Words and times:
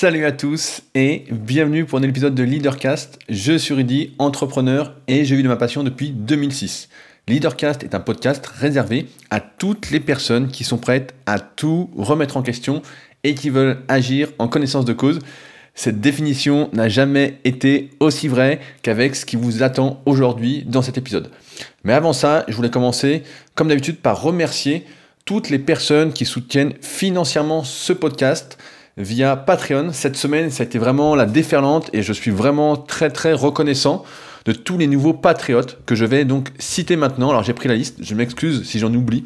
Salut 0.00 0.26
à 0.26 0.30
tous 0.30 0.82
et 0.94 1.24
bienvenue 1.28 1.84
pour 1.84 1.98
un 1.98 2.02
épisode 2.02 2.36
de 2.36 2.44
Leadercast. 2.44 3.18
Je 3.28 3.58
suis 3.58 3.74
Rudy, 3.74 4.14
entrepreneur 4.20 4.94
et 5.08 5.24
je 5.24 5.34
vis 5.34 5.42
de 5.42 5.48
ma 5.48 5.56
passion 5.56 5.82
depuis 5.82 6.10
2006. 6.10 6.88
Leadercast 7.26 7.82
est 7.82 7.96
un 7.96 7.98
podcast 7.98 8.46
réservé 8.46 9.08
à 9.30 9.40
toutes 9.40 9.90
les 9.90 9.98
personnes 9.98 10.50
qui 10.52 10.62
sont 10.62 10.78
prêtes 10.78 11.16
à 11.26 11.40
tout 11.40 11.90
remettre 11.96 12.36
en 12.36 12.42
question 12.42 12.80
et 13.24 13.34
qui 13.34 13.50
veulent 13.50 13.78
agir 13.88 14.28
en 14.38 14.46
connaissance 14.46 14.84
de 14.84 14.92
cause. 14.92 15.18
Cette 15.74 16.00
définition 16.00 16.70
n'a 16.72 16.88
jamais 16.88 17.40
été 17.42 17.90
aussi 17.98 18.28
vraie 18.28 18.60
qu'avec 18.82 19.16
ce 19.16 19.26
qui 19.26 19.34
vous 19.34 19.64
attend 19.64 20.00
aujourd'hui 20.06 20.62
dans 20.64 20.82
cet 20.82 20.96
épisode. 20.96 21.32
Mais 21.82 21.92
avant 21.92 22.12
ça, 22.12 22.44
je 22.46 22.54
voulais 22.54 22.70
commencer, 22.70 23.24
comme 23.56 23.66
d'habitude, 23.66 23.98
par 23.98 24.22
remercier 24.22 24.86
toutes 25.24 25.50
les 25.50 25.58
personnes 25.58 26.12
qui 26.12 26.24
soutiennent 26.24 26.74
financièrement 26.82 27.64
ce 27.64 27.92
podcast 27.92 28.58
via 28.98 29.36
Patreon. 29.36 29.92
Cette 29.92 30.16
semaine, 30.16 30.50
ça 30.50 30.64
a 30.64 30.66
été 30.66 30.78
vraiment 30.78 31.14
la 31.14 31.24
déferlante 31.24 31.88
et 31.92 32.02
je 32.02 32.12
suis 32.12 32.30
vraiment 32.30 32.76
très 32.76 33.10
très 33.10 33.32
reconnaissant 33.32 34.04
de 34.44 34.52
tous 34.52 34.76
les 34.76 34.86
nouveaux 34.86 35.14
patriotes 35.14 35.78
que 35.86 35.94
je 35.94 36.04
vais 36.04 36.24
donc 36.24 36.50
citer 36.58 36.96
maintenant. 36.96 37.30
Alors 37.30 37.42
j'ai 37.44 37.54
pris 37.54 37.68
la 37.68 37.74
liste, 37.74 37.98
je 38.02 38.14
m'excuse 38.14 38.64
si 38.64 38.78
j'en 38.78 38.92
oublie. 38.92 39.24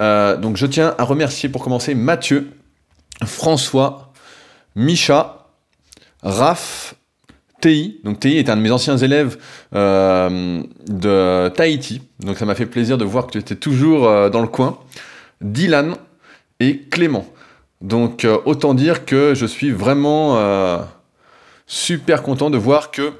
Euh, 0.00 0.36
donc 0.36 0.56
je 0.56 0.66
tiens 0.66 0.94
à 0.98 1.04
remercier 1.04 1.48
pour 1.48 1.62
commencer 1.62 1.94
Mathieu, 1.94 2.50
François, 3.24 4.12
Micha, 4.74 5.48
Raph, 6.22 6.94
TI. 7.60 8.00
Donc 8.04 8.20
TI 8.20 8.38
est 8.38 8.48
un 8.48 8.56
de 8.56 8.62
mes 8.62 8.70
anciens 8.70 8.96
élèves 8.96 9.38
euh, 9.74 10.62
de 10.86 11.48
Tahiti. 11.50 12.02
Donc 12.20 12.38
ça 12.38 12.46
m'a 12.46 12.54
fait 12.54 12.66
plaisir 12.66 12.98
de 12.98 13.04
voir 13.04 13.26
que 13.26 13.32
tu 13.32 13.38
étais 13.38 13.56
toujours 13.56 14.06
euh, 14.08 14.30
dans 14.30 14.40
le 14.40 14.48
coin. 14.48 14.78
Dylan 15.40 15.96
et 16.60 16.80
Clément. 16.90 17.26
Donc 17.80 18.24
euh, 18.24 18.38
autant 18.44 18.74
dire 18.74 19.04
que 19.04 19.34
je 19.34 19.46
suis 19.46 19.70
vraiment 19.70 20.38
euh, 20.38 20.78
super 21.66 22.22
content 22.22 22.50
de 22.50 22.58
voir 22.58 22.90
que 22.90 23.12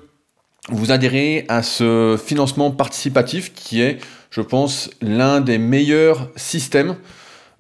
vous 0.71 0.91
adhérez 0.91 1.45
à 1.49 1.63
ce 1.63 2.19
financement 2.23 2.71
participatif 2.71 3.53
qui 3.53 3.83
est, 3.83 3.99
je 4.31 4.41
pense, 4.41 4.89
l'un 5.03 5.43
des 5.43 5.59
meilleurs 5.59 6.31
systèmes 6.37 6.97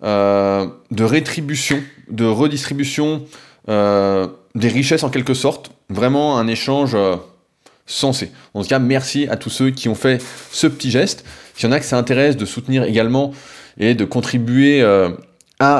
euh, 0.02 0.66
de 0.90 1.04
rétribution, 1.04 1.82
de 2.08 2.24
redistribution 2.24 3.24
des 3.66 4.68
richesses 4.68 5.04
en 5.04 5.10
quelque 5.10 5.34
sorte. 5.34 5.70
Vraiment 5.88 6.38
un 6.38 6.46
échange 6.46 6.96
sensé. 7.86 8.30
En 8.52 8.62
tout 8.62 8.68
cas, 8.68 8.78
merci 8.78 9.26
à 9.28 9.36
tous 9.36 9.48
ceux 9.48 9.70
qui 9.70 9.88
ont 9.88 9.94
fait 9.94 10.22
ce 10.50 10.66
petit 10.66 10.90
geste. 10.90 11.24
S'il 11.54 11.68
y 11.68 11.72
en 11.72 11.72
a 11.72 11.80
que 11.80 11.86
ça 11.86 11.96
intéresse 11.96 12.36
de 12.36 12.44
soutenir 12.44 12.84
également 12.84 13.32
et 13.78 13.94
de 13.94 14.04
contribuer 14.04 14.82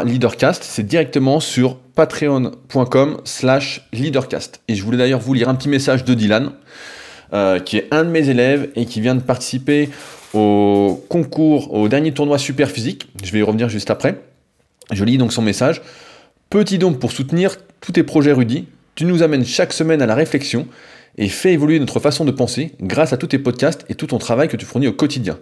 Leadercast, 0.04 0.64
c'est 0.64 0.82
directement 0.82 1.40
sur 1.40 1.76
patreon.com 1.76 3.18
slash 3.24 3.86
leadercast. 3.92 4.60
Et 4.68 4.74
je 4.74 4.82
voulais 4.82 4.96
d'ailleurs 4.96 5.20
vous 5.20 5.34
lire 5.34 5.48
un 5.48 5.54
petit 5.54 5.68
message 5.68 6.04
de 6.04 6.14
Dylan, 6.14 6.52
euh, 7.32 7.58
qui 7.58 7.76
est 7.76 7.88
un 7.90 8.04
de 8.04 8.08
mes 8.08 8.28
élèves 8.28 8.70
et 8.76 8.86
qui 8.86 9.00
vient 9.00 9.14
de 9.14 9.20
participer 9.20 9.90
au 10.32 11.04
concours, 11.08 11.74
au 11.74 11.88
dernier 11.88 12.12
tournoi 12.12 12.38
super 12.38 12.70
physique. 12.70 13.08
Je 13.22 13.30
vais 13.30 13.40
y 13.40 13.42
revenir 13.42 13.68
juste 13.68 13.90
après. 13.90 14.22
Je 14.90 15.04
lis 15.04 15.18
donc 15.18 15.32
son 15.32 15.42
message. 15.42 15.82
Petit 16.50 16.78
don 16.78 16.94
pour 16.94 17.12
soutenir 17.12 17.56
tous 17.80 17.92
tes 17.92 18.02
projets 18.02 18.32
Rudy. 18.32 18.66
Tu 18.94 19.04
nous 19.04 19.22
amènes 19.22 19.44
chaque 19.44 19.72
semaine 19.72 20.00
à 20.00 20.06
la 20.06 20.14
réflexion 20.14 20.66
et 21.18 21.28
fais 21.28 21.52
évoluer 21.52 21.78
notre 21.78 22.00
façon 22.00 22.24
de 22.24 22.30
penser 22.30 22.72
grâce 22.80 23.12
à 23.12 23.16
tous 23.16 23.28
tes 23.28 23.38
podcasts 23.38 23.84
et 23.88 23.94
tout 23.94 24.06
ton 24.06 24.18
travail 24.18 24.48
que 24.48 24.56
tu 24.56 24.64
fournis 24.64 24.88
au 24.88 24.92
quotidien. 24.92 25.38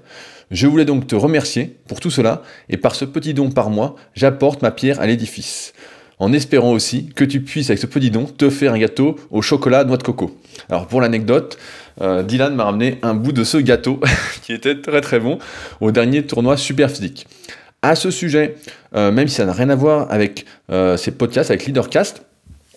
Je 0.53 0.67
voulais 0.67 0.85
donc 0.85 1.07
te 1.07 1.15
remercier 1.15 1.79
pour 1.89 1.99
tout 1.99 2.11
cela 2.11 2.43
et 2.69 2.77
par 2.77 2.95
ce 2.95 3.07
petit 3.07 3.33
don 3.33 3.51
par 3.51 3.71
mois, 3.71 3.97
j'apporte 4.15 4.61
ma 4.61 4.71
pierre 4.71 5.01
à 5.01 5.07
l'édifice. 5.07 5.73
En 6.19 6.35
espérant 6.35 6.73
aussi 6.73 7.07
que 7.07 7.25
tu 7.25 7.41
puisses 7.41 7.71
avec 7.71 7.79
ce 7.79 7.87
petit 7.87 8.11
don 8.11 8.27
te 8.27 8.51
faire 8.51 8.75
un 8.75 8.79
gâteau 8.79 9.17
au 9.31 9.41
chocolat 9.41 9.85
noix 9.85 9.97
de 9.97 10.03
coco. 10.03 10.37
Alors 10.69 10.87
pour 10.87 11.01
l'anecdote, 11.01 11.59
euh, 12.03 12.23
Dylan 12.23 12.55
m'a 12.55 12.65
ramené 12.65 12.99
un 13.01 13.15
bout 13.15 13.33
de 13.33 13.45
ce 13.45 13.57
gâteau 13.57 13.99
qui 14.43 14.53
était 14.53 14.79
très 14.79 15.01
très 15.01 15.19
bon 15.21 15.39
au 15.81 15.91
dernier 15.91 16.23
tournoi 16.27 16.59
super 16.59 16.91
physique. 16.91 17.27
À 17.81 17.95
ce 17.95 18.11
sujet, 18.11 18.57
euh, 18.95 19.11
même 19.11 19.29
si 19.29 19.37
ça 19.37 19.47
n'a 19.47 19.55
rien 19.55 19.71
à 19.71 19.75
voir 19.75 20.07
avec 20.13 20.45
euh, 20.71 20.99
ces 20.99 21.13
podcasts, 21.13 21.51
avec 21.51 21.65
Leadercast, 21.65 22.25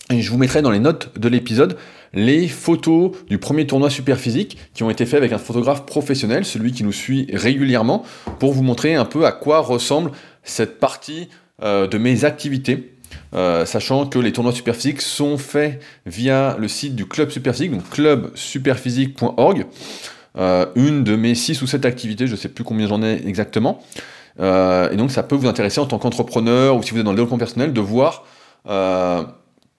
je 0.09 0.29
vous 0.29 0.37
mettrai 0.37 0.61
dans 0.61 0.71
les 0.71 0.79
notes 0.79 1.11
de 1.19 1.27
l'épisode 1.27 1.75
les 2.15 2.47
photos 2.47 3.11
du 3.27 3.37
premier 3.37 3.67
tournoi 3.67 3.89
super 3.89 4.17
physique 4.17 4.57
qui 4.73 4.83
ont 4.83 4.89
été 4.89 5.05
faits 5.05 5.17
avec 5.17 5.33
un 5.33 5.37
photographe 5.37 5.85
professionnel, 5.85 6.45
celui 6.45 6.71
qui 6.71 6.83
nous 6.83 6.93
suit 6.93 7.27
régulièrement, 7.33 8.03
pour 8.39 8.53
vous 8.53 8.63
montrer 8.63 8.95
un 8.95 9.05
peu 9.05 9.25
à 9.25 9.31
quoi 9.31 9.59
ressemble 9.59 10.11
cette 10.43 10.79
partie 10.79 11.29
euh, 11.61 11.87
de 11.87 11.97
mes 11.97 12.25
activités. 12.25 12.91
Euh, 13.33 13.65
sachant 13.65 14.07
que 14.07 14.17
les 14.17 14.31
tournois 14.31 14.51
superphysiques 14.51 15.01
sont 15.01 15.37
faits 15.37 15.81
via 16.05 16.55
le 16.59 16.67
site 16.67 16.95
du 16.95 17.05
club 17.05 17.29
superphysique, 17.29 17.71
donc 17.71 17.89
clubsuperphysique.org. 17.89 19.65
Euh, 20.37 20.65
une 20.75 21.03
de 21.03 21.15
mes 21.15 21.35
6 21.35 21.61
ou 21.61 21.67
7 21.67 21.85
activités, 21.85 22.27
je 22.27 22.31
ne 22.31 22.37
sais 22.37 22.49
plus 22.49 22.63
combien 22.63 22.87
j'en 22.87 23.03
ai 23.03 23.21
exactement. 23.25 23.81
et 24.39 24.95
donc 24.97 25.11
ça 25.11 25.23
peut 25.23 25.35
vous 25.35 25.47
intéresser 25.47 25.79
en 25.79 25.85
tant 25.85 25.97
qu'entrepreneur 25.97 26.75
ou 26.75 26.83
si 26.83 26.91
vous 26.91 26.99
êtes 26.99 27.05
dans 27.05 27.11
le 27.11 27.17
développement 27.17 27.37
personnel 27.37 27.71
de 27.71 27.81
voir 27.81 28.25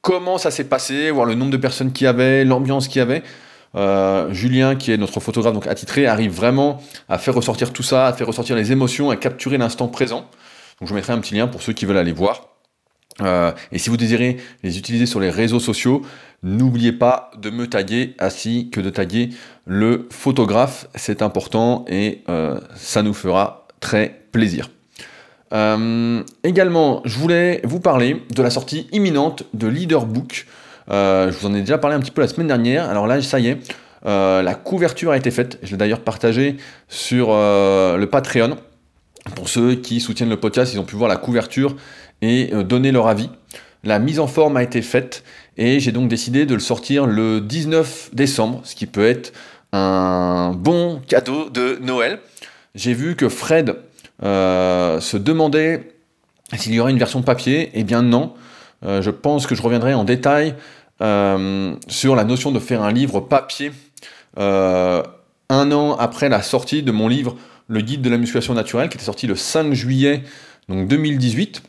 comment 0.06 0.38
ça 0.38 0.52
s'est 0.52 0.68
passé, 0.68 1.10
voir 1.10 1.26
le 1.26 1.34
nombre 1.34 1.50
de 1.50 1.56
personnes 1.56 1.92
qu'il 1.92 2.04
y 2.04 2.08
avait, 2.08 2.44
l'ambiance 2.44 2.86
qu'il 2.86 3.00
y 3.00 3.02
avait. 3.02 3.24
Euh, 3.74 4.32
Julien, 4.32 4.76
qui 4.76 4.92
est 4.92 4.96
notre 4.96 5.18
photographe 5.18 5.52
donc 5.52 5.66
attitré, 5.66 6.06
arrive 6.06 6.30
vraiment 6.30 6.80
à 7.08 7.18
faire 7.18 7.34
ressortir 7.34 7.72
tout 7.72 7.82
ça, 7.82 8.06
à 8.06 8.12
faire 8.12 8.28
ressortir 8.28 8.54
les 8.54 8.70
émotions, 8.70 9.10
à 9.10 9.16
capturer 9.16 9.58
l'instant 9.58 9.88
présent. 9.88 10.30
Donc 10.78 10.88
je 10.88 10.94
mettrai 10.94 11.12
un 11.12 11.18
petit 11.18 11.34
lien 11.34 11.48
pour 11.48 11.60
ceux 11.60 11.72
qui 11.72 11.86
veulent 11.86 11.96
aller 11.96 12.12
voir. 12.12 12.50
Euh, 13.20 13.50
et 13.72 13.78
si 13.80 13.90
vous 13.90 13.96
désirez 13.96 14.36
les 14.62 14.78
utiliser 14.78 15.06
sur 15.06 15.18
les 15.18 15.28
réseaux 15.30 15.58
sociaux, 15.58 16.02
n'oubliez 16.44 16.92
pas 16.92 17.32
de 17.36 17.50
me 17.50 17.66
taguer 17.66 18.14
ainsi 18.20 18.70
que 18.70 18.80
de 18.80 18.90
taguer 18.90 19.30
le 19.64 20.06
photographe. 20.12 20.86
C'est 20.94 21.20
important 21.20 21.84
et 21.88 22.22
euh, 22.28 22.60
ça 22.76 23.02
nous 23.02 23.14
fera 23.14 23.66
très 23.80 24.22
plaisir. 24.30 24.70
Euh, 25.52 26.22
également, 26.42 27.02
je 27.04 27.18
voulais 27.18 27.60
vous 27.64 27.80
parler 27.80 28.22
de 28.34 28.42
la 28.42 28.50
sortie 28.50 28.88
imminente 28.92 29.44
de 29.54 29.68
Leaderbook. 29.68 30.46
Euh, 30.90 31.30
je 31.30 31.38
vous 31.38 31.46
en 31.46 31.54
ai 31.54 31.60
déjà 31.60 31.78
parlé 31.78 31.96
un 31.96 32.00
petit 32.00 32.10
peu 32.10 32.20
la 32.20 32.28
semaine 32.28 32.48
dernière. 32.48 32.88
Alors 32.88 33.06
là, 33.06 33.20
ça 33.22 33.38
y 33.38 33.48
est, 33.48 33.58
euh, 34.06 34.42
la 34.42 34.54
couverture 34.54 35.12
a 35.12 35.16
été 35.16 35.30
faite. 35.30 35.58
Je 35.62 35.72
l'ai 35.72 35.76
d'ailleurs 35.76 36.00
partagé 36.00 36.56
sur 36.88 37.28
le 37.28 38.04
Patreon. 38.06 38.56
Pour 39.34 39.48
ceux 39.48 39.74
qui 39.74 40.00
soutiennent 40.00 40.30
le 40.30 40.38
podcast, 40.38 40.72
ils 40.72 40.78
ont 40.78 40.84
pu 40.84 40.94
voir 40.94 41.08
la 41.08 41.16
couverture 41.16 41.76
et 42.22 42.52
donner 42.64 42.92
leur 42.92 43.08
avis. 43.08 43.28
La 43.82 43.98
mise 43.98 44.20
en 44.20 44.26
forme 44.26 44.56
a 44.56 44.62
été 44.62 44.82
faite 44.82 45.24
et 45.56 45.80
j'ai 45.80 45.92
donc 45.92 46.08
décidé 46.08 46.46
de 46.46 46.54
le 46.54 46.60
sortir 46.60 47.06
le 47.06 47.40
19 47.40 48.10
décembre, 48.12 48.60
ce 48.64 48.74
qui 48.74 48.86
peut 48.86 49.06
être 49.06 49.32
un 49.72 50.52
bon 50.56 51.00
cadeau 51.06 51.50
de 51.50 51.78
Noël. 51.82 52.20
J'ai 52.74 52.94
vu 52.94 53.16
que 53.16 53.28
Fred 53.28 53.70
euh, 53.70 53.74
se 54.20 55.16
demander 55.16 55.80
s'il 56.54 56.74
y 56.74 56.80
aurait 56.80 56.92
une 56.92 56.98
version 56.98 57.22
papier. 57.22 57.70
Eh 57.74 57.84
bien 57.84 58.02
non. 58.02 58.34
Euh, 58.84 59.02
je 59.02 59.10
pense 59.10 59.46
que 59.46 59.54
je 59.54 59.62
reviendrai 59.62 59.94
en 59.94 60.04
détail 60.04 60.54
euh, 61.00 61.74
sur 61.88 62.14
la 62.14 62.24
notion 62.24 62.52
de 62.52 62.58
faire 62.58 62.82
un 62.82 62.92
livre 62.92 63.20
papier 63.20 63.72
un 65.48 65.70
an 65.70 65.96
après 65.96 66.28
la 66.28 66.42
sortie 66.42 66.82
de 66.82 66.92
mon 66.92 67.08
livre 67.08 67.36
Le 67.68 67.80
guide 67.80 68.02
de 68.02 68.10
la 68.10 68.18
musculation 68.18 68.52
naturelle, 68.52 68.88
qui 68.88 68.96
était 68.96 69.04
sorti 69.04 69.26
le 69.26 69.36
5 69.36 69.72
juillet 69.72 70.24
donc 70.68 70.88
2018. 70.88 71.62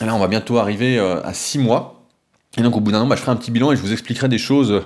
Et 0.00 0.04
là, 0.06 0.14
on 0.14 0.18
va 0.18 0.28
bientôt 0.28 0.56
arriver 0.58 0.98
à 0.98 1.34
6 1.34 1.58
mois. 1.58 2.06
Et 2.56 2.62
donc, 2.62 2.76
au 2.76 2.80
bout 2.80 2.92
d'un 2.92 3.02
an, 3.02 3.06
bah, 3.06 3.16
je 3.16 3.20
ferai 3.20 3.32
un 3.32 3.36
petit 3.36 3.50
bilan 3.50 3.72
et 3.72 3.76
je 3.76 3.82
vous 3.82 3.92
expliquerai 3.92 4.28
des 4.28 4.38
choses 4.38 4.82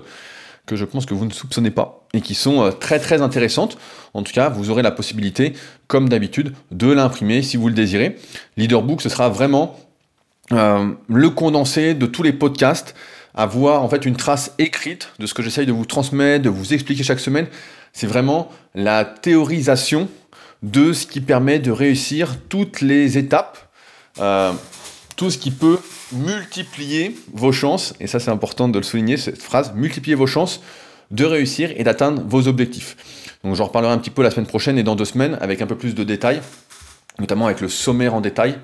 que 0.66 0.76
je 0.76 0.84
pense 0.84 1.06
que 1.06 1.14
vous 1.14 1.26
ne 1.26 1.32
soupçonnez 1.32 1.70
pas 1.70 2.06
et 2.12 2.20
qui 2.20 2.34
sont 2.34 2.62
euh, 2.62 2.70
très 2.70 2.98
très 2.98 3.22
intéressantes. 3.22 3.76
En 4.14 4.22
tout 4.22 4.32
cas, 4.32 4.48
vous 4.48 4.70
aurez 4.70 4.82
la 4.82 4.90
possibilité, 4.90 5.52
comme 5.86 6.08
d'habitude, 6.08 6.54
de 6.70 6.90
l'imprimer 6.90 7.42
si 7.42 7.56
vous 7.56 7.68
le 7.68 7.74
désirez. 7.74 8.16
Leaderbook, 8.56 9.02
ce 9.02 9.08
sera 9.08 9.28
vraiment 9.28 9.78
euh, 10.52 10.92
le 11.08 11.30
condensé 11.30 11.94
de 11.94 12.06
tous 12.06 12.22
les 12.22 12.32
podcasts, 12.32 12.94
avoir 13.34 13.82
en 13.82 13.88
fait 13.88 14.04
une 14.06 14.16
trace 14.16 14.52
écrite 14.58 15.10
de 15.18 15.26
ce 15.26 15.34
que 15.34 15.42
j'essaye 15.42 15.66
de 15.66 15.72
vous 15.72 15.86
transmettre, 15.86 16.44
de 16.44 16.50
vous 16.50 16.72
expliquer 16.72 17.02
chaque 17.02 17.20
semaine. 17.20 17.46
C'est 17.92 18.06
vraiment 18.06 18.50
la 18.74 19.04
théorisation 19.04 20.08
de 20.62 20.92
ce 20.92 21.06
qui 21.06 21.20
permet 21.20 21.58
de 21.58 21.70
réussir 21.70 22.36
toutes 22.48 22.80
les 22.80 23.18
étapes, 23.18 23.58
euh, 24.20 24.52
tout 25.16 25.30
ce 25.30 25.38
qui 25.38 25.50
peut 25.50 25.78
multiplier 26.12 27.16
vos 27.32 27.52
chances, 27.52 27.94
et 28.00 28.06
ça 28.06 28.18
c'est 28.20 28.30
important 28.30 28.68
de 28.68 28.78
le 28.78 28.84
souligner, 28.84 29.16
cette 29.16 29.40
phrase, 29.40 29.72
multiplier 29.74 30.14
vos 30.14 30.26
chances 30.26 30.60
de 31.10 31.24
réussir 31.24 31.70
et 31.76 31.84
d'atteindre 31.84 32.22
vos 32.26 32.48
objectifs. 32.48 32.96
Donc 33.44 33.54
j'en 33.54 33.66
reparlerai 33.66 33.92
un 33.92 33.98
petit 33.98 34.10
peu 34.10 34.22
la 34.22 34.30
semaine 34.30 34.46
prochaine 34.46 34.78
et 34.78 34.82
dans 34.82 34.96
deux 34.96 35.04
semaines 35.04 35.38
avec 35.40 35.62
un 35.62 35.66
peu 35.66 35.76
plus 35.76 35.94
de 35.94 36.02
détails, 36.02 36.40
notamment 37.18 37.46
avec 37.46 37.60
le 37.60 37.68
sommaire 37.68 38.14
en 38.14 38.20
détail. 38.20 38.58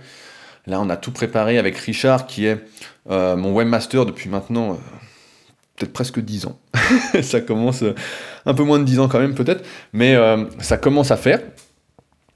Là 0.66 0.80
on 0.80 0.90
a 0.90 0.96
tout 0.96 1.12
préparé 1.12 1.58
avec 1.58 1.76
Richard 1.76 2.26
qui 2.26 2.46
est 2.46 2.58
euh, 3.10 3.36
mon 3.36 3.52
webmaster 3.52 4.06
depuis 4.06 4.28
maintenant 4.28 4.72
euh, 4.72 4.74
peut-être 5.76 5.92
presque 5.92 6.20
10 6.20 6.46
ans. 6.46 6.58
ça 7.22 7.40
commence 7.40 7.82
euh, 7.82 7.94
un 8.46 8.54
peu 8.54 8.64
moins 8.64 8.78
de 8.78 8.84
10 8.84 9.00
ans 9.00 9.08
quand 9.08 9.20
même 9.20 9.34
peut-être, 9.34 9.64
mais 9.92 10.16
ça 10.60 10.76
commence 10.76 11.10
à 11.10 11.16
faire. 11.16 11.40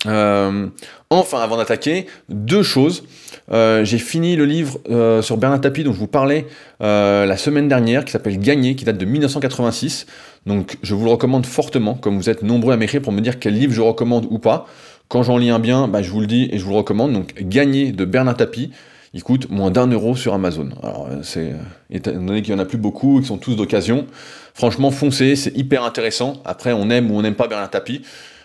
Euh, 0.07 0.67
enfin, 1.11 1.41
avant 1.41 1.57
d'attaquer, 1.57 2.07
deux 2.29 2.63
choses. 2.63 3.05
Euh, 3.51 3.85
j'ai 3.85 3.99
fini 3.99 4.37
le 4.37 4.45
livre 4.45 4.79
euh, 4.91 5.23
sur 5.23 5.37
Bernard 5.37 5.61
Tapie 5.61 5.85
dont 5.85 5.93
je 5.93 5.99
vous 5.99 6.07
parlais 6.07 6.47
la 6.81 7.37
semaine 7.37 7.69
dernière, 7.69 8.05
qui 8.05 8.13
s'appelle 8.13 8.39
Gagner, 8.39 8.75
qui 8.77 8.85
date 8.85 8.99
de 8.99 9.05
1986. 9.05 10.07
Donc 10.47 10.77
je 10.83 10.95
vous 10.95 11.05
le 11.05 11.11
recommande 11.11 11.47
fortement, 11.47 11.95
comme 11.95 12.17
vous 12.17 12.29
êtes 12.29 12.43
nombreux 12.43 12.75
à 12.75 12.77
m'écrire 12.77 13.01
pour 13.01 13.13
me 13.13 13.21
dire 13.21 13.39
quel 13.39 13.55
livre 13.55 13.73
je 13.73 13.81
recommande 13.81 14.27
ou 14.31 14.39
pas. 14.39 14.67
Quand 15.09 15.23
j'en 15.23 15.39
lis 15.39 15.51
un 15.51 15.59
bien, 15.59 15.89
bah, 15.89 16.03
je 16.03 16.11
vous 16.11 16.21
le 16.21 16.27
dis 16.27 16.49
et 16.53 16.59
je 16.59 16.65
vous 16.65 16.73
le 16.73 16.79
recommande. 16.79 17.13
Donc 17.13 17.35
Gagner 17.41 17.93
de 17.93 18.05
Bernard 18.05 18.37
Tapie. 18.37 18.71
Il 19.17 19.23
coûte 19.23 19.49
moins 19.49 19.71
d'un 19.71 19.87
euro 19.87 20.17
sur 20.17 20.35
Amazon. 20.35 20.71
Alors, 20.83 21.09
c'est, 21.23 21.53
étant 21.89 22.11
donné 22.11 22.43
qu'il 22.43 22.53
n'y 22.53 22.61
en 22.61 22.63
a 22.63 22.67
plus 22.67 22.79
beaucoup, 22.79 23.19
qu'ils 23.19 23.29
sont 23.29 23.39
tous 23.39 23.55
d'occasion, 23.55 24.09
franchement, 24.55 24.91
foncez, 24.91 25.37
c'est 25.37 25.57
hyper 25.57 25.85
intéressant. 25.85 26.43
Après, 26.45 26.73
on 26.73 26.91
aime 26.91 27.13
ou 27.13 27.17
on 27.17 27.23
n'aime 27.23 27.37
pas 27.37 27.47
Bernard 27.47 27.71
Tapie. 27.71 28.03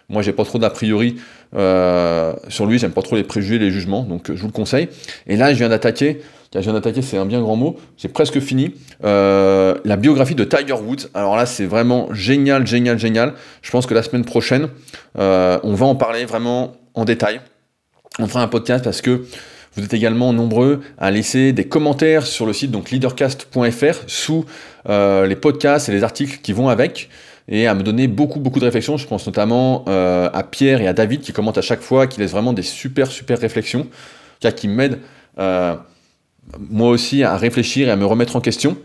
Moi, 0.10 0.22
j'ai 0.22 0.32
pas 0.32 0.44
trop 0.44 0.60
d'a 0.60 0.70
priori 0.70 1.16
euh, 1.56 2.34
sur 2.48 2.66
lui, 2.66 2.78
j'aime 2.78 2.92
pas 2.92 3.02
trop 3.02 3.16
les 3.16 3.24
préjugés, 3.24 3.58
les 3.58 3.72
jugements, 3.72 4.04
donc 4.04 4.30
euh, 4.30 4.36
je 4.36 4.42
vous 4.42 4.48
le 4.48 4.54
conseille. 4.54 4.90
Et 5.28 5.36
là, 5.36 5.52
je 5.54 5.58
viens 5.58 5.70
d'attaquer, 5.70 6.22
je 6.54 6.60
viens 6.60 6.74
d'attaquer, 6.74 7.02
c'est 7.02 7.18
un 7.18 7.26
bien 7.26 7.42
grand 7.42 7.56
mot, 7.56 7.78
j'ai 7.98 8.08
presque 8.08 8.40
fini, 8.40 8.76
euh, 9.04 9.76
la 9.84 9.96
biographie 9.96 10.36
de 10.36 10.44
Tiger 10.44 10.74
Woods. 10.74 11.10
Alors 11.14 11.36
là, 11.36 11.46
c'est 11.46 11.66
vraiment 11.66 12.14
génial, 12.14 12.68
génial, 12.68 13.00
génial. 13.00 13.34
Je 13.62 13.72
pense 13.72 13.86
que 13.86 13.94
la 13.94 14.04
semaine 14.04 14.26
prochaine, 14.26 14.70
on 15.16 15.74
va 15.74 15.86
en 15.86 15.96
parler 15.96 16.26
vraiment 16.26 16.74
en 16.94 17.06
détail. 17.06 17.42
On 18.20 18.28
fera 18.28 18.42
un 18.42 18.48
podcast 18.48 18.84
parce 18.84 19.02
que 19.02 19.24
vous 19.76 19.84
êtes 19.84 19.94
également 19.94 20.34
nombreux 20.34 20.82
à 20.98 21.12
laisser 21.12 21.54
des 21.54 21.66
commentaires 21.66 22.26
sur 22.26 22.46
le 22.46 22.54
site 22.54 22.72
donc 22.72 22.90
leadercast.fr 22.90 24.04
sous 24.08 24.46
les 24.88 25.36
podcasts 25.36 25.90
et 25.90 25.92
les 25.92 26.04
articles 26.04 26.40
qui 26.42 26.54
vont 26.54 26.70
avec 26.70 27.10
et 27.50 27.68
à 27.68 27.74
me 27.74 27.84
donner 27.84 28.08
beaucoup, 28.08 28.40
beaucoup 28.40 28.60
de 28.60 28.66
réflexions. 28.66 28.98
Je 28.98 29.08
pense 29.08 29.26
notamment 29.26 29.84
euh, 29.90 30.30
à 30.32 30.44
Pierre 30.44 30.82
et 30.82 30.88
à 30.88 30.94
David 30.94 31.22
qui 31.22 31.34
commentent 31.34 31.58
à 31.58 31.64
chaque 31.64 31.82
fois, 31.82 32.08
qui 32.08 32.20
laissent 32.20 32.32
vraiment 32.32 32.54
des 32.54 32.62
super, 32.62 33.08
super 33.12 33.40
réflexions, 33.40 33.88
qui 34.56 34.68
m'aident 34.68 35.00
euh, 35.40 35.76
moi 36.70 36.90
aussi 36.90 37.24
à 37.24 37.36
réfléchir 37.36 37.90
et 37.90 37.92
à 37.92 37.96
me 37.96 38.06
remettre 38.06 38.36
en 38.36 38.42
question. 38.42 38.78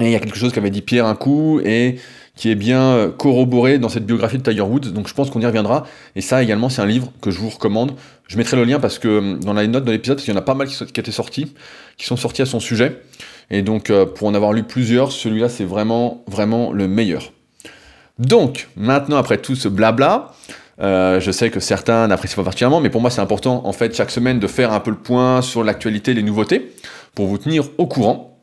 Et 0.00 0.06
il 0.06 0.10
y 0.10 0.16
a 0.16 0.18
quelque 0.18 0.36
chose 0.36 0.52
qu'avait 0.52 0.70
dit 0.70 0.82
Pierre 0.82 1.06
un 1.06 1.14
coup 1.14 1.60
et 1.64 1.96
qui 2.34 2.50
est 2.50 2.56
bien 2.56 2.82
euh, 2.82 3.10
corroboré 3.12 3.78
dans 3.78 3.88
cette 3.88 4.04
biographie 4.04 4.38
de 4.38 4.42
Tiger 4.42 4.62
Woods. 4.62 4.90
Donc 4.90 5.06
je 5.06 5.14
pense 5.14 5.30
qu'on 5.30 5.40
y 5.40 5.46
reviendra. 5.46 5.86
Et 6.16 6.20
ça 6.20 6.42
également, 6.42 6.68
c'est 6.68 6.82
un 6.82 6.86
livre 6.86 7.12
que 7.22 7.30
je 7.30 7.38
vous 7.38 7.48
recommande. 7.48 7.92
Je 8.26 8.36
mettrai 8.36 8.56
le 8.56 8.64
lien 8.64 8.80
parce 8.80 8.98
que 8.98 9.38
dans 9.38 9.52
la 9.52 9.64
note 9.68 9.84
de 9.84 9.92
l'épisode, 9.92 10.20
il 10.26 10.30
y 10.30 10.32
en 10.32 10.36
a 10.36 10.42
pas 10.42 10.54
mal 10.54 10.66
qui, 10.66 10.84
qui 10.84 10.98
étaient 10.98 11.12
sortis, 11.12 11.54
qui 11.96 12.06
sont 12.06 12.16
sortis 12.16 12.42
à 12.42 12.46
son 12.46 12.58
sujet. 12.58 13.02
Et 13.50 13.62
donc 13.62 13.92
pour 14.16 14.26
en 14.26 14.34
avoir 14.34 14.52
lu 14.52 14.64
plusieurs, 14.64 15.12
celui-là 15.12 15.48
c'est 15.48 15.64
vraiment, 15.64 16.24
vraiment 16.26 16.72
le 16.72 16.88
meilleur. 16.88 17.30
Donc, 18.18 18.68
maintenant, 18.76 19.16
après 19.16 19.38
tout 19.38 19.56
ce 19.56 19.68
blabla, 19.68 20.32
euh, 20.80 21.20
je 21.20 21.30
sais 21.30 21.50
que 21.50 21.60
certains 21.60 22.06
n'apprécient 22.08 22.36
pas 22.36 22.44
particulièrement, 22.44 22.80
mais 22.80 22.90
pour 22.90 23.00
moi 23.00 23.10
c'est 23.10 23.20
important 23.20 23.62
en 23.64 23.72
fait 23.72 23.94
chaque 23.94 24.10
semaine 24.10 24.40
de 24.40 24.46
faire 24.46 24.72
un 24.72 24.80
peu 24.80 24.90
le 24.90 24.96
point 24.96 25.40
sur 25.40 25.62
l'actualité, 25.62 26.14
les 26.14 26.22
nouveautés, 26.22 26.72
pour 27.14 27.26
vous 27.26 27.38
tenir 27.38 27.64
au 27.78 27.86
courant. 27.86 28.40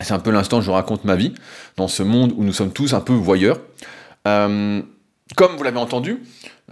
C'est 0.00 0.14
un 0.14 0.18
peu 0.18 0.30
l'instant 0.30 0.58
où 0.58 0.62
je 0.62 0.70
raconte 0.70 1.04
ma 1.04 1.16
vie 1.16 1.34
dans 1.76 1.88
ce 1.88 2.02
monde 2.02 2.32
où 2.36 2.44
nous 2.44 2.52
sommes 2.52 2.72
tous 2.72 2.94
un 2.94 3.00
peu 3.00 3.12
voyeurs. 3.12 3.58
Euh, 4.26 4.80
comme 5.36 5.56
vous 5.56 5.62
l'avez 5.62 5.78
entendu, 5.78 6.22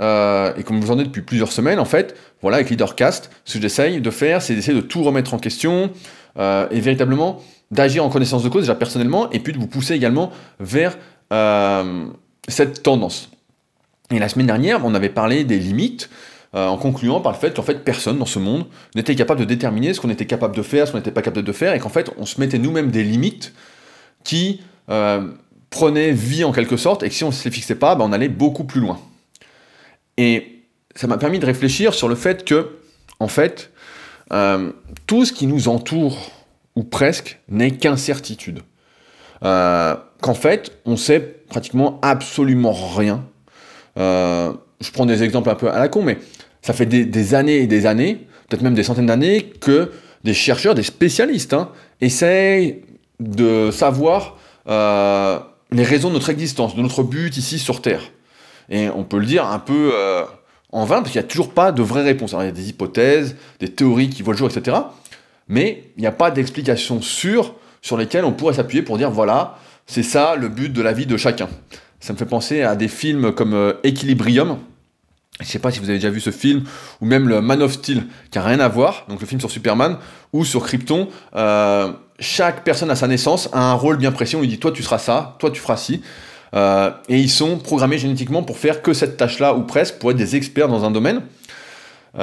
euh, 0.00 0.52
et 0.56 0.62
comme 0.62 0.80
vous 0.80 0.90
entendez 0.90 1.04
depuis 1.04 1.22
plusieurs 1.22 1.52
semaines, 1.52 1.78
en 1.78 1.84
fait, 1.84 2.16
voilà, 2.42 2.58
avec 2.58 2.70
Leadercast, 2.70 3.30
ce 3.44 3.54
que 3.54 3.62
j'essaye 3.62 4.00
de 4.00 4.10
faire, 4.10 4.42
c'est 4.42 4.54
d'essayer 4.54 4.76
de 4.76 4.84
tout 4.84 5.02
remettre 5.02 5.34
en 5.34 5.38
question 5.38 5.90
et 6.38 6.80
véritablement 6.80 7.42
d'agir 7.70 8.04
en 8.04 8.08
connaissance 8.08 8.42
de 8.42 8.48
cause, 8.48 8.62
déjà 8.62 8.74
personnellement, 8.74 9.30
et 9.30 9.40
puis 9.40 9.52
de 9.52 9.58
vous 9.58 9.66
pousser 9.66 9.94
également 9.94 10.30
vers 10.58 10.96
cette 12.50 12.82
tendance. 12.82 13.30
Et 14.10 14.18
la 14.18 14.28
semaine 14.28 14.46
dernière, 14.46 14.84
on 14.84 14.94
avait 14.94 15.08
parlé 15.08 15.44
des 15.44 15.58
limites, 15.58 16.10
euh, 16.54 16.66
en 16.66 16.76
concluant 16.76 17.20
par 17.20 17.32
le 17.32 17.38
fait 17.38 17.54
qu'en 17.54 17.62
fait, 17.62 17.84
personne 17.84 18.18
dans 18.18 18.26
ce 18.26 18.40
monde 18.40 18.66
n'était 18.96 19.14
capable 19.14 19.40
de 19.40 19.44
déterminer 19.44 19.94
ce 19.94 20.00
qu'on 20.00 20.10
était 20.10 20.26
capable 20.26 20.56
de 20.56 20.62
faire, 20.62 20.86
ce 20.86 20.92
qu'on 20.92 20.98
n'était 20.98 21.12
pas 21.12 21.22
capable 21.22 21.46
de 21.46 21.52
faire, 21.52 21.74
et 21.74 21.78
qu'en 21.78 21.90
fait, 21.90 22.10
on 22.18 22.26
se 22.26 22.40
mettait 22.40 22.58
nous-mêmes 22.58 22.90
des 22.90 23.04
limites 23.04 23.52
qui 24.24 24.60
euh, 24.88 25.28
prenaient 25.70 26.10
vie 26.10 26.42
en 26.42 26.52
quelque 26.52 26.76
sorte, 26.76 27.04
et 27.04 27.08
que 27.08 27.14
si 27.14 27.22
on 27.22 27.28
ne 27.28 27.32
se 27.32 27.44
les 27.44 27.52
fixait 27.52 27.76
pas, 27.76 27.94
ben, 27.94 28.04
on 28.04 28.12
allait 28.12 28.28
beaucoup 28.28 28.64
plus 28.64 28.80
loin. 28.80 28.98
Et 30.16 30.64
ça 30.96 31.06
m'a 31.06 31.18
permis 31.18 31.38
de 31.38 31.46
réfléchir 31.46 31.94
sur 31.94 32.08
le 32.08 32.16
fait 32.16 32.44
que, 32.44 32.78
en 33.20 33.28
fait, 33.28 33.70
euh, 34.32 34.72
tout 35.06 35.24
ce 35.24 35.32
qui 35.32 35.46
nous 35.46 35.68
entoure, 35.68 36.32
ou 36.74 36.82
presque, 36.82 37.38
n'est 37.48 37.70
qu'incertitude. 37.70 38.62
Qu'en 39.42 40.34
fait, 40.34 40.72
on 40.84 40.96
sait 40.96 41.20
pratiquement 41.48 41.98
absolument 42.02 42.72
rien. 42.72 43.24
Euh, 43.98 44.52
je 44.80 44.90
prends 44.90 45.06
des 45.06 45.22
exemples 45.22 45.50
un 45.50 45.54
peu 45.54 45.70
à 45.70 45.78
la 45.78 45.88
con, 45.88 46.02
mais 46.02 46.18
ça 46.62 46.72
fait 46.72 46.86
des, 46.86 47.34
années 47.34 47.58
et 47.58 47.66
des 47.66 47.86
années, 47.86 48.26
peut-être 48.48 48.62
même 48.62 48.74
des 48.74 48.82
centaines 48.82 49.06
d'années, 49.06 49.52
que 49.60 49.90
des 50.24 50.34
chercheurs, 50.34 50.74
des 50.74 50.82
spécialistes, 50.82 51.52
hein, 51.52 51.70
essayent 52.00 52.82
de 53.18 53.70
savoir 53.70 54.36
euh, 54.68 55.38
les 55.70 55.82
raisons 55.82 56.08
de 56.08 56.14
notre 56.14 56.30
existence, 56.30 56.76
de 56.76 56.82
notre 56.82 57.02
but 57.02 57.36
ici 57.36 57.58
sur 57.58 57.82
Terre. 57.82 58.02
Et 58.68 58.88
on 58.88 59.04
peut 59.04 59.18
le 59.18 59.26
dire 59.26 59.46
un 59.46 59.58
peu 59.58 59.92
euh, 59.94 60.24
en 60.70 60.84
vain, 60.84 60.96
parce 61.00 61.12
qu'il 61.12 61.20
n'y 61.20 61.26
a 61.26 61.28
toujours 61.28 61.52
pas 61.52 61.72
de 61.72 61.82
vraies 61.82 62.02
réponses. 62.02 62.34
il 62.38 62.44
y 62.44 62.48
a 62.48 62.52
des 62.52 62.68
hypothèses, 62.68 63.36
des 63.58 63.68
théories 63.68 64.10
qui 64.10 64.22
voient 64.22 64.34
le 64.34 64.38
jour, 64.38 64.50
etc. 64.50 64.76
Mais 65.48 65.84
il 65.96 66.00
n'y 66.02 66.06
a 66.06 66.12
pas 66.12 66.30
d'explication 66.30 67.02
sûre 67.02 67.54
sur 67.82 67.96
lesquelles 67.96 68.24
on 68.24 68.32
pourrait 68.32 68.54
s'appuyer 68.54 68.82
pour 68.82 68.98
dire 68.98 69.10
voilà, 69.10 69.58
c'est 69.86 70.02
ça 70.02 70.36
le 70.36 70.48
but 70.48 70.72
de 70.72 70.82
la 70.82 70.92
vie 70.92 71.06
de 71.06 71.16
chacun. 71.16 71.48
Ça 72.00 72.12
me 72.12 72.18
fait 72.18 72.26
penser 72.26 72.62
à 72.62 72.76
des 72.76 72.88
films 72.88 73.32
comme 73.32 73.54
euh, 73.54 73.74
Equilibrium. 73.84 74.58
Je 75.38 75.44
ne 75.44 75.48
sais 75.48 75.58
pas 75.58 75.70
si 75.70 75.78
vous 75.78 75.88
avez 75.88 75.98
déjà 75.98 76.10
vu 76.10 76.20
ce 76.20 76.30
film, 76.30 76.64
ou 77.00 77.06
même 77.06 77.28
le 77.28 77.40
Man 77.40 77.62
of 77.62 77.72
Steel, 77.72 78.04
qui 78.30 78.38
n'a 78.38 78.44
rien 78.44 78.60
à 78.60 78.68
voir, 78.68 79.06
donc 79.08 79.20
le 79.20 79.26
film 79.26 79.40
sur 79.40 79.50
Superman, 79.50 79.96
ou 80.32 80.44
sur 80.44 80.64
Krypton. 80.64 81.08
Euh, 81.34 81.92
chaque 82.18 82.62
personne 82.62 82.90
à 82.90 82.96
sa 82.96 83.06
naissance 83.06 83.48
a 83.52 83.70
un 83.70 83.74
rôle 83.74 83.96
bien 83.96 84.12
précis. 84.12 84.36
On 84.36 84.40
lui 84.40 84.48
dit 84.48 84.58
toi 84.58 84.72
tu 84.72 84.82
seras 84.82 84.98
ça, 84.98 85.36
toi 85.38 85.50
tu 85.50 85.60
feras 85.60 85.76
ci. 85.76 86.02
Euh, 86.54 86.90
et 87.08 87.18
ils 87.18 87.30
sont 87.30 87.58
programmés 87.58 87.98
génétiquement 87.98 88.42
pour 88.42 88.58
faire 88.58 88.82
que 88.82 88.92
cette 88.92 89.16
tâche-là, 89.16 89.54
ou 89.54 89.62
presque, 89.62 89.98
pour 89.98 90.10
être 90.10 90.16
des 90.16 90.36
experts 90.36 90.68
dans 90.68 90.84
un 90.84 90.90
domaine. 90.90 91.22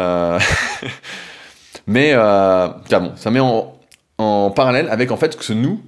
Mais 1.87 2.13
bon, 2.13 3.11
ça 3.15 3.31
met 3.31 3.39
en, 3.39 3.76
en, 4.17 4.51
parallèle 4.51 4.89
avec 4.89 5.11
en 5.11 5.17
fait 5.17 5.37
que 5.37 5.53
nous, 5.53 5.81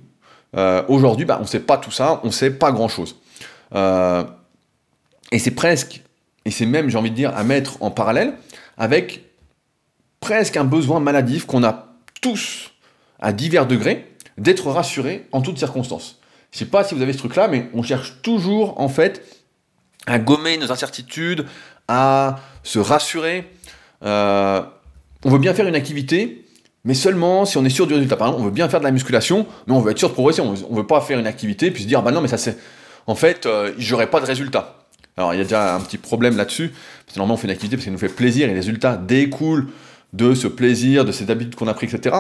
euh, 0.56 0.84
aujourd'hui, 0.88 1.26
bah, 1.26 1.38
on 1.40 1.44
ne 1.44 1.48
sait 1.48 1.60
pas 1.60 1.78
tout 1.78 1.92
ça, 1.92 2.22
on 2.24 2.28
ne 2.28 2.32
sait 2.32 2.52
pas 2.52 2.72
grand-chose. 2.72 3.16
Euh, 3.76 4.24
et 5.32 5.40
c'est 5.40 5.52
presque, 5.52 6.02
et 6.46 6.52
c'est 6.52 6.66
même, 6.66 6.90
j'ai 6.90 6.98
envie 6.98 7.12
de 7.12 7.16
dire, 7.16 7.36
à 7.36 7.44
mettre 7.44 7.82
en 7.82 7.92
parallèle 7.92 8.34
avec 8.78 9.26
presque 10.20 10.58
un 10.58 10.64
besoin 10.64 11.00
maladif 11.00 11.46
qu'on 11.46 11.64
a 11.64 11.88
tous, 12.22 12.72
à 13.20 13.32
divers 13.34 13.68
degrés, 13.68 14.12
d'être 14.38 14.70
rassurés 14.72 15.28
en 15.32 15.42
toutes 15.42 15.58
circonstances. 15.58 16.20
Je 16.52 16.58
ne 16.58 16.60
sais 16.60 16.72
pas 16.72 16.84
si 16.84 16.96
vous 16.96 17.02
avez 17.02 17.14
ce 17.14 17.20
truc-là, 17.20 17.48
mais 17.48 17.70
on 17.74 17.84
cherche 17.84 18.22
toujours, 18.22 18.80
en 18.80 18.90
fait, 18.90 19.24
à 20.08 20.18
gommer 20.18 20.58
nos 20.58 20.72
incertitudes, 20.72 21.46
à 21.88 22.40
se 22.64 22.80
rassurer. 22.80 23.52
Euh, 24.04 24.62
on 25.26 25.30
veut 25.30 25.38
bien 25.38 25.54
faire 25.54 25.68
une 25.68 25.76
activité, 25.76 26.46
mais 26.86 26.94
seulement 26.94 27.46
si 27.46 27.58
on 27.58 27.66
est 27.66 27.70
sûr 27.70 27.88
du 27.88 27.94
résultat. 27.94 28.16
Par 28.16 28.28
exemple, 28.28 28.42
on 28.42 28.46
veut 28.46 28.52
bien 28.52 28.70
faire 28.70 28.80
de 28.80 28.86
la 28.86 28.92
musculation, 28.92 29.46
mais 29.68 29.74
on 29.74 29.82
veut 29.82 29.92
être 29.92 30.00
sûr 30.00 30.10
de 30.10 30.14
progresser. 30.14 30.42
On 30.42 30.54
ne 30.54 30.76
veut 30.76 30.88
pas 30.88 31.02
faire 31.02 31.20
une 31.20 31.28
activité 31.28 31.72
puis 31.72 31.84
se 31.84 31.88
dire, 31.88 32.02
bah 32.02 32.12
non, 32.12 32.22
mais 32.22 32.28
ça 32.28 32.38
c'est. 32.38 32.58
En 33.08 33.16
fait, 33.16 33.46
euh, 33.46 33.72
j'aurai 33.78 34.08
pas 34.08 34.20
de 34.20 34.26
résultat. 34.26 34.76
Alors, 35.18 35.34
il 35.34 35.38
y 35.38 35.42
a 35.42 35.44
déjà 35.44 35.76
un 35.76 35.82
petit 35.82 35.98
problème 35.98 36.38
là-dessus. 36.38 36.72
Normalement, 37.16 37.34
on 37.34 37.38
fait 37.38 37.48
une 37.48 37.52
activité 37.52 37.76
parce 37.76 37.84
qu'elle 37.84 37.94
nous 37.94 38.00
fait 38.00 38.08
plaisir 38.08 38.46
et 38.46 38.50
les 38.50 38.56
résultats 38.56 38.96
découlent 38.96 39.68
de 40.14 40.34
ce 40.34 40.48
plaisir, 40.48 41.06
de 41.06 41.12
ces 41.12 41.30
habitudes 41.30 41.56
qu'on 41.56 41.68
a 41.68 41.74
pris, 41.74 41.88
etc. 41.88 42.16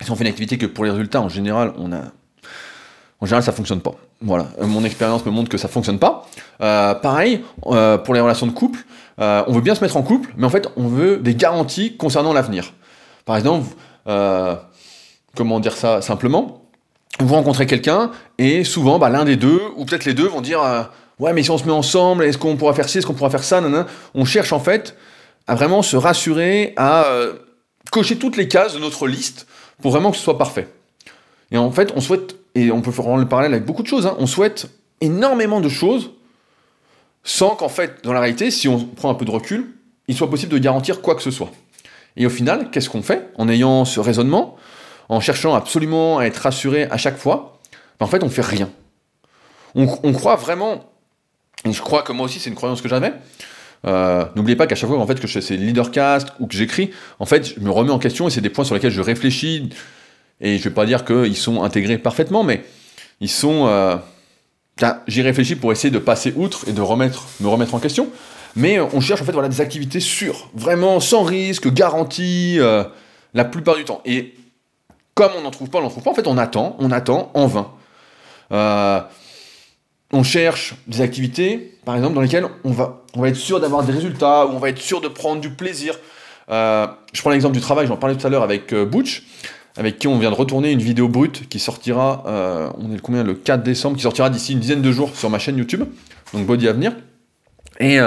si 0.00 0.10
on 0.10 0.16
fait 0.16 0.24
une 0.24 0.30
activité 0.30 0.58
que 0.58 0.66
pour 0.66 0.84
les 0.84 0.90
résultats, 0.90 1.20
en 1.20 1.28
général, 1.28 1.72
on 1.76 1.92
a. 1.92 2.00
En 3.20 3.26
général, 3.26 3.42
ça 3.42 3.52
fonctionne 3.52 3.80
pas. 3.80 3.94
Voilà. 4.20 4.48
Euh, 4.60 4.66
mon 4.66 4.84
expérience 4.84 5.24
me 5.26 5.30
montre 5.30 5.48
que 5.48 5.58
ça 5.58 5.68
fonctionne 5.68 5.98
pas. 5.98 6.26
Euh, 6.60 6.94
pareil, 6.94 7.42
pour 7.60 8.14
les 8.14 8.20
relations 8.20 8.46
de 8.46 8.52
couple, 8.52 8.84
on 9.18 9.52
veut 9.52 9.60
bien 9.60 9.74
se 9.74 9.82
mettre 9.82 9.96
en 9.96 10.02
couple, 10.02 10.32
mais 10.36 10.46
en 10.46 10.50
fait, 10.50 10.68
on 10.76 10.88
veut 10.88 11.18
des 11.18 11.34
garanties 11.34 11.96
concernant 11.96 12.32
l'avenir. 12.32 12.72
Par 13.28 13.36
exemple, 13.36 13.66
euh, 14.06 14.56
comment 15.36 15.60
dire 15.60 15.76
ça 15.76 16.00
simplement? 16.00 16.62
Vous 17.20 17.34
rencontrez 17.34 17.66
quelqu'un 17.66 18.10
et 18.38 18.64
souvent, 18.64 18.98
bah, 18.98 19.10
l'un 19.10 19.26
des 19.26 19.36
deux, 19.36 19.60
ou 19.76 19.84
peut-être 19.84 20.06
les 20.06 20.14
deux, 20.14 20.26
vont 20.26 20.40
dire 20.40 20.62
euh, 20.62 20.82
Ouais, 21.18 21.34
mais 21.34 21.42
si 21.42 21.50
on 21.50 21.58
se 21.58 21.64
met 21.64 21.72
ensemble, 21.72 22.24
est-ce 22.24 22.38
qu'on 22.38 22.56
pourra 22.56 22.72
faire 22.72 22.88
ci, 22.88 22.96
est-ce 22.96 23.06
qu'on 23.06 23.12
pourra 23.12 23.28
faire 23.28 23.44
ça 23.44 23.60
On 24.14 24.24
cherche 24.24 24.54
en 24.54 24.60
fait 24.60 24.96
à 25.46 25.54
vraiment 25.56 25.82
se 25.82 25.94
rassurer, 25.94 26.72
à 26.78 27.04
euh, 27.04 27.34
cocher 27.90 28.16
toutes 28.16 28.38
les 28.38 28.48
cases 28.48 28.72
de 28.72 28.78
notre 28.78 29.06
liste 29.06 29.46
pour 29.82 29.90
vraiment 29.90 30.10
que 30.10 30.16
ce 30.16 30.22
soit 30.22 30.38
parfait. 30.38 30.66
Et 31.50 31.58
en 31.58 31.70
fait, 31.70 31.92
on 31.94 32.00
souhaite, 32.00 32.34
et 32.54 32.70
on 32.70 32.80
peut 32.80 32.92
faire 32.92 33.14
le 33.14 33.28
parallèle 33.28 33.52
avec 33.52 33.66
beaucoup 33.66 33.82
de 33.82 33.88
choses, 33.88 34.06
hein, 34.06 34.16
on 34.18 34.26
souhaite 34.26 34.70
énormément 35.02 35.60
de 35.60 35.68
choses 35.68 36.12
sans 37.24 37.50
qu'en 37.50 37.68
fait, 37.68 38.02
dans 38.04 38.14
la 38.14 38.20
réalité, 38.20 38.50
si 38.50 38.68
on 38.68 38.86
prend 38.86 39.10
un 39.10 39.14
peu 39.14 39.26
de 39.26 39.30
recul, 39.30 39.74
il 40.06 40.16
soit 40.16 40.30
possible 40.30 40.50
de 40.50 40.58
garantir 40.58 41.02
quoi 41.02 41.14
que 41.14 41.22
ce 41.22 41.30
soit. 41.30 41.50
Et 42.18 42.26
au 42.26 42.30
final, 42.30 42.70
qu'est-ce 42.70 42.90
qu'on 42.90 43.00
fait 43.02 43.30
en 43.36 43.48
ayant 43.48 43.84
ce 43.84 44.00
raisonnement, 44.00 44.56
en 45.08 45.20
cherchant 45.20 45.54
absolument 45.54 46.18
à 46.18 46.24
être 46.24 46.36
rassuré 46.36 46.84
à 46.90 46.98
chaque 46.98 47.16
fois? 47.16 47.60
Ben, 47.98 48.06
En 48.06 48.08
fait, 48.08 48.22
on 48.22 48.28
fait 48.28 48.42
rien. 48.42 48.68
On, 49.74 49.86
croit 50.12 50.34
vraiment, 50.34 50.92
je 51.64 51.80
crois 51.80 52.02
que 52.02 52.10
moi 52.10 52.26
aussi 52.26 52.40
c'est 52.40 52.50
une 52.50 52.56
croyance 52.56 52.82
que 52.82 52.88
j'avais, 52.88 53.14
Euh, 53.86 54.24
n'oubliez 54.34 54.56
pas 54.56 54.66
qu'à 54.66 54.74
chaque 54.74 54.88
fois 54.90 54.98
en 54.98 55.06
fait, 55.06 55.20
que 55.20 55.28
je 55.28 55.32
fais 55.34 55.40
ces 55.40 55.56
leadercast 55.56 56.32
ou 56.40 56.48
que 56.48 56.56
j'écris, 56.56 56.90
en 57.20 57.26
fait, 57.26 57.54
je 57.54 57.60
me 57.60 57.70
remets 57.70 57.92
en 57.92 58.00
question 58.00 58.26
et 58.26 58.30
c'est 58.30 58.40
des 58.40 58.50
points 58.50 58.64
sur 58.64 58.74
lesquels 58.74 58.90
je 58.90 59.00
réfléchis. 59.00 59.70
Et 60.40 60.58
je 60.58 60.64
vais 60.64 60.74
pas 60.74 60.84
dire 60.84 61.04
qu'ils 61.04 61.36
sont 61.36 61.62
intégrés 61.62 61.98
parfaitement, 61.98 62.42
mais 62.42 62.64
ils 63.20 63.30
sont. 63.30 63.66
Euh, 63.68 63.96
j'y 65.06 65.22
réfléchis 65.22 65.54
pour 65.54 65.70
essayer 65.70 65.92
de 65.92 65.98
passer 66.00 66.32
outre 66.34 66.64
et 66.68 66.72
de 66.72 66.80
remettre, 66.80 67.26
me 67.40 67.48
remettre 67.48 67.74
en 67.74 67.78
question. 67.78 68.08
Mais 68.56 68.80
on 68.80 69.00
cherche 69.00 69.22
en 69.22 69.24
fait 69.24 69.32
voilà, 69.32 69.48
des 69.48 69.60
activités 69.60 70.00
sûres, 70.00 70.48
vraiment 70.54 71.00
sans 71.00 71.22
risque, 71.22 71.72
garanties, 71.72 72.56
euh, 72.58 72.84
la 73.34 73.44
plupart 73.44 73.76
du 73.76 73.84
temps. 73.84 74.00
Et 74.04 74.34
comme 75.14 75.32
on 75.36 75.42
n'en 75.42 75.50
trouve 75.50 75.70
pas, 75.70 75.78
on 75.78 75.82
n'en 75.82 75.90
trouve 75.90 76.02
pas, 76.02 76.10
en 76.10 76.14
fait 76.14 76.26
on 76.26 76.38
attend, 76.38 76.76
on 76.78 76.90
attend 76.90 77.30
en 77.34 77.46
vain. 77.46 77.70
Euh, 78.52 79.00
on 80.12 80.22
cherche 80.22 80.74
des 80.86 81.00
activités, 81.00 81.78
par 81.84 81.96
exemple, 81.96 82.14
dans 82.14 82.20
lesquelles 82.20 82.46
on 82.64 82.70
va, 82.70 83.02
on 83.14 83.20
va 83.20 83.28
être 83.28 83.36
sûr 83.36 83.60
d'avoir 83.60 83.84
des 83.84 83.92
résultats, 83.92 84.46
où 84.46 84.50
on 84.50 84.58
va 84.58 84.70
être 84.70 84.80
sûr 84.80 85.00
de 85.00 85.08
prendre 85.08 85.40
du 85.40 85.50
plaisir. 85.50 85.94
Euh, 86.50 86.86
je 87.12 87.20
prends 87.20 87.30
l'exemple 87.30 87.54
du 87.54 87.60
travail, 87.60 87.86
j'en 87.86 87.96
parlais 87.96 88.16
tout 88.16 88.26
à 88.26 88.30
l'heure 88.30 88.42
avec 88.42 88.72
euh, 88.72 88.86
Butch, 88.86 89.24
avec 89.76 89.98
qui 89.98 90.08
on 90.08 90.18
vient 90.18 90.30
de 90.30 90.34
retourner 90.34 90.72
une 90.72 90.80
vidéo 90.80 91.08
brute 91.08 91.48
qui 91.48 91.58
sortira, 91.58 92.24
euh, 92.26 92.70
on 92.78 92.90
est 92.90 92.94
le 92.94 93.00
combien, 93.00 93.22
le 93.22 93.34
4 93.34 93.62
décembre, 93.62 93.96
qui 93.96 94.02
sortira 94.02 94.30
d'ici 94.30 94.54
une 94.54 94.60
dizaine 94.60 94.80
de 94.80 94.92
jours 94.92 95.14
sur 95.14 95.28
ma 95.28 95.38
chaîne 95.38 95.58
YouTube, 95.58 95.84
donc 96.32 96.46
Body 96.46 96.68
Avenir. 96.68 96.92
Et 97.78 97.98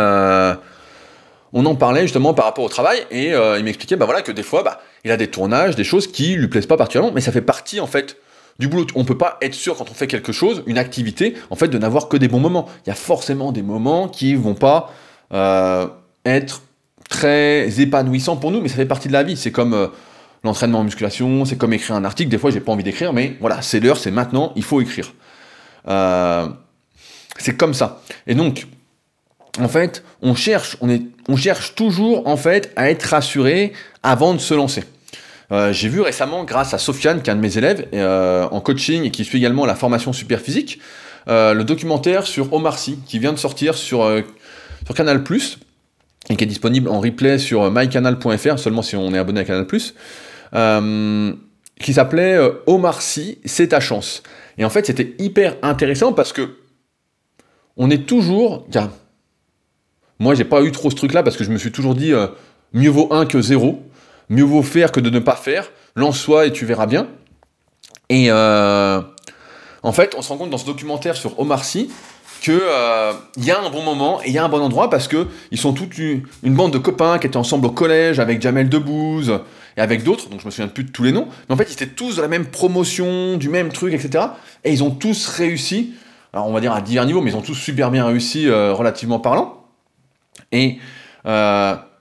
on 1.54 1.66
en 1.66 1.76
parlait 1.76 2.04
justement 2.04 2.34
par 2.34 2.46
rapport 2.46 2.64
au 2.64 2.70
travail, 2.70 3.00
et 3.12 3.32
il 3.32 3.64
m'expliquait 3.64 3.96
bah, 3.96 4.06
voilà, 4.06 4.22
que 4.22 4.32
des 4.32 4.44
fois, 4.44 4.64
bah, 4.64 4.82
il 5.04 5.12
a 5.12 5.18
des 5.18 5.28
tournages, 5.28 5.76
des 5.76 5.84
choses 5.84 6.08
qui 6.12 6.36
lui 6.36 6.48
plaisent 6.48 6.66
pas 6.66 6.78
particulièrement, 6.78 7.12
mais 7.14 7.22
ça 7.22 7.32
fait 7.32 7.42
partie 7.42 7.80
en 7.80 7.88
fait 7.88 8.18
du 8.60 8.68
boulot. 8.68 8.86
On 8.96 9.04
peut 9.04 9.18
pas 9.18 9.38
être 9.42 9.56
sûr 9.56 9.76
quand 9.76 9.90
on 9.90 9.94
fait 9.94 10.08
quelque 10.08 10.32
chose, 10.32 10.64
une 10.68 10.78
activité, 10.78 11.36
en 11.50 11.56
fait, 11.56 11.68
de 11.68 11.78
n'avoir 11.78 12.08
que 12.08 12.18
des 12.18 12.28
bons 12.28 12.40
moments. 12.40 12.70
Il 12.86 12.90
y 12.90 12.92
a 12.92 12.96
forcément 12.96 13.52
des 13.52 13.64
moments 13.64 14.08
qui 14.08 14.36
vont 14.36 14.54
pas 14.54 14.94
euh, 15.34 15.88
être 16.26 16.62
très 17.10 17.82
épanouissants 17.82 18.38
pour 18.38 18.52
nous, 18.52 18.62
mais 18.62 18.70
ça 18.70 18.76
fait 18.76 18.86
partie 18.86 19.08
de 19.08 19.14
la 19.14 19.24
vie. 19.24 19.36
C'est 19.36 19.52
comme 19.52 19.74
euh, 19.74 19.88
l'entraînement 20.44 20.80
en 20.80 20.84
musculation, 20.84 21.44
c'est 21.46 21.58
comme 21.58 21.74
écrire 21.74 21.96
un 21.96 22.06
article. 22.06 22.30
Des 22.30 22.38
fois, 22.38 22.52
j'ai 22.52 22.62
pas 22.62 22.72
envie 22.72 22.84
d'écrire, 22.84 23.14
mais 23.14 23.36
voilà, 23.40 23.62
c'est 23.62 23.80
l'heure, 23.80 23.98
c'est 23.98 24.12
maintenant, 24.12 24.54
il 24.56 24.64
faut 24.64 24.80
écrire. 24.80 25.12
Euh, 25.88 26.48
c'est 27.38 27.58
comme 27.58 27.74
ça. 27.74 28.02
Et 28.28 28.36
donc, 28.36 28.68
en 29.60 29.68
fait, 29.68 30.04
on 30.22 30.36
cherche, 30.36 30.78
on, 30.82 30.90
est, 30.90 31.02
on 31.28 31.36
cherche 31.36 31.76
toujours 31.76 32.28
en 32.28 32.38
fait 32.38 32.72
à 32.76 32.90
être 32.90 33.04
rassuré 33.04 33.74
avant 34.04 34.34
de 34.34 34.40
se 34.40 34.54
lancer. 34.54 34.84
Euh, 35.52 35.74
j'ai 35.74 35.90
vu 35.90 36.00
récemment, 36.00 36.46
grâce 36.46 36.74
à 36.74 36.78
Sofiane, 36.78 37.22
qui 37.22 37.30
est 37.30 37.34
un 37.34 37.36
de 37.36 37.42
mes 37.42 37.58
élèves 37.58 37.88
euh, 37.94 38.48
en 38.52 38.62
coaching 38.62 39.04
et 39.04 39.12
qui 39.12 39.26
suit 39.26 39.40
également 39.40 39.66
la 39.66 39.76
formation 39.76 40.14
super 40.14 40.40
physique, 40.40 40.80
euh, 41.28 41.54
le 41.54 41.66
documentaire 41.66 42.26
sur 42.26 42.54
Omar 42.54 42.80
Sy, 42.80 43.00
qui 43.06 43.20
vient 43.20 43.34
de 43.34 43.38
sortir 43.38 43.76
sur, 43.76 44.10
sur 44.86 44.96
Canal 44.96 45.22
et 46.30 46.36
qui 46.38 46.44
est 46.44 46.48
disponible 46.48 46.88
en 46.88 47.02
replay 47.02 47.38
sur 47.38 47.70
mycanal.fr, 47.70 48.60
seulement 48.60 48.82
si 48.82 48.96
on 48.96 49.14
est 49.14 49.18
abonné 49.18 49.42
à 49.42 49.44
Canal 49.44 49.68
qui 51.80 51.94
s'appelait 51.94 52.38
Omar 52.68 53.02
Sy, 53.02 53.40
c'est 53.44 53.70
ta 53.70 53.80
chance. 53.80 54.22
Et 54.58 54.64
en 54.64 54.70
fait, 54.70 54.86
c'était 54.86 55.16
hyper 55.18 55.58
intéressant 55.64 56.14
parce 56.14 56.32
que 56.32 56.58
on 57.76 57.90
est 57.90 58.06
toujours. 58.06 58.68
Moi, 60.22 60.36
j'ai 60.36 60.46
pas 60.46 60.62
eu 60.62 60.72
trop 60.72 60.90
ce 60.90 60.96
truc-là 60.96 61.24
parce 61.24 61.36
que 61.36 61.44
je 61.44 61.52
me 61.52 61.58
suis 61.58 61.72
toujours 61.72 61.96
dit 61.96 62.14
mieux 62.74 62.90
vaut 62.90 63.10
un 63.12 63.26
que 63.26 63.42
zéro 63.42 63.84
mieux 64.32 64.44
vaut 64.44 64.64
faire 64.64 64.92
que 64.92 65.00
de 65.00 65.10
ne 65.12 65.20
pas 65.20 65.36
faire, 65.36 65.72
lance-toi 65.96 66.48
et 66.48 66.52
tu 66.52 66.66
verras 66.66 66.88
bien. 66.88 67.08
Et 68.10 68.28
euh, 68.30 69.02
en 69.84 69.92
fait, 69.92 70.16
on 70.18 70.22
se 70.22 70.30
rend 70.30 70.38
compte 70.38 70.50
dans 70.50 70.58
ce 70.58 70.66
documentaire 70.66 71.16
sur 71.16 71.40
Omar 71.40 71.64
Sy 71.64 71.92
qu'il 72.42 72.58
euh, 72.60 73.14
y 73.38 73.52
a 73.52 73.62
un 73.62 73.70
bon 73.70 73.84
moment 73.84 74.20
et 74.24 74.30
il 74.30 74.34
y 74.34 74.40
a 74.40 74.44
un 74.44 74.50
bon 74.50 74.62
endroit 74.62 74.90
parce 74.90 75.08
que 75.08 75.28
ils 75.52 75.60
sont 75.60 75.74
toute 75.74 75.96
une, 76.00 76.24
bande 76.44 76.74
de 76.74 76.80
copains 76.80 77.20
qui 77.20 77.28
étaient 77.28 77.38
ensemble 77.38 77.68
au 77.68 77.70
collège 77.70 78.20
avec 78.20 78.42
Jamel 78.42 78.68
Debbouze 78.68 79.42
et 79.78 79.82
avec 79.82 80.04
d'autres, 80.04 80.28
donc 80.28 80.40
je 80.40 80.46
me 80.48 80.52
souviens 80.52 80.68
plus 80.68 80.86
de 80.86 80.92
tous 80.92 81.04
les 81.04 81.12
noms, 81.12 81.28
mais 81.48 81.54
en 81.54 81.58
fait 81.58 81.66
ils 81.70 81.74
étaient 81.74 81.86
tous 81.86 82.16
de 82.16 82.22
la 82.22 82.28
même 82.28 82.46
promotion, 82.46 83.38
du 83.38 83.48
même 83.48 83.72
truc, 83.72 83.94
etc. 83.94 84.26
Et 84.64 84.74
ils 84.74 84.84
ont 84.84 84.90
tous 84.90 85.28
réussi, 85.28 85.94
alors 86.34 86.48
on 86.48 86.54
va 86.54 86.62
dire 86.62 86.74
à 86.74 86.82
divers 86.82 87.06
niveaux, 87.06 87.22
mais 87.22 87.30
ils 87.30 87.38
ont 87.38 87.42
tous 87.42 87.54
super 87.54 87.92
bien 87.92 88.08
réussi 88.08 88.48
euh, 88.48 88.74
relativement 88.74 89.20
parlant. 89.20 89.61
Et 90.52 90.80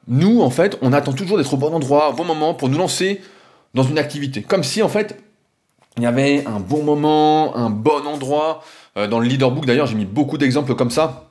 nous, 0.07 0.41
en 0.41 0.51
fait, 0.51 0.79
on 0.83 0.93
attend 0.93 1.13
toujours 1.13 1.39
d'être 1.39 1.55
au 1.55 1.57
bon 1.57 1.73
endroit, 1.73 2.11
au 2.11 2.13
bon 2.15 2.25
moment 2.25 2.55
pour 2.55 2.69
nous 2.69 2.79
lancer 2.79 3.21
dans 3.75 3.83
une 3.83 3.99
activité. 3.99 4.43
Comme 4.43 4.65
si, 4.65 4.83
en 4.83 4.89
fait, 4.89 5.23
il 5.97 6.03
y 6.03 6.07
avait 6.07 6.47
un 6.47 6.61
bon 6.61 6.83
moment, 6.83 7.57
un 7.57 7.71
bon 7.71 8.07
endroit. 8.07 8.63
Euh, 8.97 9.07
dans 9.07 9.21
le 9.21 9.27
leaderbook, 9.27 9.67
d'ailleurs, 9.67 9.87
j'ai 9.87 9.95
mis 9.95 10.05
beaucoup 10.05 10.39
d'exemples 10.39 10.75
comme 10.75 10.91
ça, 10.91 11.29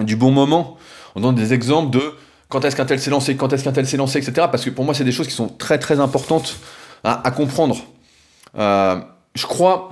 du 0.00 0.16
bon 0.16 0.30
moment. 0.30 0.76
On 1.14 1.20
donne 1.20 1.34
des 1.34 1.52
exemples 1.52 1.90
de 1.90 2.14
quand 2.48 2.64
est-ce 2.64 2.76
qu'un 2.76 2.86
tel 2.86 3.00
s'est 3.00 3.10
lancé, 3.10 3.36
quand 3.36 3.52
est-ce 3.52 3.64
qu'un 3.64 3.72
tel 3.72 3.86
s'est 3.86 3.96
lancé, 3.96 4.18
etc. 4.18 4.48
Parce 4.50 4.64
que 4.64 4.70
pour 4.70 4.84
moi, 4.84 4.94
c'est 4.94 5.04
des 5.04 5.12
choses 5.12 5.26
qui 5.26 5.34
sont 5.34 5.48
très 5.48 5.78
très 5.78 6.00
importantes 6.00 6.56
à, 7.04 7.30
comprendre. 7.30 7.76
Euh, 8.56 8.98
je 9.34 9.46
crois, 9.46 9.90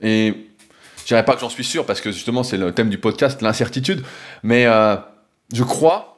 et 0.00 0.48
je 0.98 1.06
dirais 1.06 1.24
pas 1.24 1.34
que 1.34 1.40
j'en 1.40 1.50
suis 1.50 1.64
sûr, 1.64 1.84
parce 1.84 2.00
que 2.00 2.12
justement, 2.12 2.42
c'est 2.42 2.56
le 2.56 2.72
thème 2.72 2.88
du 2.88 2.98
podcast, 2.98 3.42
l'incertitude, 3.42 4.04
mais 4.42 4.66
euh, 4.66 4.96
je 5.52 5.62
crois 5.62 6.16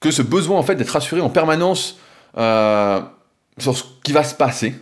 que 0.00 0.10
ce 0.10 0.22
besoin 0.22 0.58
en 0.58 0.62
fait 0.62 0.74
d'être 0.74 0.90
rassuré 0.90 1.20
en 1.20 1.30
permanence 1.30 1.98
euh, 2.36 3.00
sur 3.58 3.76
ce 3.76 3.84
qui 4.02 4.12
va 4.12 4.24
se 4.24 4.34
passer. 4.34 4.74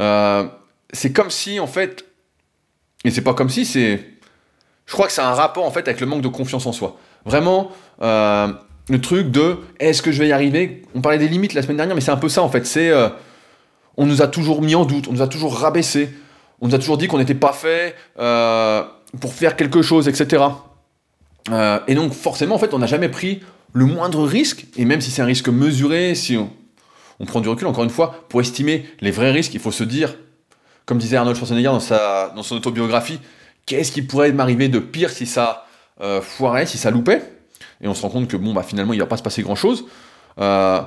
Euh, 0.00 0.46
c'est 0.92 1.12
comme 1.12 1.30
si 1.30 1.60
en 1.60 1.66
fait, 1.66 2.04
et 3.04 3.10
c'est 3.10 3.22
pas 3.22 3.34
comme 3.34 3.48
si, 3.48 3.64
c'est, 3.64 4.04
je 4.86 4.92
crois 4.92 5.06
que 5.06 5.12
c'est 5.12 5.22
un 5.22 5.34
rapport 5.34 5.64
en 5.64 5.70
fait 5.70 5.86
avec 5.88 6.00
le 6.00 6.06
manque 6.06 6.22
de 6.22 6.28
confiance 6.28 6.66
en 6.66 6.72
soi. 6.72 6.96
Vraiment, 7.24 7.70
euh, 8.02 8.48
le 8.88 9.00
truc 9.00 9.30
de 9.30 9.58
est-ce 9.78 10.02
que 10.02 10.10
je 10.10 10.18
vais 10.18 10.28
y 10.28 10.32
arriver? 10.32 10.82
On 10.94 11.00
parlait 11.00 11.18
des 11.18 11.28
limites 11.28 11.54
la 11.54 11.62
semaine 11.62 11.76
dernière, 11.76 11.94
mais 11.94 12.00
c'est 12.00 12.10
un 12.10 12.16
peu 12.16 12.28
ça 12.28 12.42
en 12.42 12.48
fait. 12.48 12.66
C'est, 12.66 12.90
on 13.96 14.06
nous 14.06 14.22
a 14.22 14.26
toujours 14.26 14.62
mis 14.62 14.74
en 14.74 14.84
doute, 14.84 15.06
on 15.08 15.12
nous 15.12 15.22
a 15.22 15.28
toujours 15.28 15.56
rabaissé, 15.56 16.12
on 16.60 16.68
nous 16.68 16.74
a 16.74 16.78
toujours 16.78 16.98
dit 16.98 17.06
qu'on 17.06 17.18
n'était 17.18 17.34
pas 17.34 17.52
fait 17.52 17.94
pour 18.16 19.34
faire 19.34 19.56
quelque 19.56 19.82
chose, 19.82 20.08
etc. 20.08 20.42
et 21.50 21.94
donc 21.94 22.12
forcément 22.12 22.54
en 22.54 22.58
fait, 22.58 22.72
on 22.72 22.78
n'a 22.78 22.86
jamais 22.86 23.08
pris 23.08 23.40
le 23.72 23.86
moindre 23.86 24.24
risque, 24.24 24.66
et 24.76 24.84
même 24.84 25.00
si 25.00 25.10
c'est 25.10 25.22
un 25.22 25.26
risque 25.26 25.48
mesuré, 25.48 26.14
si 26.14 26.36
on, 26.36 26.50
prend 27.26 27.40
du 27.40 27.48
recul, 27.48 27.66
encore 27.66 27.84
une 27.84 27.90
fois, 27.90 28.24
pour 28.28 28.40
estimer 28.40 28.84
les 29.00 29.10
vrais 29.10 29.30
risques, 29.30 29.54
il 29.54 29.60
faut 29.60 29.70
se 29.70 29.84
dire, 29.84 30.14
comme 30.86 30.98
disait 30.98 31.16
Arnold 31.16 31.36
Schwarzenegger 31.36 31.68
dans, 31.68 31.80
sa, 31.80 32.32
dans 32.34 32.42
son 32.42 32.56
autobiographie, 32.56 33.20
qu'est-ce 33.64 33.92
qui 33.92 34.02
pourrait 34.02 34.32
m'arriver 34.32 34.68
de 34.68 34.80
pire 34.80 35.10
si 35.10 35.26
ça 35.26 35.66
euh, 36.00 36.20
foirait, 36.20 36.66
si 36.66 36.78
ça 36.78 36.90
loupait? 36.90 37.22
Et 37.80 37.88
on 37.88 37.94
se 37.94 38.02
rend 38.02 38.10
compte 38.10 38.28
que 38.28 38.36
bon, 38.36 38.52
bah, 38.52 38.62
finalement, 38.62 38.92
il 38.92 38.96
ne 38.96 39.02
va 39.02 39.08
pas 39.08 39.16
se 39.16 39.22
passer 39.22 39.42
grand-chose. 39.42 39.86
Euh, 40.40 40.80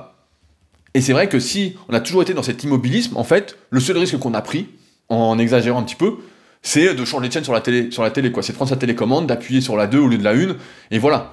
et 0.94 1.00
c'est 1.00 1.12
vrai 1.12 1.28
que 1.28 1.40
si 1.40 1.76
on 1.88 1.94
a 1.94 2.00
toujours 2.00 2.22
été 2.22 2.34
dans 2.34 2.42
cet 2.42 2.62
immobilisme, 2.64 3.16
en 3.16 3.24
fait, 3.24 3.56
le 3.70 3.80
seul 3.80 3.96
risque 3.96 4.18
qu'on 4.18 4.34
a 4.34 4.42
pris, 4.42 4.68
en 5.08 5.38
exagérant 5.38 5.80
un 5.80 5.84
petit 5.84 5.96
peu, 5.96 6.18
c'est 6.62 6.94
de 6.94 7.04
changer 7.04 7.28
de 7.28 7.32
chaîne 7.32 7.44
sur 7.44 7.52
la 7.52 7.60
télé, 7.60 7.90
sur 7.90 8.02
la 8.02 8.10
télé 8.10 8.32
quoi. 8.32 8.42
C'est 8.42 8.52
de 8.52 8.56
prendre 8.56 8.70
sa 8.70 8.76
télécommande, 8.76 9.26
d'appuyer 9.26 9.60
sur 9.60 9.76
la 9.76 9.86
2 9.86 9.98
au 9.98 10.08
lieu 10.08 10.18
de 10.18 10.24
la 10.24 10.32
1, 10.32 10.56
et 10.90 10.98
voilà. 10.98 11.32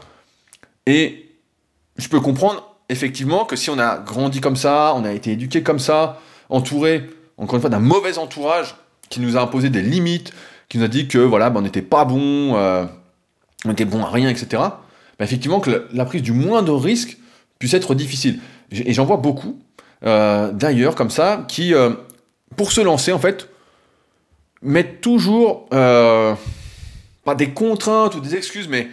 Et 0.86 1.30
je 1.98 2.08
peux 2.08 2.20
comprendre 2.20 2.76
effectivement 2.90 3.46
que 3.46 3.56
si 3.56 3.70
on 3.70 3.80
a 3.80 3.98
grandi 3.98 4.42
comme 4.42 4.56
ça, 4.56 4.94
on 4.96 5.04
a 5.04 5.12
été 5.12 5.32
éduqué 5.32 5.64
comme 5.64 5.80
ça, 5.80 6.20
entouré, 6.50 7.10
encore 7.38 7.56
une 7.56 7.62
fois, 7.62 7.70
d'un 7.70 7.80
mauvais 7.80 8.18
entourage 8.18 8.76
qui 9.10 9.20
nous 9.20 9.38
a 9.38 9.42
imposé 9.42 9.70
des 9.70 9.82
limites, 9.82 10.34
qui 10.70 10.78
nous 10.78 10.84
a 10.84 10.88
dit 10.88 11.08
que 11.08 11.18
voilà, 11.18 11.50
ben, 11.50 11.60
on 11.60 11.64
n'était 11.64 11.82
pas 11.82 12.06
bon, 12.06 12.56
euh, 12.56 12.86
on 13.66 13.72
était 13.72 13.86
bon 13.86 14.04
à 14.04 14.10
rien, 14.10 14.30
etc. 14.30 14.62
Ben, 15.20 15.26
effectivement, 15.26 15.60
que 15.60 15.88
la 15.92 16.06
prise 16.06 16.22
du 16.22 16.32
moindre 16.32 16.76
risque 16.76 17.18
puisse 17.60 17.74
être 17.74 17.96
difficile. 17.96 18.40
Et 18.72 18.94
j'en 18.94 19.06
vois 19.06 19.18
beaucoup, 19.18 19.60
euh, 20.06 20.52
d'ailleurs, 20.52 20.96
comme 20.96 21.12
ça, 21.12 21.46
qui, 21.48 21.74
euh, 21.74 21.92
pour 22.58 22.72
se 22.72 22.82
lancer, 22.82 23.12
en 23.12 23.20
fait, 23.20 23.50
mettent 24.64 25.02
toujours, 25.02 25.68
pas 25.70 27.36
des 27.36 27.50
contraintes 27.52 28.16
ou 28.16 28.20
des 28.20 28.36
excuses, 28.36 28.68
mais 28.68 28.88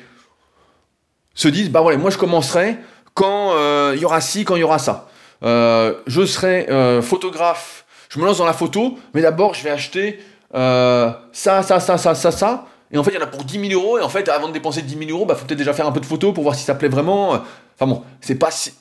se 1.35 1.49
disent, 1.49 1.71
bah 1.71 1.81
voilà, 1.81 1.99
moi 1.99 2.11
je 2.11 2.19
commencerai 2.19 2.77
quand 3.15 3.53
euh, 3.55 3.93
il 3.95 4.03
y 4.03 4.05
aura 4.05 4.21
ci, 4.21 4.45
quand 4.45 4.57
il 4.57 4.61
y 4.61 4.65
aura 4.65 4.79
ça. 4.79 5.09
Euh, 5.43 5.95
je 6.07 6.25
serai 6.27 6.67
euh, 6.71 7.00
photographe, 7.03 7.85
je 8.09 8.19
me 8.19 8.27
lance 8.27 8.39
dans 8.39 8.45
la 8.45 8.53
photo, 8.53 8.99
mais 9.15 9.23
d'abord 9.23 9.55
je 9.55 9.65
vais 9.65 9.71
acheter 9.71 10.21
ça, 10.53 11.23
ça, 11.33 11.62
ça, 11.62 11.97
ça, 11.99 12.15
ça, 12.15 12.31
ça. 12.33 12.67
Et 12.93 12.99
en 12.99 13.05
fait, 13.05 13.12
il 13.12 13.15
y 13.15 13.19
en 13.19 13.23
a 13.23 13.29
pour 13.29 13.45
10 13.45 13.69
000 13.69 13.81
euros, 13.81 13.99
et 13.99 14.03
en 14.03 14.09
fait, 14.09 14.29
avant 14.29 14.49
de 14.49 14.53
dépenser 14.53 14.83
10 14.83 15.07
000 15.07 15.11
euros, 15.11 15.25
bah, 15.25 15.37
faut 15.37 15.47
peut-être 15.47 15.59
déjà 15.59 15.73
faire 15.73 15.87
un 15.87 15.93
peu 15.93 16.00
de 16.00 16.07
photos 16.07 16.35
pour 16.35 16.43
voir 16.43 16.57
si 16.57 16.65
ça 16.65 16.75
plaît 16.75 16.89
vraiment. 16.89 17.41
Enfin 17.77 17.87
bon, 17.87 18.03
c'est 18.21 18.35
pas 18.35 18.50
si... 18.50 18.73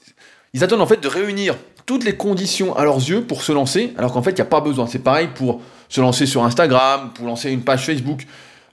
Ils 0.53 0.63
attendent 0.63 0.81
en 0.81 0.88
fait 0.88 1.00
de 1.00 1.08
réunir 1.08 1.55
toutes 1.86 2.03
les 2.03 2.17
conditions 2.17 2.75
à 2.75 2.86
leurs 2.86 2.98
yeux 2.98 3.22
pour 3.22 3.43
se 3.43 3.51
lancer, 3.51 3.93
alors 4.00 4.12
qu'en 4.12 4.24
fait, 4.24 4.31
il 4.31 4.36
n'y 4.36 4.41
a 4.41 4.46
pas 4.46 4.62
besoin. 4.62 4.88
C'est 4.88 5.03
pareil 5.03 5.29
pour 5.36 5.62
se 5.89 6.00
lancer 6.00 6.25
sur 6.25 6.43
Instagram, 6.43 7.12
pour 7.13 7.25
lancer 7.25 7.51
une 7.51 7.62
page 7.62 7.86
Facebook. 7.86 8.25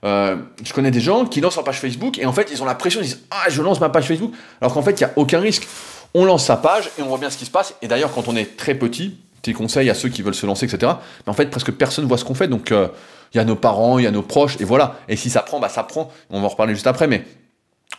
Euh, 0.05 0.37
je 0.63 0.71
connais 0.73 0.91
des 0.91 1.01
gens 1.01 1.25
qui 1.25 1.41
lancent 1.41 1.55
leur 1.55 1.65
page 1.65 1.79
Facebook 1.79 2.19
et 2.19 2.25
en 2.27 2.31
fait 2.31 2.49
ils 2.51 2.61
ont 2.61 2.65
la 2.65 2.75
pression, 2.75 3.01
ils 3.01 3.05
disent 3.05 3.23
Ah, 3.31 3.49
je 3.49 3.61
lance 3.61 3.79
ma 3.79 3.89
page 3.89 4.05
Facebook, 4.05 4.31
alors 4.61 4.73
qu'en 4.73 4.83
fait 4.83 4.91
il 4.91 5.03
n'y 5.03 5.09
a 5.09 5.13
aucun 5.15 5.39
risque. 5.39 5.67
On 6.13 6.23
lance 6.23 6.45
sa 6.45 6.55
page 6.55 6.89
et 6.97 7.01
on 7.01 7.07
voit 7.07 7.17
bien 7.17 7.29
ce 7.29 7.37
qui 7.37 7.45
se 7.45 7.51
passe. 7.51 7.75
Et 7.81 7.87
d'ailleurs, 7.87 8.13
quand 8.13 8.27
on 8.27 8.35
est 8.35 8.55
très 8.55 8.75
petit, 8.75 9.17
petit 9.41 9.53
conseil 9.53 9.89
à 9.89 9.93
ceux 9.93 10.09
qui 10.09 10.21
veulent 10.21 10.35
se 10.35 10.45
lancer, 10.45 10.65
etc. 10.65 10.93
Mais 11.25 11.31
en 11.31 11.33
fait, 11.33 11.47
presque 11.47 11.71
personne 11.71 12.05
voit 12.05 12.17
ce 12.17 12.23
qu'on 12.23 12.35
fait. 12.35 12.47
Donc 12.47 12.71
euh, 12.71 12.87
il 13.33 13.37
y 13.37 13.39
a 13.39 13.43
nos 13.43 13.55
parents, 13.55 13.99
il 13.99 14.03
y 14.03 14.07
a 14.07 14.11
nos 14.11 14.21
proches, 14.21 14.57
et 14.59 14.63
voilà. 14.63 14.99
Et 15.09 15.15
si 15.15 15.29
ça 15.29 15.41
prend, 15.41 15.59
bah 15.59 15.69
ça 15.69 15.83
prend. 15.83 16.11
On 16.29 16.39
va 16.39 16.45
en 16.45 16.49
reparler 16.49 16.73
juste 16.73 16.87
après, 16.87 17.07
mais 17.07 17.25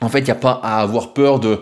En 0.01 0.09
fait, 0.09 0.21
il 0.21 0.25
n'y 0.25 0.31
a 0.31 0.37
pas 0.37 0.61
à 0.63 0.81
avoir 0.81 1.13
peur 1.13 1.41
de... 1.41 1.61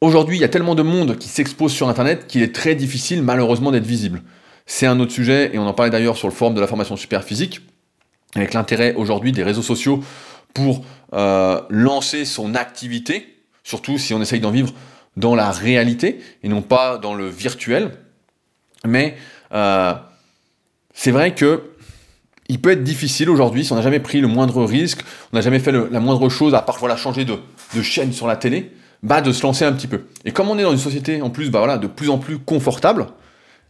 Aujourd'hui, 0.00 0.38
il 0.38 0.40
y 0.40 0.44
a 0.44 0.48
tellement 0.48 0.74
de 0.74 0.82
monde 0.82 1.18
qui 1.18 1.28
s'expose 1.28 1.72
sur 1.72 1.88
Internet 1.88 2.26
qu'il 2.26 2.42
est 2.42 2.54
très 2.54 2.74
difficile, 2.74 3.22
malheureusement, 3.22 3.70
d'être 3.70 3.86
visible. 3.86 4.22
C'est 4.72 4.86
un 4.86 5.00
autre 5.00 5.10
sujet, 5.10 5.50
et 5.52 5.58
on 5.58 5.66
en 5.66 5.74
parlait 5.74 5.90
d'ailleurs 5.90 6.16
sur 6.16 6.28
le 6.28 6.32
forum 6.32 6.54
de 6.54 6.60
la 6.60 6.68
formation 6.68 6.96
super 6.96 7.24
physique, 7.24 7.60
avec 8.36 8.54
l'intérêt 8.54 8.94
aujourd'hui 8.94 9.32
des 9.32 9.42
réseaux 9.42 9.62
sociaux 9.62 10.00
pour 10.54 10.84
euh, 11.12 11.60
lancer 11.70 12.24
son 12.24 12.54
activité, 12.54 13.42
surtout 13.64 13.98
si 13.98 14.14
on 14.14 14.22
essaye 14.22 14.38
d'en 14.38 14.52
vivre 14.52 14.72
dans 15.16 15.34
la 15.34 15.50
réalité 15.50 16.20
et 16.44 16.48
non 16.48 16.62
pas 16.62 16.98
dans 16.98 17.14
le 17.14 17.26
virtuel. 17.26 17.90
Mais 18.86 19.16
euh, 19.52 19.92
c'est 20.94 21.10
vrai 21.10 21.34
que 21.34 21.72
il 22.48 22.60
peut 22.60 22.70
être 22.70 22.84
difficile 22.84 23.28
aujourd'hui, 23.28 23.64
si 23.64 23.72
on 23.72 23.76
n'a 23.76 23.82
jamais 23.82 23.98
pris 23.98 24.20
le 24.20 24.28
moindre 24.28 24.62
risque, 24.62 25.00
on 25.32 25.36
n'a 25.36 25.42
jamais 25.42 25.58
fait 25.58 25.72
la 25.72 25.98
moindre 25.98 26.28
chose 26.28 26.54
à 26.54 26.62
part 26.62 26.78
voilà, 26.78 26.96
changer 26.96 27.24
de, 27.24 27.40
chaîne 27.82 28.12
sur 28.12 28.28
la 28.28 28.36
télé, 28.36 28.70
bah, 29.02 29.20
de 29.20 29.32
se 29.32 29.42
lancer 29.42 29.64
un 29.64 29.72
petit 29.72 29.88
peu. 29.88 30.02
Et 30.24 30.30
comme 30.30 30.48
on 30.48 30.56
est 30.58 30.62
dans 30.62 30.70
une 30.70 30.78
société 30.78 31.22
en 31.22 31.30
plus 31.30 31.50
bah, 31.50 31.76
de 31.76 31.88
plus 31.88 32.08
en 32.08 32.18
plus 32.18 32.38
confortable, 32.38 33.08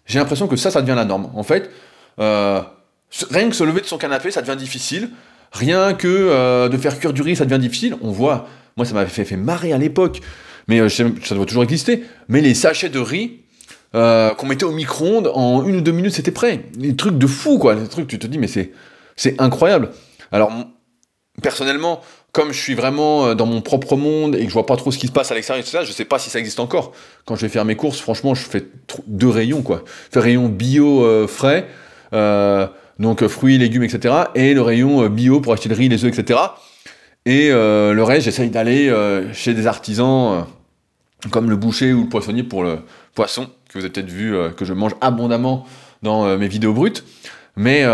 j'ai 0.06 0.18
l'impression 0.18 0.48
que 0.48 0.56
ça, 0.56 0.70
ça 0.70 0.82
devient 0.82 0.96
la 0.96 1.04
norme. 1.04 1.30
En 1.34 1.42
fait, 1.42 1.70
euh, 2.18 2.60
rien 3.30 3.48
que 3.48 3.54
se 3.54 3.64
lever 3.64 3.80
de 3.80 3.86
son 3.86 3.98
canapé, 3.98 4.30
ça 4.30 4.42
devient 4.42 4.58
difficile. 4.58 5.10
Rien 5.52 5.94
que 5.94 6.08
euh, 6.08 6.68
de 6.68 6.76
faire 6.76 6.98
cuire 6.98 7.12
du 7.12 7.22
riz, 7.22 7.36
ça 7.36 7.44
devient 7.44 7.60
difficile. 7.60 7.96
On 8.02 8.10
voit, 8.10 8.48
moi 8.76 8.86
ça 8.86 8.94
m'avait 8.94 9.10
fait, 9.10 9.24
fait 9.24 9.36
marrer 9.36 9.72
à 9.72 9.78
l'époque, 9.78 10.20
mais 10.68 10.80
euh, 10.80 10.88
ça 10.88 11.34
doit 11.34 11.46
toujours 11.46 11.64
exister. 11.64 12.04
Mais 12.28 12.40
les 12.40 12.54
sachets 12.54 12.88
de 12.88 13.00
riz 13.00 13.40
qu'on 13.92 14.46
mettait 14.46 14.64
au 14.64 14.72
micro-ondes, 14.72 15.32
en 15.34 15.64
une 15.66 15.76
ou 15.76 15.80
deux 15.80 15.92
minutes 15.92 16.14
c'était 16.14 16.30
prêt. 16.30 16.64
Des 16.76 16.94
trucs 16.94 17.18
de 17.18 17.26
fou 17.26 17.58
quoi, 17.58 17.74
des 17.74 17.88
trucs 17.88 18.06
tu 18.06 18.18
te 18.20 18.26
dis 18.28 18.38
mais 18.38 18.46
c'est 18.46 19.40
incroyable. 19.40 19.90
Alors 20.30 20.52
personnellement, 21.42 22.00
comme 22.32 22.52
je 22.52 22.60
suis 22.60 22.74
vraiment 22.74 23.34
dans 23.34 23.46
mon 23.46 23.60
propre 23.60 23.96
monde 23.96 24.36
et 24.36 24.40
que 24.40 24.48
je 24.48 24.52
vois 24.52 24.66
pas 24.66 24.76
trop 24.76 24.90
ce 24.92 24.98
qui 24.98 25.06
se 25.08 25.12
passe 25.12 25.32
à 25.32 25.34
l'extérieur 25.34 25.64
tout 25.64 25.70
ça, 25.70 25.84
je 25.84 25.92
sais 25.92 26.04
pas 26.04 26.18
si 26.18 26.30
ça 26.30 26.38
existe 26.38 26.60
encore. 26.60 26.92
Quand 27.24 27.34
je 27.36 27.42
vais 27.42 27.48
faire 27.48 27.64
mes 27.64 27.76
courses, 27.76 27.98
franchement, 27.98 28.34
je 28.34 28.44
fais 28.46 28.64
deux 29.06 29.28
rayons 29.28 29.62
quoi. 29.62 29.82
Je 29.86 30.14
fais 30.14 30.20
rayon 30.20 30.48
bio 30.48 31.26
frais. 31.26 31.66
Euh, 32.12 32.66
donc 33.00 33.22
euh, 33.22 33.28
fruits, 33.28 33.58
légumes, 33.58 33.82
etc. 33.82 34.14
Et 34.36 34.54
le 34.54 34.62
rayon 34.62 35.02
euh, 35.02 35.08
bio 35.08 35.40
pour 35.40 35.52
acheter 35.52 35.68
le 35.68 35.74
riz, 35.74 35.88
les 35.88 36.04
œufs, 36.04 36.16
etc. 36.16 36.38
Et 37.26 37.50
euh, 37.50 37.92
le 37.94 38.04
reste, 38.04 38.26
j'essaye 38.26 38.50
d'aller 38.50 38.92
chez 39.32 39.54
des 39.54 39.66
artisans 39.66 40.46
comme 41.30 41.50
le 41.50 41.56
boucher 41.56 41.92
ou 41.92 42.04
le 42.04 42.08
poissonnier 42.08 42.42
pour 42.42 42.62
le 42.62 42.78
poisson, 43.14 43.50
que 43.68 43.78
vous 43.78 43.84
avez 43.84 43.90
peut-être 43.90 44.08
vu 44.08 44.34
que 44.56 44.64
je 44.64 44.72
mange 44.72 44.94
abondamment 45.02 45.66
dans 46.02 46.38
mes 46.38 46.48
vidéos 46.48 46.72
brutes. 46.72 47.04
Mais 47.56 47.84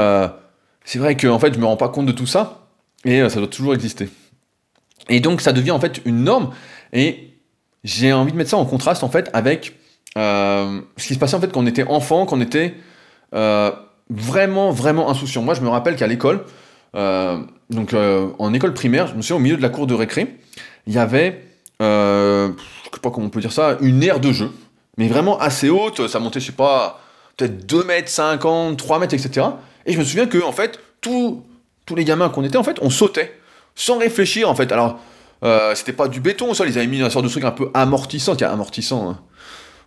c'est 0.85 1.01
vrai 1.01 1.17
que 1.17 1.27
en 1.27 1.41
fait, 1.41 1.53
je 1.53 1.59
me 1.59 1.65
rends 1.65 1.77
pas 1.77 1.89
compte 1.89 2.07
de 2.07 2.13
tout 2.13 2.27
ça, 2.27 2.69
et 3.05 3.29
ça 3.29 3.41
doit 3.41 3.49
toujours 3.49 3.75
exister. 3.75 4.09
Et 5.09 5.21
donc, 5.21 5.41
ça 5.41 5.53
devient 5.53 5.71
en 5.71 5.81
fait 5.81 6.01
une 6.05 6.25
norme, 6.25 6.51
et 6.93 7.31
j'ai 7.85 8.13
envie 8.13 8.33
de 8.33 8.37
mettre 8.37 8.51
ça 8.51 8.57
en 8.57 8.65
contraste 8.65 9.05
en 9.05 9.09
fait 9.09 9.31
avec 9.33 9.75
ce 10.17 11.07
qui 11.07 11.13
se 11.13 11.19
passait 11.19 11.37
en 11.37 11.41
fait 11.41 11.53
quand 11.53 11.61
on 11.61 11.67
était 11.67 11.85
enfant, 11.85 12.25
quand 12.25 12.39
on 12.39 12.41
était 12.41 12.75
vraiment, 14.11 14.71
vraiment 14.71 15.11
insouciant. 15.11 15.43
Moi, 15.43 15.55
je 15.55 15.61
me 15.61 15.69
rappelle 15.69 15.97
qu'à 15.97 16.07
l'école, 16.07 16.45
euh, 16.95 17.39
donc 17.71 17.95
euh, 17.95 18.29
en 18.39 18.55
école 18.55 18.75
primaire, 18.75 19.07
je 19.07 19.15
me 19.15 19.23
souviens 19.23 19.37
au 19.37 19.41
milieu 19.41 19.57
de 19.57 19.63
la 19.63 19.69
cour 19.69 19.87
de 19.87 19.95
récré, 19.95 20.37
il 20.87 20.95
y 20.95 20.99
avait, 20.99 21.45
euh, 21.83 22.51
je 22.85 22.97
sais 22.97 23.01
pas 23.01 23.11
comment 23.11 23.27
on 23.27 23.31
peut 23.31 23.41
dire 23.41 23.53
ça, 23.53 23.77
une 23.81 24.03
aire 24.03 24.21
de 24.21 24.33
jeu, 24.33 24.51
mais 24.97 25.09
vraiment 25.09 25.39
assez 25.39 25.69
haute, 25.69 26.07
ça 26.09 26.19
montait, 26.19 26.41
je 26.41 26.47
sais 26.47 26.53
pas, 26.53 27.01
peut-être 27.37 27.67
2 27.67 27.85
mètres 27.85 28.09
50, 28.09 28.79
3 28.79 28.99
mètres, 28.99 29.15
etc. 29.15 29.47
Et 29.85 29.93
je 29.93 29.99
me 29.99 30.05
souviens 30.05 30.27
que, 30.27 30.43
en 30.43 30.53
fait, 30.53 30.79
tous 31.01 31.45
les 31.95 32.05
gamins 32.05 32.29
qu'on 32.29 32.45
était, 32.45 32.57
en 32.57 32.65
fait, 32.65 32.79
on 32.81 32.91
sautait, 32.91 33.39
sans 33.77 33.99
réfléchir, 33.99 34.51
en 34.51 34.57
fait. 34.57 34.73
Alors, 34.73 34.99
c'était 35.75 35.93
pas 35.93 36.09
du 36.09 36.19
béton 36.19 36.51
au 36.51 36.55
sol, 36.55 36.69
ils 36.69 36.77
avaient 36.77 36.89
mis 36.89 36.99
une 36.99 37.09
sorte 37.09 37.25
de 37.25 37.31
truc 37.31 37.45
un 37.45 37.53
peu 37.53 37.71
amortissant, 37.73 38.35
tiens, 38.35 38.51
amortissant, 38.51 39.11
hein 39.11 39.19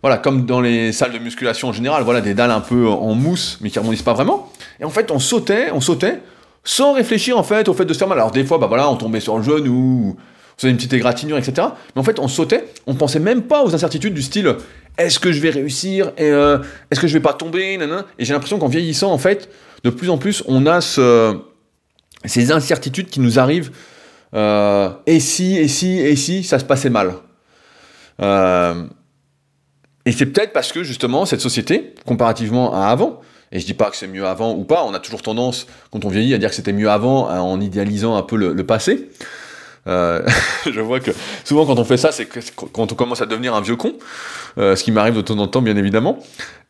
voilà, 0.02 0.16
comme 0.16 0.46
dans 0.46 0.60
les 0.60 0.92
salles 0.92 1.12
de 1.12 1.18
musculation 1.18 1.68
en 1.68 1.72
général, 1.72 2.04
voilà, 2.04 2.20
des 2.20 2.32
dalles 2.32 2.50
un 2.50 2.60
peu 2.60 2.88
en 2.88 3.14
mousse, 3.14 3.58
mais 3.60 3.70
qui 3.70 3.78
rebondissent 3.78 4.02
pas 4.02 4.14
vraiment. 4.14 4.50
Et 4.80 4.84
en 4.84 4.90
fait, 4.90 5.10
on 5.10 5.18
sautait, 5.18 5.70
on 5.72 5.80
sautait, 5.80 6.22
sans 6.64 6.94
réfléchir 6.94 7.38
en 7.38 7.42
fait 7.42 7.68
au 7.68 7.74
fait 7.74 7.84
de 7.84 7.92
se 7.92 7.98
faire 7.98 8.08
mal. 8.08 8.18
Alors 8.18 8.30
des 8.30 8.44
fois, 8.44 8.58
bah 8.58 8.66
voilà, 8.66 8.88
on 8.88 8.96
tombait 8.96 9.20
sur 9.20 9.36
le 9.36 9.42
genou, 9.42 10.16
on 10.16 10.56
faisait 10.56 10.70
une 10.70 10.76
petite 10.76 10.94
égratignure, 10.94 11.36
etc. 11.36 11.68
Mais 11.94 12.00
en 12.00 12.04
fait, 12.04 12.18
on 12.18 12.28
sautait, 12.28 12.64
on 12.86 12.94
pensait 12.94 13.18
même 13.18 13.42
pas 13.42 13.62
aux 13.62 13.74
incertitudes 13.74 14.14
du 14.14 14.22
style 14.22 14.56
est-ce 14.98 15.18
que 15.18 15.32
je 15.32 15.40
vais 15.40 15.50
réussir 15.50 16.12
et 16.18 16.30
euh, 16.30 16.58
est-ce 16.90 17.00
que 17.00 17.06
je 17.06 17.14
vais 17.14 17.20
pas 17.20 17.32
tomber, 17.32 17.78
Et 18.18 18.24
j'ai 18.24 18.32
l'impression 18.32 18.58
qu'en 18.58 18.68
vieillissant, 18.68 19.12
en 19.12 19.18
fait, 19.18 19.48
de 19.84 19.90
plus 19.90 20.10
en 20.10 20.18
plus, 20.18 20.42
on 20.46 20.66
a 20.66 20.80
ces 22.24 22.52
incertitudes 22.52 23.08
qui 23.08 23.20
nous 23.20 23.38
arrivent. 23.38 23.70
Euh, 24.34 24.90
et 25.06 25.20
si, 25.20 25.56
et 25.56 25.68
si, 25.68 25.98
et 25.98 26.16
si, 26.16 26.44
ça 26.44 26.58
se 26.58 26.64
passait 26.64 26.90
mal. 26.90 27.14
Euh, 28.20 28.84
et 30.04 30.12
c'est 30.12 30.26
peut-être 30.26 30.52
parce 30.52 30.72
que 30.72 30.82
justement 30.82 31.26
cette 31.26 31.40
société, 31.40 31.94
comparativement 32.06 32.74
à 32.74 32.86
avant, 32.86 33.20
et 33.52 33.58
je 33.58 33.66
dis 33.66 33.74
pas 33.74 33.90
que 33.90 33.96
c'est 33.96 34.06
mieux 34.06 34.26
avant 34.26 34.54
ou 34.54 34.64
pas, 34.64 34.84
on 34.84 34.94
a 34.94 35.00
toujours 35.00 35.22
tendance, 35.22 35.66
quand 35.90 36.04
on 36.04 36.08
vieillit, 36.08 36.34
à 36.34 36.38
dire 36.38 36.50
que 36.50 36.54
c'était 36.54 36.72
mieux 36.72 36.88
avant 36.88 37.28
en 37.28 37.60
idéalisant 37.60 38.16
un 38.16 38.22
peu 38.22 38.36
le, 38.36 38.64
passé. 38.64 39.08
Euh, 39.86 40.24
je 40.70 40.80
vois 40.80 41.00
que 41.00 41.10
souvent 41.44 41.66
quand 41.66 41.78
on 41.78 41.84
fait 41.84 41.96
ça, 41.96 42.12
c'est 42.12 42.26
quand 42.26 42.92
on 42.92 42.94
commence 42.94 43.22
à 43.22 43.26
devenir 43.26 43.54
un 43.54 43.60
vieux 43.60 43.76
con, 43.76 43.94
ce 44.56 44.80
qui 44.82 44.92
m'arrive 44.92 45.14
de 45.14 45.22
temps 45.22 45.38
en 45.38 45.48
temps 45.48 45.62
bien 45.62 45.76
évidemment. 45.76 46.20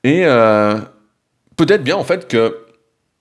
Et 0.04 0.22
peut-être 1.56 1.84
bien 1.84 1.96
en 1.96 2.04
fait 2.04 2.26
que, 2.26 2.56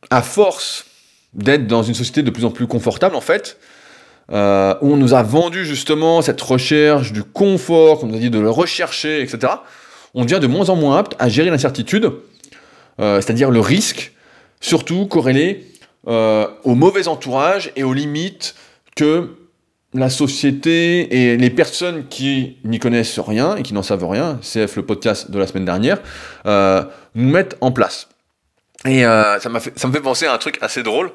à 0.09 0.21
force 0.21 0.85
d'être 1.33 1.67
dans 1.67 1.83
une 1.83 1.93
société 1.93 2.23
de 2.23 2.31
plus 2.31 2.45
en 2.45 2.51
plus 2.51 2.67
confortable 2.67 3.15
en 3.15 3.21
fait, 3.21 3.57
où 4.31 4.33
on 4.33 4.97
nous 4.97 5.13
a 5.13 5.23
vendu 5.23 5.65
justement 5.65 6.21
cette 6.21 6.41
recherche 6.41 7.11
du 7.11 7.23
confort, 7.23 7.99
qu'on 7.99 8.07
nous 8.07 8.15
a 8.15 8.19
dit 8.19 8.29
de 8.29 8.39
le 8.39 8.49
rechercher, 8.49 9.21
etc 9.21 9.49
on 10.13 10.25
devient 10.25 10.39
de 10.39 10.47
moins 10.47 10.69
en 10.69 10.75
moins 10.75 10.97
apte 10.97 11.15
à 11.19 11.29
gérer 11.29 11.49
l'incertitude, 11.49 12.11
euh, 12.99 13.21
c'est-à-dire 13.21 13.51
le 13.51 13.59
risque, 13.59 14.13
surtout 14.59 15.05
corrélé 15.05 15.65
euh, 16.07 16.47
au 16.63 16.75
mauvais 16.75 17.07
entourage 17.07 17.71
et 17.75 17.83
aux 17.83 17.93
limites 17.93 18.55
que 18.95 19.35
la 19.93 20.09
société 20.09 21.31
et 21.31 21.37
les 21.37 21.49
personnes 21.49 22.07
qui 22.09 22.57
n'y 22.63 22.79
connaissent 22.79 23.19
rien 23.19 23.55
et 23.55 23.63
qui 23.63 23.73
n'en 23.73 23.81
savent 23.81 24.07
rien, 24.07 24.39
CF 24.41 24.75
le 24.75 24.85
podcast 24.85 25.31
de 25.31 25.39
la 25.39 25.47
semaine 25.47 25.65
dernière, 25.65 25.99
euh, 26.45 26.83
nous 27.15 27.29
mettent 27.29 27.57
en 27.61 27.71
place. 27.71 28.07
Et 28.85 29.03
ça, 29.03 29.49
m'a 29.49 29.59
ça 29.59 29.87
me 29.87 29.93
fait 29.93 30.01
penser 30.01 30.25
à 30.25 30.33
un 30.33 30.37
truc 30.37 30.57
assez 30.61 30.83
drôle. 30.83 31.11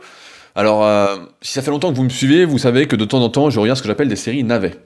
Alors, 0.56 0.84
euh, 0.84 1.16
si 1.42 1.52
ça 1.52 1.62
fait 1.62 1.72
longtemps 1.72 1.90
que 1.90 1.96
vous 1.96 2.04
me 2.04 2.08
suivez, 2.08 2.44
vous 2.44 2.58
savez 2.58 2.86
que 2.86 2.94
de 2.94 3.04
temps 3.04 3.20
en 3.20 3.28
temps, 3.28 3.50
je 3.50 3.58
regarde 3.58 3.76
ce 3.76 3.82
que 3.82 3.88
j'appelle 3.88 4.08
des 4.08 4.16
séries 4.16 4.44
navets. 4.44 4.76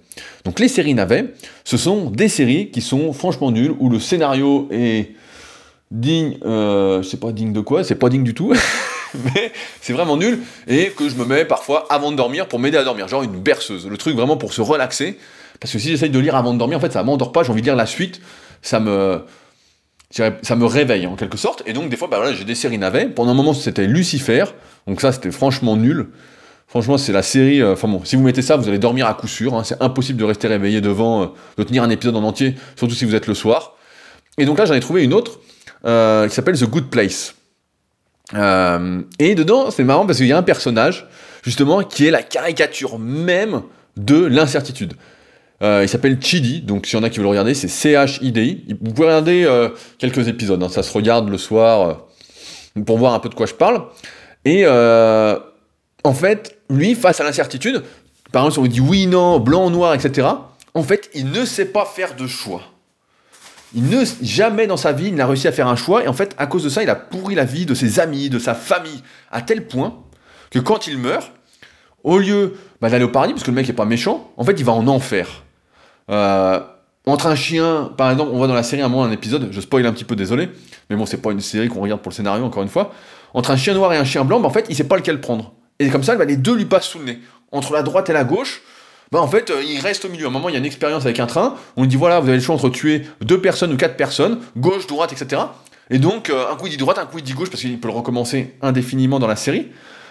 Donc, 0.44 0.60
les 0.60 0.68
séries 0.68 0.94
navets, 0.94 1.34
ce 1.64 1.76
sont 1.76 2.10
des 2.10 2.28
séries 2.28 2.70
qui 2.70 2.80
sont 2.80 3.12
franchement 3.12 3.50
nulles, 3.50 3.74
où 3.78 3.90
le 3.90 4.00
scénario 4.00 4.66
est 4.70 5.10
digne, 5.90 6.38
euh, 6.44 7.02
je 7.02 7.08
sais 7.08 7.18
pas 7.18 7.32
digne 7.32 7.52
de 7.52 7.60
quoi, 7.60 7.84
c'est 7.84 7.96
pas 7.96 8.08
digne 8.08 8.24
du 8.24 8.32
tout, 8.32 8.54
mais 9.14 9.52
c'est 9.82 9.92
vraiment 9.92 10.16
nul, 10.16 10.40
et 10.66 10.86
que 10.86 11.08
je 11.08 11.16
me 11.16 11.26
mets 11.26 11.44
parfois 11.44 11.86
avant 11.90 12.10
de 12.10 12.16
dormir 12.16 12.46
pour 12.46 12.58
m'aider 12.58 12.78
à 12.78 12.84
dormir, 12.84 13.08
genre 13.08 13.22
une 13.22 13.40
berceuse, 13.40 13.86
le 13.86 13.96
truc 13.96 14.14
vraiment 14.16 14.36
pour 14.36 14.52
se 14.52 14.60
relaxer, 14.60 15.18
parce 15.60 15.72
que 15.72 15.78
si 15.78 15.88
j'essaye 15.88 16.10
de 16.10 16.18
lire 16.18 16.34
avant 16.34 16.54
de 16.54 16.58
dormir, 16.58 16.78
en 16.78 16.80
fait, 16.80 16.92
ça 16.92 17.02
m'endort 17.02 17.32
pas, 17.32 17.42
j'ai 17.42 17.52
envie 17.52 17.62
de 17.62 17.66
lire 17.66 17.76
la 17.76 17.86
suite, 17.86 18.20
ça 18.62 18.80
me, 18.80 19.22
ça 20.10 20.56
me 20.56 20.64
réveille 20.64 21.06
en 21.06 21.16
quelque 21.16 21.36
sorte. 21.36 21.62
Et 21.66 21.72
donc, 21.72 21.90
des 21.90 21.96
fois, 21.96 22.08
bah, 22.08 22.32
j'ai 22.32 22.44
des 22.44 22.54
séries 22.54 22.78
navets. 22.78 23.06
Pendant 23.06 23.32
un 23.32 23.34
moment, 23.34 23.54
c'était 23.54 23.86
Lucifer. 23.86 24.44
Donc, 24.86 25.00
ça, 25.00 25.12
c'était 25.12 25.30
franchement 25.30 25.76
nul. 25.76 26.08
Franchement, 26.68 26.98
c'est 26.98 27.12
la 27.12 27.22
série. 27.22 27.62
Euh, 27.62 27.72
enfin 27.72 27.88
bon, 27.88 28.04
si 28.04 28.14
vous 28.14 28.22
mettez 28.22 28.42
ça, 28.42 28.56
vous 28.56 28.68
allez 28.68 28.78
dormir 28.78 29.06
à 29.06 29.14
coup 29.14 29.26
sûr. 29.26 29.54
Hein. 29.54 29.64
C'est 29.64 29.82
impossible 29.82 30.18
de 30.18 30.24
rester 30.24 30.48
réveillé 30.48 30.80
devant, 30.80 31.22
euh, 31.22 31.26
de 31.56 31.62
tenir 31.62 31.82
un 31.82 31.90
épisode 31.90 32.14
en 32.14 32.22
entier, 32.22 32.54
surtout 32.76 32.94
si 32.94 33.06
vous 33.06 33.14
êtes 33.14 33.26
le 33.26 33.34
soir. 33.34 33.74
Et 34.36 34.44
donc 34.44 34.58
là, 34.58 34.66
j'en 34.66 34.74
ai 34.74 34.80
trouvé 34.80 35.02
une 35.02 35.14
autre 35.14 35.40
euh, 35.86 36.28
qui 36.28 36.34
s'appelle 36.34 36.58
The 36.58 36.66
Good 36.66 36.90
Place. 36.90 37.34
et 38.34 39.34
dedans, 39.34 39.70
c'est 39.70 39.84
marrant 39.84 40.04
parce 40.04 40.18
qu'il 40.18 40.26
y 40.26 40.32
a 40.32 40.36
un 40.36 40.42
personnage, 40.42 41.08
justement, 41.42 41.82
qui 41.82 42.06
est 42.06 42.10
la 42.10 42.22
caricature 42.22 42.98
même 42.98 43.62
de 43.96 44.26
l'incertitude. 44.26 44.92
Euh, 45.60 45.80
il 45.82 45.88
s'appelle 45.88 46.20
Chidi, 46.20 46.60
donc 46.60 46.86
s'il 46.86 46.98
y 46.98 47.00
en 47.00 47.04
a 47.04 47.10
qui 47.10 47.18
veulent 47.18 47.24
le 47.24 47.30
regarder, 47.30 47.54
c'est 47.54 47.68
C-H-I-D-I. 47.68 48.76
Vous 48.80 48.92
pouvez 48.92 49.08
regarder 49.08 49.44
euh, 49.44 49.70
quelques 49.98 50.28
épisodes, 50.28 50.62
hein. 50.62 50.68
ça 50.68 50.82
se 50.82 50.92
regarde 50.92 51.28
le 51.28 51.38
soir 51.38 52.04
euh, 52.76 52.82
pour 52.82 52.98
voir 52.98 53.14
un 53.14 53.18
peu 53.18 53.28
de 53.28 53.34
quoi 53.34 53.46
je 53.46 53.54
parle. 53.54 53.82
Et 54.44 54.66
en 54.66 56.14
fait, 56.14 56.58
lui, 56.70 56.94
face 56.94 57.20
à 57.20 57.24
l'incertitude, 57.24 57.82
par 58.32 58.42
exemple, 58.42 58.52
si 58.52 58.58
on 58.58 58.62
lui 58.62 58.68
dit 58.70 58.80
oui, 58.80 59.06
non, 59.06 59.40
blanc, 59.40 59.68
noir, 59.68 59.94
etc., 59.94 60.28
en 60.74 60.82
fait, 60.82 61.10
il 61.14 61.30
ne 61.30 61.44
sait 61.44 61.66
pas 61.66 61.84
faire 61.84 62.14
de 62.14 62.26
choix. 62.26 62.62
Il 63.74 63.90
ne, 63.90 64.04
jamais 64.22 64.66
dans 64.66 64.76
sa 64.76 64.92
vie, 64.92 65.08
il 65.08 65.14
n'a 65.14 65.26
réussi 65.26 65.48
à 65.48 65.52
faire 65.52 65.66
un 65.66 65.76
choix, 65.76 66.04
et 66.04 66.08
en 66.08 66.12
fait, 66.12 66.34
à 66.38 66.46
cause 66.46 66.62
de 66.64 66.68
ça, 66.68 66.82
il 66.82 66.88
a 66.88 66.94
pourri 66.94 67.34
la 67.34 67.44
vie 67.44 67.66
de 67.66 67.74
ses 67.74 68.00
amis, 68.00 68.30
de 68.30 68.38
sa 68.38 68.54
famille, 68.54 69.02
à 69.30 69.42
tel 69.42 69.66
point 69.66 69.98
que 70.50 70.58
quand 70.58 70.86
il 70.86 70.98
meurt, 70.98 71.32
au 72.04 72.18
lieu 72.18 72.54
bah, 72.80 72.88
d'aller 72.88 73.04
au 73.04 73.10
paradis, 73.10 73.32
parce 73.34 73.44
que 73.44 73.50
le 73.50 73.56
mec 73.56 73.66
n'est 73.66 73.74
pas 73.74 73.84
méchant, 73.84 74.32
en 74.36 74.44
fait, 74.44 74.54
il 74.58 74.64
va 74.64 74.72
en 74.72 74.86
enfer. 74.86 75.42
Euh, 76.10 76.60
entre 77.06 77.26
un 77.26 77.34
chien, 77.34 77.90
par 77.96 78.10
exemple, 78.10 78.30
on 78.34 78.36
voit 78.36 78.46
dans 78.46 78.54
la 78.54 78.62
série 78.62 78.82
à 78.82 78.86
un 78.86 78.88
moment 78.88 79.04
un 79.04 79.10
épisode, 79.10 79.48
je 79.50 79.60
spoil 79.60 79.86
un 79.86 79.92
petit 79.92 80.04
peu, 80.04 80.16
désolé, 80.16 80.50
mais 80.90 80.96
bon, 80.96 81.06
c'est 81.06 81.22
pas 81.22 81.32
une 81.32 81.40
série 81.40 81.68
qu'on 81.68 81.80
regarde 81.80 82.02
pour 82.02 82.10
le 82.10 82.14
scénario, 82.14 82.44
encore 82.44 82.62
une 82.62 82.68
fois. 82.68 82.92
Entre 83.34 83.50
un 83.50 83.56
chien 83.56 83.74
noir 83.74 83.92
et 83.92 83.96
un 83.96 84.04
chien 84.04 84.24
blanc, 84.24 84.40
bah, 84.40 84.48
en 84.48 84.50
fait, 84.50 84.66
il 84.68 84.76
sait 84.76 84.84
pas 84.84 84.96
lequel 84.96 85.20
prendre. 85.20 85.54
Et 85.78 85.88
comme 85.88 86.02
ça, 86.02 86.16
bah, 86.16 86.24
les 86.24 86.36
deux 86.36 86.54
lui 86.54 86.64
passent 86.64 86.88
sous 86.88 86.98
le 86.98 87.04
nez. 87.04 87.18
Entre 87.52 87.72
la 87.72 87.82
droite 87.82 88.10
et 88.10 88.12
la 88.12 88.24
gauche, 88.24 88.62
bah 89.10 89.22
en 89.22 89.28
fait, 89.28 89.50
il 89.66 89.80
reste 89.80 90.04
au 90.04 90.10
milieu. 90.10 90.26
À 90.26 90.28
un 90.28 90.32
moment, 90.32 90.50
il 90.50 90.52
y 90.52 90.56
a 90.56 90.58
une 90.58 90.66
expérience 90.66 91.06
avec 91.06 91.18
un 91.18 91.26
train, 91.26 91.54
on 91.76 91.82
lui 91.82 91.88
dit 91.88 91.96
voilà, 91.96 92.20
vous 92.20 92.28
avez 92.28 92.36
le 92.36 92.42
choix 92.42 92.54
entre 92.54 92.68
tuer 92.68 93.06
deux 93.22 93.40
personnes 93.40 93.72
ou 93.72 93.78
quatre 93.78 93.96
personnes, 93.96 94.40
gauche, 94.58 94.86
droite, 94.86 95.14
etc. 95.14 95.40
Et 95.88 95.98
donc, 95.98 96.28
un 96.28 96.54
coup 96.56 96.66
il 96.66 96.70
dit 96.70 96.76
droite, 96.76 96.98
un 96.98 97.06
coup 97.06 97.16
il 97.16 97.24
dit 97.24 97.32
gauche, 97.32 97.48
parce 97.48 97.62
qu'il 97.62 97.80
peut 97.80 97.88
le 97.88 97.94
recommencer 97.94 98.54
indéfiniment 98.60 99.18
dans 99.18 99.26
la 99.26 99.36
série. 99.36 99.68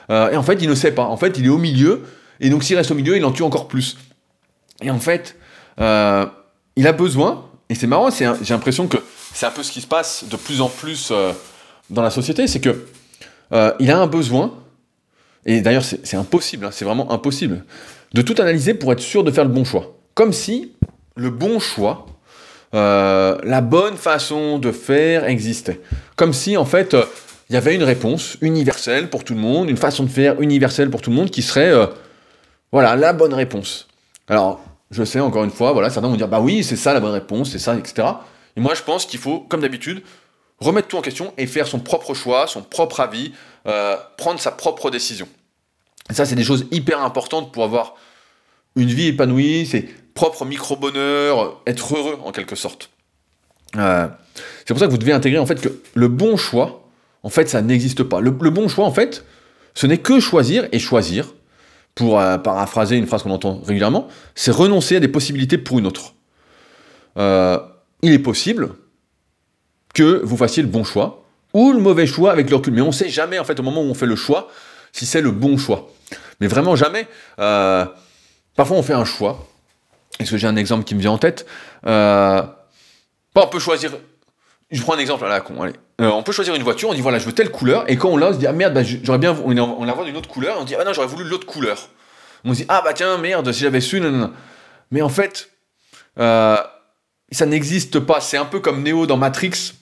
et 0.10 0.36
en 0.36 0.41
fait, 0.41 0.63
il 0.63 0.67
ne 0.67 0.73
sait 0.73 0.93
pas. 0.93 1.03
En 1.03 1.17
fait, 1.17 1.38
il 1.38 1.45
est 1.45 1.49
au 1.49 1.60
milieu, 1.60 2.05
et 2.39 2.49
donc 2.49 2.63
s'il 2.63 2.75
reste 2.75 2.89
au 2.89 2.95
milieu, 2.95 3.15
il 3.15 3.23
en 3.23 3.31
tue 3.31 3.43
encore 3.43 3.67
plus. 3.67 3.97
Et 4.81 4.89
en 4.89 4.99
fait, 4.99 5.36
il 5.79 6.87
a 6.87 6.93
besoin, 6.93 7.45
et 7.69 7.75
c'est 7.75 7.87
marrant, 7.87 8.09
j'ai 8.09 8.53
l'impression 8.53 8.87
que 8.87 8.97
c'est 9.33 9.45
un 9.45 9.51
peu 9.51 9.63
ce 9.63 9.71
qui 9.71 9.81
se 9.81 9.87
passe 9.87 10.25
de 10.29 10.35
plus 10.37 10.61
en 10.61 10.69
plus 10.69 11.11
dans 11.89 12.01
la 12.01 12.09
société, 12.09 12.47
c'est 12.47 12.59
que 12.59 12.85
il 13.79 13.91
a 13.91 13.97
un 13.97 14.07
besoin 14.07 14.53
et 15.47 15.61
d'ailleurs 15.61 15.83
c'est 15.83 16.17
impossible, 16.17 16.65
hein, 16.65 16.71
c'est 16.71 16.85
vraiment 16.85 17.11
impossible, 17.11 17.63
de 18.13 18.21
tout 18.21 18.35
analyser 18.37 18.73
pour 18.73 18.91
être 18.91 18.99
sûr 18.99 19.23
de 19.23 19.31
faire 19.31 19.45
le 19.45 19.49
bon 19.49 19.63
choix. 19.63 19.97
Comme 20.13 20.33
si 20.33 20.73
le 21.15 21.29
bon 21.29 21.59
choix, 21.59 22.05
euh, 22.75 23.37
la 23.43 23.61
bonne 23.61 23.95
façon 23.95 24.59
de 24.59 24.71
faire 24.73 25.25
existait. 25.25 25.79
Comme 26.17 26.33
si 26.33 26.57
en 26.57 26.65
fait 26.65 26.93
euh, 26.93 27.05
il 27.49 27.53
y 27.53 27.55
avait 27.55 27.75
une 27.75 27.83
réponse 27.83 28.37
universelle 28.41 29.09
pour 29.09 29.23
tout 29.23 29.33
le 29.33 29.39
monde, 29.39 29.69
une 29.69 29.77
façon 29.77 30.03
de 30.03 30.09
faire 30.09 30.41
universelle 30.41 30.89
pour 30.89 31.01
tout 31.01 31.11
le 31.11 31.15
monde 31.15 31.31
qui 31.31 31.41
serait 31.41 31.71
euh, 31.71 31.87
voilà 32.73 32.97
la 32.97 33.13
bonne 33.13 33.33
réponse. 33.33 33.87
Alors 34.27 34.61
je 34.91 35.04
sais 35.04 35.19
encore 35.19 35.43
une 35.43 35.52
fois, 35.52 35.73
voilà 35.73 35.89
certains 35.89 36.10
vont 36.10 36.15
dire 36.15 36.28
bah 36.28 36.39
oui 36.39 36.63
c'est 36.63 36.76
ça 36.76 36.93
la 36.93 37.00
bonne 37.00 37.12
réponse, 37.12 37.52
c'est 37.52 37.60
ça 37.60 37.76
etc. 37.76 38.08
Et 38.56 38.62
moi 38.62 38.73
je 38.73 38.84
pense 38.84 39.06
qu'il 39.06 39.19
faut 39.19 39.39
comme 39.39 39.62
d'habitude 39.62 40.02
remettre 40.60 40.88
tout 40.88 40.97
en 40.97 41.02
question 41.02 41.34
et 41.38 41.45
faire 41.45 41.67
son 41.67 41.80
propre 41.80 42.13
choix, 42.13 42.47
son 42.47 42.62
propre 42.62 43.00
avis, 43.00 43.32
prendre 44.17 44.39
sa 44.39 44.52
propre 44.52 44.89
décision. 44.89 45.28
Et 46.10 46.13
ça, 46.13 46.26
c'est 46.26 46.36
des 46.36 46.43
choses 46.43 46.65
hyper 46.71 47.02
importantes 47.02 47.52
pour 47.52 47.63
avoir 47.63 47.95
une 48.76 48.89
vie 48.89 49.08
épanouie, 49.08 49.67
c'est 49.69 49.88
propre 50.13 50.45
micro-bonheur, 50.45 51.62
être 51.67 51.95
heureux 51.95 52.19
en 52.23 52.32
quelque 52.32 52.56
sorte. 52.56 52.89
Euh, 53.76 54.08
c'est 54.65 54.73
pour 54.73 54.80
ça 54.80 54.86
que 54.86 54.91
vous 54.91 54.97
devez 54.97 55.12
intégrer 55.12 55.39
en 55.39 55.45
fait 55.45 55.60
que 55.60 55.69
le 55.93 56.08
bon 56.08 56.38
choix, 56.38 56.88
en 57.23 57.30
fait, 57.30 57.50
ça 57.50 57.62
n'existe 57.62 58.04
pas. 58.04 58.21
Le, 58.21 58.32
bon 58.32 58.67
choix, 58.67 58.86
en 58.86 58.91
fait, 58.91 59.26
ce 59.73 59.88
n'est 59.88 59.97
que 59.97 60.19
choisir 60.19 60.67
et 60.71 60.80
choisir, 60.80 61.34
pour 61.97 62.19
euh, 62.19 62.38
paraphraser 62.38 62.95
une 62.95 63.07
phrase 63.07 63.23
qu'on 63.23 63.31
entend 63.31 63.60
régulièrement, 63.65 64.07
c'est 64.36 64.51
renoncer 64.51 64.97
à 64.97 64.99
des 64.99 65.07
possibilités 65.07 65.57
pour 65.57 65.79
une 65.79 65.88
autre. 65.88 66.13
Euh, 67.17 67.57
il 68.03 68.13
est 68.13 68.19
possible 68.19 68.75
que 69.95 70.21
vous 70.23 70.38
fassiez 70.38 70.62
le 70.62 70.69
bon 70.69 70.83
choix 70.83 71.25
ou 71.55 71.73
le 71.73 71.79
mauvais 71.79 72.05
choix 72.05 72.31
avec 72.31 72.51
le 72.51 72.55
recul, 72.57 72.73
mais 72.73 72.81
on 72.81 72.88
ne 72.88 72.91
sait 72.91 73.10
jamais 73.10 73.39
en 73.39 73.43
fait 73.43 73.60
au 73.60 73.63
moment 73.63 73.81
où 73.81 73.86
on 73.86 73.95
fait 73.95 74.05
le 74.05 74.15
choix 74.15 74.47
si 74.91 75.07
c'est 75.07 75.21
le 75.21 75.31
bon 75.31 75.57
choix. 75.57 75.89
Mais 76.39 76.45
vraiment 76.45 76.75
jamais. 76.75 77.07
Euh, 77.39 77.83
parfois, 78.55 78.77
on 78.77 78.83
fait 78.83 78.93
un 78.93 79.05
choix. 79.05 79.47
Est-ce 80.19 80.31
que 80.31 80.38
j'ai 80.38 80.47
un 80.47 80.55
exemple 80.55 80.83
qui 80.83 80.93
me 80.93 80.99
vient 80.99 81.12
en 81.12 81.17
tête? 81.17 81.47
On 81.83 83.47
peut 83.49 83.60
choisir. 83.60 83.91
Je 84.71 84.82
prends 84.82 84.93
un 84.93 84.99
exemple 84.99 85.25
à 85.25 85.30
la 85.30 85.41
con. 85.41 85.62
Allez. 85.62 85.73
Euh, 86.01 86.10
on 86.10 86.23
peut 86.23 86.32
choisir 86.32 86.53
une 86.53 86.63
voiture, 86.63 86.89
on 86.89 86.93
dit 86.93 87.01
voilà, 87.01 87.19
je 87.19 87.25
veux 87.25 87.34
telle 87.34 87.51
couleur, 87.51 87.89
et 87.89 87.97
quand 87.97 88.10
on 88.10 88.17
l'a, 88.17 88.27
on 88.27 88.34
se 88.34 88.38
dit 88.38 88.47
ah 88.47 88.53
merde, 88.53 88.73
bah, 88.73 88.84
j'aurais 88.84 89.17
bien. 89.17 89.36
On, 89.43 89.58
on 89.58 89.86
la 89.86 89.93
voit 89.93 90.06
d'une 90.06 90.17
autre 90.17 90.30
couleur, 90.30 90.58
on 90.60 90.63
dit 90.63 90.75
ah 90.75 90.84
non, 90.84 90.93
j'aurais 90.93 91.08
voulu 91.08 91.23
l'autre 91.23 91.47
couleur. 91.47 91.89
On 92.43 92.53
se 92.53 92.60
dit 92.60 92.65
ah 92.67 92.82
bah 92.84 92.93
tiens, 92.93 93.17
merde, 93.17 93.51
si 93.51 93.62
j'avais 93.62 93.82
su, 93.82 93.99
non. 93.99 94.32
Mais 94.91 95.01
en 95.01 95.10
fait, 95.10 95.49
ça 96.17 97.45
n'existe 97.45 97.99
pas. 97.99 98.21
C'est 98.21 98.38
un 98.38 98.45
peu 98.45 98.60
comme 98.60 98.84
Neo 98.84 99.08
dans 99.08 99.17
Matrix. 99.17 99.73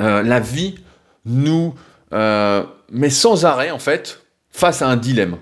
la 0.00 0.40
vie 0.40 0.78
nous 1.24 1.74
met 2.12 3.10
sans 3.10 3.44
arrêt, 3.44 3.70
en 3.70 3.78
fait, 3.78 4.22
face 4.50 4.82
à 4.82 4.88
un 4.88 4.96
dilemme. 4.96 5.38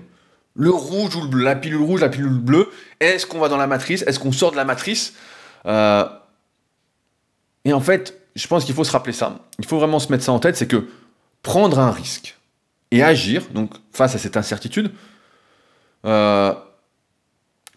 Le 0.55 0.71
rouge 0.71 1.15
ou 1.15 1.21
le 1.21 1.27
bleu, 1.27 1.43
la 1.43 1.55
pilule 1.55 1.81
rouge, 1.81 2.01
la 2.01 2.09
pilule 2.09 2.39
bleue, 2.39 2.69
est-ce 2.99 3.25
qu'on 3.25 3.39
va 3.39 3.47
dans 3.47 3.57
la 3.57 3.67
matrice 3.67 4.03
Est-ce 4.07 4.19
qu'on 4.19 4.31
sort 4.31 4.51
de 4.51 4.55
la 4.55 4.65
matrice 4.65 5.13
euh, 5.67 6.05
Et 7.63 7.73
en 7.73 7.79
fait, 7.79 8.19
je 8.37 8.47
pense 8.47 8.65
qu'il 8.65 8.75
faut 8.75 8.83
se 8.83 8.91
rappeler 8.91 9.13
ça. 9.13 9.39
Il 9.59 9.65
faut 9.65 9.77
vraiment 9.77 9.99
se 9.99 10.11
mettre 10.11 10.23
ça 10.23 10.31
en 10.31 10.39
tête, 10.39 10.55
c'est 10.55 10.67
que 10.67 10.87
prendre 11.43 11.79
un 11.79 11.91
risque 11.91 12.37
et 12.91 13.03
agir, 13.03 13.43
donc 13.53 13.71
face 13.91 14.15
à 14.15 14.17
cette 14.17 14.37
incertitude, 14.37 14.91
euh, 16.05 16.53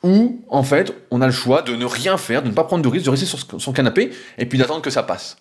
ou 0.03 0.45
en 0.49 0.63
fait, 0.63 0.95
on 1.11 1.21
a 1.21 1.27
le 1.27 1.33
choix 1.33 1.63
de 1.63 1.75
ne 1.75 1.85
rien 1.85 2.17
faire, 2.17 2.43
de 2.43 2.49
ne 2.49 2.55
pas 2.55 2.65
prendre 2.65 2.83
de 2.83 2.89
risque, 2.89 3.07
de 3.07 3.11
rester 3.11 3.27
sur 3.27 3.61
son 3.61 3.73
canapé 3.73 4.11
et 4.39 4.47
puis 4.47 4.59
d'attendre 4.59 4.83
que 4.83 4.91
ça 4.91 5.03
passe. 5.03 5.39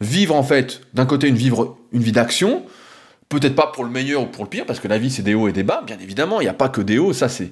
Vivre 0.00 0.34
en 0.34 0.42
fait, 0.42 0.82
d'un 0.94 1.06
côté, 1.06 1.28
une, 1.28 1.38
une 1.92 2.02
vie 2.02 2.12
d'action, 2.12 2.64
Peut-être 3.28 3.54
pas 3.54 3.66
pour 3.66 3.84
le 3.84 3.90
meilleur 3.90 4.22
ou 4.22 4.26
pour 4.26 4.44
le 4.44 4.48
pire, 4.48 4.64
parce 4.64 4.80
que 4.80 4.88
la 4.88 4.96
vie 4.96 5.10
c'est 5.10 5.22
des 5.22 5.34
hauts 5.34 5.48
et 5.48 5.52
des 5.52 5.62
bas, 5.62 5.82
bien 5.86 5.98
évidemment, 6.00 6.40
il 6.40 6.44
n'y 6.44 6.50
a 6.50 6.54
pas 6.54 6.68
que 6.68 6.80
des 6.80 6.98
hauts, 6.98 7.12
ça 7.12 7.28
c'est... 7.28 7.50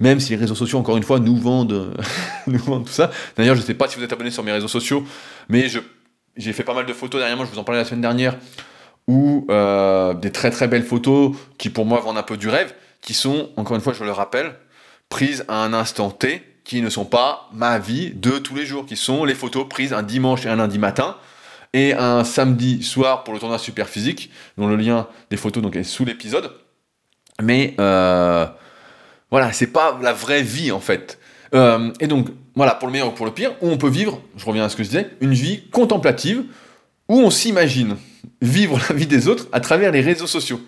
Même 0.00 0.18
si 0.18 0.30
les 0.30 0.36
réseaux 0.36 0.56
sociaux, 0.56 0.78
encore 0.78 0.96
une 0.96 1.04
fois, 1.04 1.20
nous 1.20 1.36
vendent, 1.36 1.94
nous 2.48 2.58
vendent 2.58 2.86
tout 2.86 2.92
ça. 2.92 3.12
D'ailleurs, 3.36 3.54
je 3.54 3.60
ne 3.60 3.66
sais 3.66 3.74
pas 3.74 3.86
si 3.86 3.96
vous 3.96 4.02
êtes 4.02 4.12
abonné 4.12 4.32
sur 4.32 4.42
mes 4.42 4.50
réseaux 4.50 4.66
sociaux, 4.66 5.04
mais 5.48 5.68
j'ai 6.36 6.52
fait 6.52 6.64
pas 6.64 6.74
mal 6.74 6.86
de 6.86 6.92
photos 6.92 7.20
dernièrement, 7.20 7.44
je 7.44 7.50
vous 7.50 7.58
en 7.58 7.64
parlais 7.64 7.80
la 7.80 7.84
semaine 7.84 8.00
dernière, 8.00 8.36
ou 9.06 9.46
euh, 9.50 10.14
des 10.14 10.32
très 10.32 10.50
très 10.50 10.68
belles 10.68 10.84
photos 10.84 11.36
qui 11.58 11.70
pour 11.70 11.86
moi 11.86 12.00
vendent 12.00 12.18
un 12.18 12.22
peu 12.22 12.36
du 12.36 12.48
rêve, 12.48 12.74
qui 13.00 13.14
sont, 13.14 13.50
encore 13.56 13.76
une 13.76 13.82
fois, 13.82 13.92
je 13.92 14.04
le 14.04 14.12
rappelle, 14.12 14.54
prises 15.08 15.44
à 15.48 15.62
un 15.62 15.72
instant 15.72 16.10
T, 16.10 16.42
qui 16.64 16.80
ne 16.80 16.88
sont 16.88 17.04
pas 17.04 17.50
ma 17.52 17.78
vie 17.78 18.12
de 18.14 18.38
tous 18.38 18.54
les 18.54 18.64
jours, 18.64 18.86
qui 18.86 18.96
sont 18.96 19.24
les 19.24 19.34
photos 19.34 19.68
prises 19.68 19.92
un 19.92 20.02
dimanche 20.02 20.46
et 20.46 20.48
un 20.48 20.56
lundi 20.56 20.78
matin, 20.78 21.16
et 21.74 21.92
un 21.92 22.24
samedi 22.24 22.82
soir 22.82 23.24
pour 23.24 23.34
le 23.34 23.40
tournoi 23.40 23.58
super 23.58 23.88
physique, 23.88 24.30
dont 24.56 24.66
le 24.66 24.76
lien 24.76 25.08
des 25.30 25.36
photos 25.36 25.62
est 25.74 25.82
sous 25.82 26.04
l'épisode. 26.04 26.52
Mais 27.42 27.74
euh, 27.80 28.46
voilà, 29.30 29.52
c'est 29.52 29.72
pas 29.72 29.98
la 30.00 30.12
vraie 30.12 30.42
vie 30.42 30.72
en 30.72 30.80
fait. 30.80 31.18
Euh, 31.54 31.92
et 32.00 32.06
donc, 32.06 32.28
voilà, 32.56 32.74
pour 32.74 32.86
le 32.86 32.92
meilleur 32.92 33.08
ou 33.08 33.12
pour 33.12 33.26
le 33.26 33.32
pire, 33.32 33.52
où 33.60 33.68
on 33.68 33.78
peut 33.78 33.88
vivre, 33.88 34.20
je 34.36 34.44
reviens 34.44 34.64
à 34.64 34.68
ce 34.68 34.76
que 34.76 34.82
je 34.82 34.88
disais, 34.88 35.10
une 35.20 35.34
vie 35.34 35.62
contemplative, 35.70 36.44
où 37.08 37.20
on 37.20 37.30
s'imagine 37.30 37.96
vivre 38.40 38.78
la 38.88 38.94
vie 38.94 39.06
des 39.06 39.28
autres 39.28 39.48
à 39.52 39.60
travers 39.60 39.90
les 39.90 40.00
réseaux 40.00 40.26
sociaux. 40.26 40.60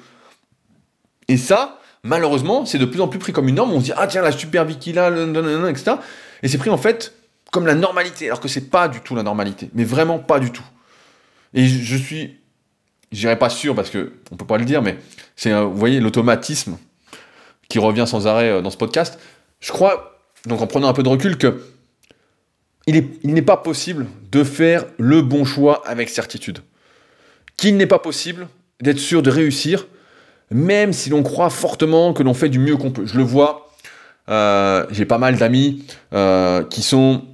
Et 1.29 1.37
ça, 1.37 1.81
malheureusement, 2.03 2.66
c'est 2.66 2.79
de 2.79 2.85
plus 2.85 3.01
en 3.01 3.09
plus 3.09 3.18
pris 3.18 3.33
comme 3.33 3.49
une 3.49 3.57
norme. 3.57 3.72
On 3.72 3.81
se 3.81 3.87
dit, 3.87 3.92
ah 3.96 4.07
tiens, 4.07 4.22
la 4.22 4.33
super 4.33 4.64
vie 4.64 4.79
qu'il 4.79 4.99
a, 4.99 5.11
etc. 5.68 5.96
Et 6.42 6.49
c'est 6.49 6.59
pris 6.59 6.70
en 6.70 6.79
fait 6.79 7.14
comme 7.53 7.66
la 7.66 7.75
normalité, 7.75 8.27
alors 8.27 8.40
que 8.40 8.49
c'est 8.49 8.68
pas 8.70 8.88
du 8.88 9.01
tout 9.01 9.14
la 9.14 9.22
normalité, 9.22 9.70
mais 9.75 9.85
vraiment 9.85 10.18
pas 10.18 10.38
du 10.40 10.51
tout. 10.51 10.64
Et 11.55 11.66
je 11.66 11.96
suis, 11.96 12.38
je 13.12 13.18
dirais 13.18 13.38
pas 13.38 13.49
sûr 13.49 13.75
parce 13.75 13.88
que 13.88 14.12
on 14.31 14.37
peut 14.37 14.46
pas 14.46 14.59
le 14.59 14.64
dire, 14.64 14.83
mais 14.83 14.99
c'est, 15.37 15.53
vous 15.53 15.77
voyez, 15.77 16.01
l'automatisme 16.01 16.77
qui 17.68 17.79
revient 17.79 18.05
sans 18.07 18.27
arrêt 18.27 18.51
euh, 18.51 18.61
dans 18.61 18.70
ce 18.70 18.77
podcast. 18.77 19.18
Je 19.61 19.72
crois, 19.72 20.20
donc 20.44 20.61
en 20.61 20.66
prenant 20.66 20.88
un 20.88 20.92
peu 20.92 21.03
de 21.03 21.09
recul, 21.09 21.38
que 21.38 21.62
il, 22.87 23.05
n'est 23.25 23.42
pas 23.42 23.57
possible 23.57 24.07
de 24.31 24.44
faire 24.44 24.85
le 24.99 25.22
bon 25.22 25.44
choix 25.44 25.83
avec 25.87 26.09
certitude. 26.09 26.61
Qu'il 27.57 27.77
n'est 27.77 27.87
pas 27.87 27.99
possible 27.99 28.49
d'être 28.81 28.99
sûr 28.99 29.22
de 29.22 29.31
réussir, 29.31 29.87
même 30.51 30.92
si 30.92 31.11
l'on 31.11 31.22
croit 31.22 31.51
fortement 31.51 32.12
que 32.12 32.22
l'on 32.22 32.35
fait 32.35 32.49
du 32.49 32.59
mieux 32.59 32.77
qu'on 32.77 32.90
peut. 32.90 33.07
Je 33.07 33.16
le 33.16 33.25
vois, 33.25 33.70
euh, 34.29 34.87
j'ai 34.90 35.05
pas 35.05 35.18
mal 35.18 35.37
d'amis 35.37 35.85
euh, 36.12 36.62
qui 36.64 36.83
sont 36.83 37.25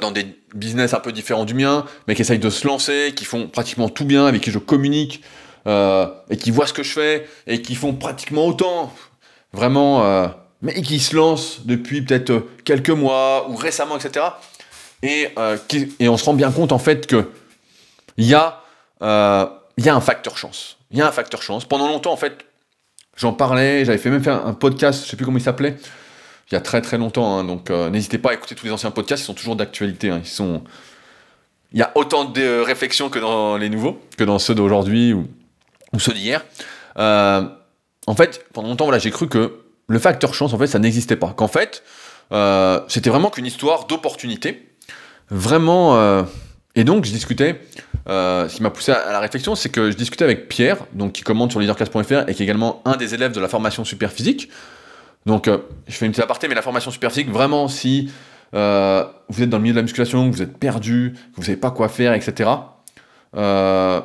dans 0.00 0.10
des 0.10 0.26
business 0.54 0.94
un 0.94 1.00
peu 1.00 1.12
différent 1.12 1.44
du 1.44 1.54
mien, 1.54 1.84
mais 2.06 2.14
qui 2.14 2.22
essayent 2.22 2.38
de 2.38 2.50
se 2.50 2.66
lancer, 2.66 3.12
qui 3.16 3.24
font 3.24 3.48
pratiquement 3.48 3.88
tout 3.88 4.04
bien, 4.04 4.26
avec 4.26 4.42
qui 4.42 4.50
je 4.50 4.58
communique, 4.58 5.22
euh, 5.66 6.06
et 6.30 6.36
qui 6.36 6.50
voient 6.50 6.66
ce 6.66 6.72
que 6.72 6.82
je 6.82 6.92
fais, 6.92 7.26
et 7.46 7.62
qui 7.62 7.74
font 7.74 7.94
pratiquement 7.94 8.46
autant, 8.46 8.92
vraiment, 9.52 10.04
euh, 10.04 10.28
mais 10.60 10.74
qui 10.82 11.00
se 11.00 11.16
lancent 11.16 11.60
depuis 11.64 12.02
peut-être 12.02 12.46
quelques 12.64 12.90
mois, 12.90 13.48
ou 13.50 13.56
récemment, 13.56 13.96
etc. 13.96 14.26
Et, 15.02 15.28
euh, 15.38 15.56
et 15.98 16.08
on 16.08 16.16
se 16.16 16.24
rend 16.24 16.34
bien 16.34 16.50
compte, 16.52 16.72
en 16.72 16.78
fait, 16.78 17.06
que 17.06 17.28
il 18.16 18.26
y, 18.26 18.34
a, 18.34 18.62
un 19.00 20.00
facteur 20.00 20.36
chance. 20.36 20.76
Il 20.90 20.98
y 20.98 21.02
a 21.02 21.08
un 21.08 21.12
facteur 21.12 21.42
chance. 21.42 21.64
Pendant 21.64 21.88
longtemps, 21.88 22.12
en 22.12 22.16
fait, 22.16 22.44
j'en 23.16 23.32
parlais, 23.32 23.84
j'avais 23.84 23.98
fait 23.98 24.10
même 24.10 24.22
faire 24.22 24.46
un 24.46 24.54
podcast, 24.54 25.04
je 25.04 25.10
sais 25.10 25.16
plus 25.16 25.24
comment 25.24 25.38
il 25.38 25.42
s'appelait, 25.42 25.76
il 26.50 26.54
y 26.54 26.56
a 26.56 26.60
très 26.60 26.82
très 26.82 26.98
longtemps. 26.98 27.38
Hein, 27.38 27.44
donc 27.44 27.70
euh, 27.70 27.90
n'hésitez 27.90 28.18
pas 28.18 28.30
à 28.30 28.34
écouter 28.34 28.54
tous 28.54 28.66
les 28.66 28.72
anciens 28.72 28.90
podcasts, 28.90 29.22
ils 29.22 29.26
sont 29.26 29.34
toujours 29.34 29.56
d'actualité. 29.56 30.10
Hein, 30.10 30.20
ils 30.22 30.28
sont... 30.28 30.62
Il 31.72 31.78
y 31.78 31.82
a 31.82 31.90
autant 31.94 32.26
de 32.26 32.42
euh, 32.42 32.62
réflexions 32.62 33.08
que 33.08 33.18
dans 33.18 33.56
les 33.56 33.70
nouveaux, 33.70 33.98
que 34.18 34.24
dans 34.24 34.38
ceux 34.38 34.54
d'aujourd'hui 34.54 35.14
ou, 35.14 35.26
ceux 35.98 36.12
d'hier. 36.12 36.44
Euh, 36.98 37.48
en 38.06 38.14
fait, 38.14 38.44
pendant 38.52 38.68
longtemps, 38.68 38.84
voilà, 38.84 38.98
j'ai 38.98 39.10
cru 39.10 39.28
que 39.28 39.60
le 39.86 39.98
facteur 39.98 40.34
chance, 40.34 40.52
en 40.52 40.58
fait, 40.58 40.66
ça 40.66 40.78
n'existait 40.78 41.16
pas. 41.16 41.32
Qu'en 41.34 41.48
fait, 41.48 41.82
c'était 42.88 43.10
vraiment 43.10 43.30
qu'une 43.30 43.46
histoire 43.46 43.86
d'opportunité. 43.86 44.71
Vraiment. 45.34 46.24
et 46.74 46.84
donc, 46.84 47.04
je 47.04 47.10
discutais. 47.10 47.60
ce 48.06 48.54
qui 48.54 48.62
m'a 48.62 48.70
poussé 48.70 48.92
à, 48.92 49.12
la 49.12 49.20
réflexion, 49.20 49.54
c'est 49.54 49.70
que 49.70 49.90
je 49.90 49.96
discutais 49.96 50.24
avec 50.24 50.48
Pierre, 50.48 50.78
donc 50.92 51.12
qui 51.12 51.22
commente 51.22 51.50
sur 51.50 51.60
leadercast.fr 51.60 52.28
et 52.28 52.34
qui 52.34 52.42
est 52.42 52.46
également 52.46 52.82
un 52.84 52.96
des 52.96 53.14
élèves 53.14 53.32
de 53.32 53.40
la 53.40 53.48
formation 53.48 53.84
super 53.84 54.12
physique. 54.12 54.50
Donc, 55.26 55.48
euh, 55.48 55.58
je 55.86 55.94
fais 55.94 56.06
une 56.06 56.12
petite 56.12 56.24
aparté, 56.24 56.48
mais 56.48 56.54
la 56.54 56.62
formation 56.62 56.90
super 56.90 57.10
physique, 57.10 57.30
vraiment, 57.30 57.68
si 57.68 58.10
euh, 58.54 59.04
vous 59.28 59.42
êtes 59.42 59.50
dans 59.50 59.58
le 59.58 59.62
milieu 59.62 59.74
de 59.74 59.78
la 59.78 59.82
musculation, 59.82 60.28
que 60.30 60.34
vous 60.34 60.42
êtes 60.42 60.58
perdu, 60.58 61.14
que 61.32 61.36
vous 61.36 61.44
savez 61.44 61.56
pas 61.56 61.70
quoi 61.70 61.88
faire, 61.88 62.12
etc., 62.12 62.50
euh, 63.36 64.00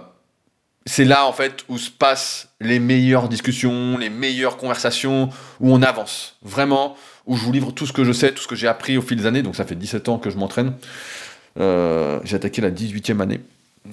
c'est 0.88 1.06
là 1.06 1.28
en 1.28 1.34
fait 1.34 1.66
où 1.70 1.78
se 1.78 1.92
passent 1.92 2.50
les 2.60 2.80
meilleures 2.80 3.30
discussions, 3.30 3.98
les 3.98 4.10
meilleures 4.10 4.58
conversations, 4.58 5.30
où 5.60 5.74
on 5.74 5.82
avance. 5.82 6.38
Vraiment, 6.42 6.96
où 7.26 7.36
je 7.36 7.44
vous 7.44 7.52
livre 7.52 7.72
tout 7.72 7.86
ce 7.86 7.94
que 7.94 8.04
je 8.04 8.12
sais, 8.12 8.32
tout 8.32 8.42
ce 8.42 8.48
que 8.48 8.56
j'ai 8.56 8.68
appris 8.68 8.98
au 8.98 9.02
fil 9.02 9.18
des 9.18 9.26
années. 9.26 9.44
Donc 9.44 9.56
ça 9.56 9.66
fait 9.66 9.76
17 9.76 10.10
ans 10.10 10.18
que 10.18 10.30
je 10.30 10.38
m'entraîne. 10.38 10.74
Euh, 11.60 12.20
j'ai 12.24 12.36
attaqué 12.36 12.62
la 12.62 12.72
18e 12.72 13.22
année. 13.22 13.42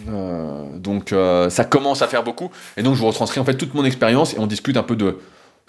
Euh, 0.08 0.64
donc 0.78 1.12
euh, 1.12 1.50
ça 1.50 1.64
commence 1.64 2.00
à 2.00 2.06
faire 2.06 2.22
beaucoup. 2.22 2.50
Et 2.76 2.82
donc 2.82 2.94
je 2.94 3.00
vous 3.00 3.06
retranscris 3.06 3.40
en 3.40 3.44
fait 3.44 3.54
toute 3.54 3.74
mon 3.74 3.84
expérience 3.84 4.34
et 4.34 4.38
on 4.38 4.46
discute 4.46 4.76
un 4.76 4.82
peu 4.82 4.96
de 4.96 5.18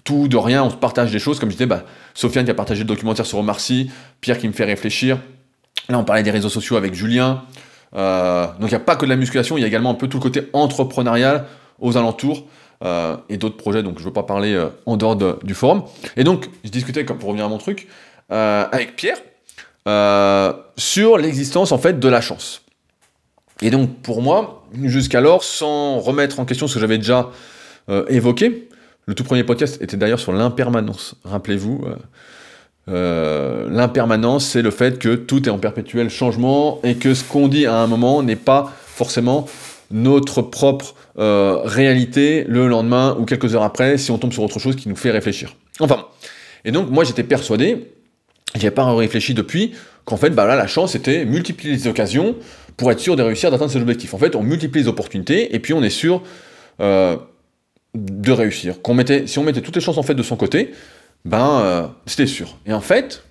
tout, 0.04 0.28
de 0.28 0.38
rien, 0.38 0.64
on 0.64 0.70
se 0.70 0.76
partage 0.76 1.12
des 1.12 1.20
choses. 1.20 1.40
Comme 1.40 1.50
je 1.50 1.56
disais, 1.56 1.66
bah, 1.66 1.86
Sofiane 2.14 2.46
qui 2.46 2.52
a 2.52 2.56
partagé 2.56 2.82
le 2.82 2.88
documentaire 2.88 3.26
sur 3.26 3.40
Omar 3.40 3.58
Pierre 4.22 4.38
qui 4.38 4.48
me 4.48 4.54
fait 4.54 4.66
réfléchir. 4.66 5.18
Là 5.90 5.98
on 5.98 6.04
parlait 6.04 6.24
des 6.24 6.32
réseaux 6.32 6.50
sociaux 6.50 6.78
avec 6.78 6.94
Julien. 6.94 7.44
Donc 7.94 8.62
il 8.62 8.68
n'y 8.68 8.76
a 8.76 8.80
pas 8.80 8.96
que 8.96 9.06
de 9.06 9.10
la 9.10 9.16
musculation, 9.16 9.58
il 9.58 9.62
y 9.62 9.64
a 9.64 9.68
également 9.68 9.92
un 9.92 9.96
peu 9.96 10.08
tout 10.08 10.18
le 10.18 10.24
côté 10.24 10.50
entrepreneurial 10.54 11.46
aux 11.80 11.98
alentours. 11.98 12.46
et 13.30 13.38
d'autres 13.38 13.58
projets, 13.58 13.84
donc 13.84 13.96
je 13.98 14.04
ne 14.04 14.08
veux 14.08 14.14
pas 14.14 14.24
parler 14.24 14.62
en 14.86 14.98
dehors 14.98 15.16
du 15.16 15.54
forum. 15.54 15.84
Et 16.18 16.24
donc, 16.24 16.50
je 16.64 16.70
discutais, 16.70 17.04
pour 17.04 17.30
revenir 17.30 17.46
à 17.46 17.50
mon 17.50 17.58
truc, 17.58 17.88
avec 18.30 18.96
Pierre, 18.96 19.18
euh, 19.88 20.52
sur 20.78 21.20
l'existence 21.20 21.72
en 21.72 21.78
fait 21.78 22.00
de 22.00 22.08
la 22.08 22.20
chance. 22.20 22.64
Et 23.62 23.70
donc 23.70 24.02
pour 24.02 24.24
moi, 24.24 24.66
jusqu'alors, 24.84 25.44
sans 25.44 26.00
remettre 26.00 26.40
en 26.40 26.46
question 26.46 26.68
ce 26.68 26.74
que 26.74 26.80
j'avais 26.80 26.98
déjà 26.98 27.30
euh, 27.90 28.04
évoqué, 28.08 28.68
le 29.06 29.14
tout 29.14 29.24
premier 29.24 29.44
podcast 29.44 29.80
était 29.84 29.96
d'ailleurs 29.96 30.20
sur 30.20 30.32
l'impermanence. 30.32 31.16
Rappelez-vous, 31.24 31.86
euh, 32.90 33.68
l'impermanence, 33.70 34.46
c'est 34.46 34.62
le 34.62 34.72
fait 34.72 35.00
que 35.00 35.16
tout 35.16 35.48
est 35.48 35.52
en 35.52 35.58
perpétuel 35.58 36.10
changement 36.10 36.80
et 36.84 36.96
que 36.96 37.14
ce 37.14 37.24
qu'on 37.24 37.48
dit 37.48 37.66
à 37.66 37.78
un 37.78 37.88
moment 37.88 38.22
n'est 38.24 38.36
pas 38.36 38.72
forcément 38.86 39.48
notre 39.92 40.42
propre 40.42 40.96
réalité 41.18 42.44
le 42.48 42.68
lendemain 42.68 43.16
ou 43.20 43.24
quelques 43.24 43.56
heures 43.56 43.64
après 43.64 43.98
si 43.98 44.12
on 44.12 44.18
tombe 44.18 44.34
sur 44.34 44.44
autre 44.44 44.60
chose 44.60 44.76
qui 44.76 44.90
nous 44.90 44.96
fait 44.96 45.12
réfléchir. 45.12 45.56
Enfin, 45.80 46.08
et 46.66 46.72
donc 46.72 46.90
moi 46.90 47.04
j'étais 47.04 47.24
persuadé 47.24 47.88
j'ai 48.56 48.72
pas 48.72 48.94
réfléchi 48.94 49.34
depuis 49.34 49.74
qu'en 50.06 50.18
fait, 50.18 50.30
bah 50.30 50.46
là, 50.46 50.56
la 50.56 50.68
chance, 50.68 50.94
c'était 50.94 51.26
multiplier 51.26 51.74
les 51.74 51.88
occasions 51.88 52.36
pour 52.78 52.92
être 52.92 53.00
sûr 53.00 53.16
de 53.16 53.24
réussir 53.24 53.52
d'atteindre 53.52 53.72
ses 53.72 53.82
objectifs. 53.82 54.14
En 54.14 54.18
fait, 54.18 54.36
on 54.36 54.44
multiplie 54.44 54.82
les 54.82 54.88
opportunités 54.88 55.56
et 55.56 55.60
puis 55.60 55.74
on 55.74 55.84
est 55.84 55.90
sûr 55.90 56.22
euh, 56.80 57.18
de 57.94 58.32
réussir. 58.32 58.82
Qu'on 58.82 58.94
mettait, 58.94 59.28
si 59.28 59.40
on 59.40 59.44
mettait 59.44 59.62
toutes 59.62 59.76
les 59.76 59.82
chances 59.82 59.98
en 59.98 60.04
fait 60.04 60.14
de 60.14 60.24
son 60.24 60.36
côté, 60.36 60.72
ben 61.26 61.60
euh, 61.60 61.88
c'était 62.06 62.28
sûr. 62.28 62.58
Et 62.66 62.74
en 62.74 62.82
fait, 62.82 63.24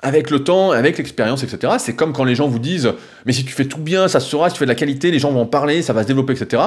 avec 0.00 0.30
le 0.30 0.42
temps, 0.42 0.72
avec 0.72 0.98
l'expérience, 0.98 1.42
etc., 1.42 1.74
c'est 1.78 1.94
comme 1.94 2.12
quand 2.12 2.24
les 2.24 2.34
gens 2.34 2.48
vous 2.48 2.58
disent 2.58 2.92
Mais 3.26 3.32
si 3.32 3.44
tu 3.44 3.52
fais 3.52 3.66
tout 3.66 3.80
bien, 3.80 4.08
ça 4.08 4.20
se 4.20 4.28
sera, 4.28 4.48
si 4.48 4.54
tu 4.54 4.58
fais 4.58 4.66
de 4.66 4.70
la 4.70 4.74
qualité, 4.74 5.10
les 5.10 5.18
gens 5.18 5.30
vont 5.30 5.42
en 5.42 5.46
parler, 5.46 5.82
ça 5.82 5.92
va 5.92 6.02
se 6.02 6.08
développer, 6.08 6.32
etc. 6.32 6.62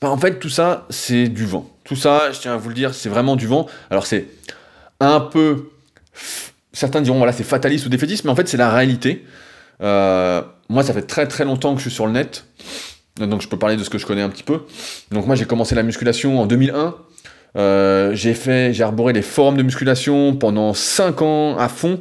Ben, 0.00 0.08
en 0.08 0.16
fait, 0.16 0.38
tout 0.38 0.50
ça, 0.50 0.86
c'est 0.90 1.28
du 1.28 1.44
vent. 1.44 1.68
Tout 1.82 1.96
ça, 1.96 2.30
je 2.30 2.38
tiens 2.38 2.54
à 2.54 2.56
vous 2.56 2.68
le 2.68 2.74
dire, 2.74 2.94
c'est 2.94 3.08
vraiment 3.08 3.34
du 3.34 3.48
vent. 3.48 3.66
Alors, 3.90 4.06
c'est 4.06 4.28
un 5.00 5.20
peu 5.20 5.70
certains 6.78 7.00
diront 7.00 7.18
voilà 7.18 7.32
c'est 7.32 7.44
fataliste 7.44 7.86
ou 7.86 7.88
défaitiste, 7.88 8.24
mais 8.24 8.30
en 8.30 8.36
fait 8.36 8.48
c'est 8.48 8.56
la 8.56 8.70
réalité. 8.70 9.24
Euh, 9.82 10.42
moi 10.68 10.82
ça 10.82 10.92
fait 10.92 11.02
très 11.02 11.26
très 11.26 11.44
longtemps 11.44 11.72
que 11.72 11.78
je 11.78 11.88
suis 11.88 11.94
sur 11.94 12.06
le 12.06 12.12
net, 12.12 12.44
donc 13.18 13.42
je 13.42 13.48
peux 13.48 13.58
parler 13.58 13.76
de 13.76 13.84
ce 13.84 13.90
que 13.90 13.98
je 13.98 14.06
connais 14.06 14.22
un 14.22 14.28
petit 14.28 14.42
peu. 14.42 14.62
Donc 15.10 15.26
moi 15.26 15.34
j'ai 15.34 15.44
commencé 15.44 15.74
la 15.74 15.82
musculation 15.82 16.40
en 16.40 16.46
2001. 16.46 16.94
Euh, 17.56 18.14
j'ai 18.14 18.34
fait, 18.34 18.72
j'ai 18.72 18.82
arboré 18.82 19.12
les 19.12 19.22
forums 19.22 19.56
de 19.56 19.62
musculation 19.62 20.36
pendant 20.36 20.74
5 20.74 21.22
ans 21.22 21.58
à 21.58 21.68
fond. 21.68 22.00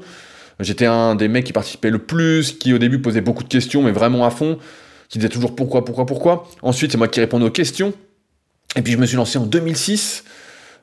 J'étais 0.59 0.85
un 0.85 1.15
des 1.15 1.27
mecs 1.27 1.45
qui 1.45 1.53
participait 1.53 1.89
le 1.89 1.99
plus, 1.99 2.53
qui 2.53 2.73
au 2.73 2.77
début 2.77 2.99
posait 2.99 3.21
beaucoup 3.21 3.43
de 3.43 3.49
questions, 3.49 3.83
mais 3.83 3.91
vraiment 3.91 4.25
à 4.25 4.29
fond, 4.29 4.57
qui 5.09 5.19
disait 5.19 5.29
toujours 5.29 5.55
pourquoi, 5.55 5.85
pourquoi, 5.85 6.05
pourquoi. 6.05 6.47
Ensuite, 6.61 6.91
c'est 6.91 6.97
moi 6.97 7.07
qui 7.07 7.19
répondais 7.19 7.45
aux 7.45 7.51
questions. 7.51 7.93
Et 8.75 8.81
puis 8.81 8.93
je 8.93 8.97
me 8.97 9.05
suis 9.05 9.17
lancé 9.17 9.37
en 9.37 9.45
2006 9.45 10.23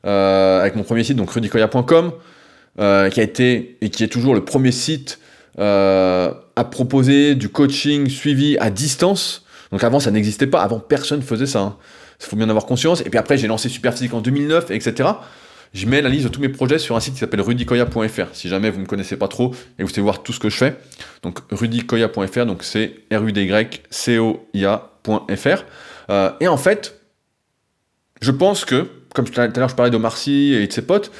euh, 0.06 0.60
avec 0.60 0.76
mon 0.76 0.82
premier 0.82 1.04
site, 1.04 1.16
donc 1.16 1.30
rudicoya.com. 1.30 2.12
Euh, 2.80 3.08
qui 3.08 3.20
a 3.20 3.22
été 3.22 3.78
et 3.82 3.88
qui 3.88 4.02
est 4.02 4.08
toujours 4.08 4.34
le 4.34 4.44
premier 4.44 4.72
site 4.72 5.20
à 5.56 6.64
proposer 6.72 7.36
du 7.36 7.48
coaching 7.48 8.08
suivi 8.08 8.58
à 8.58 8.70
distance. 8.70 9.44
Donc 9.70 9.84
avant, 9.84 10.00
ça 10.00 10.10
n'existait 10.10 10.48
pas. 10.48 10.60
Avant, 10.60 10.80
personne 10.80 11.22
faisait 11.22 11.46
ça. 11.46 11.76
Il 12.20 12.26
faut 12.26 12.36
bien 12.36 12.46
en 12.46 12.50
avoir 12.50 12.66
conscience. 12.66 13.00
Et 13.00 13.10
puis 13.10 13.18
après, 13.18 13.36
j'ai 13.38 13.46
lancé 13.46 13.68
Superphysique 13.68 14.14
en 14.14 14.20
2009, 14.20 14.70
etc. 14.70 15.10
Je 15.74 15.86
mets 15.86 16.00
la 16.00 16.08
liste 16.08 16.24
de 16.24 16.28
tous 16.28 16.40
mes 16.40 16.48
projets 16.48 16.78
sur 16.78 16.94
un 16.94 17.00
site 17.00 17.14
qui 17.14 17.20
s'appelle 17.20 17.40
rudicoya.fr. 17.40 18.26
Si 18.32 18.48
jamais 18.48 18.70
vous 18.70 18.76
ne 18.76 18.82
me 18.82 18.86
connaissez 18.86 19.16
pas 19.16 19.26
trop 19.26 19.52
et 19.78 19.82
vous 19.82 19.88
voulez 19.88 20.02
voir 20.02 20.22
tout 20.22 20.32
ce 20.32 20.38
que 20.38 20.48
je 20.48 20.56
fais. 20.56 20.76
Donc 21.22 21.40
rudicoya.fr, 21.50 22.46
donc 22.46 22.62
c'est 22.62 22.94
r 23.12 23.24
u 23.24 23.32
d 23.32 23.44
y 23.44 23.80
c 23.90 24.18
o 24.18 24.46
i 24.54 24.64
a.fr. 24.64 25.64
Euh, 26.10 26.30
et 26.38 26.46
en 26.46 26.56
fait, 26.56 27.00
je 28.20 28.30
pense 28.30 28.64
que, 28.64 28.88
comme 29.14 29.28
tout 29.28 29.40
à 29.40 29.48
l'heure 29.48 29.68
je 29.68 29.74
parlais 29.74 29.90
de 29.90 29.96
Marcy 29.96 30.54
et 30.54 30.66
de 30.66 30.72
ses 30.72 30.82
potes, 30.82 31.10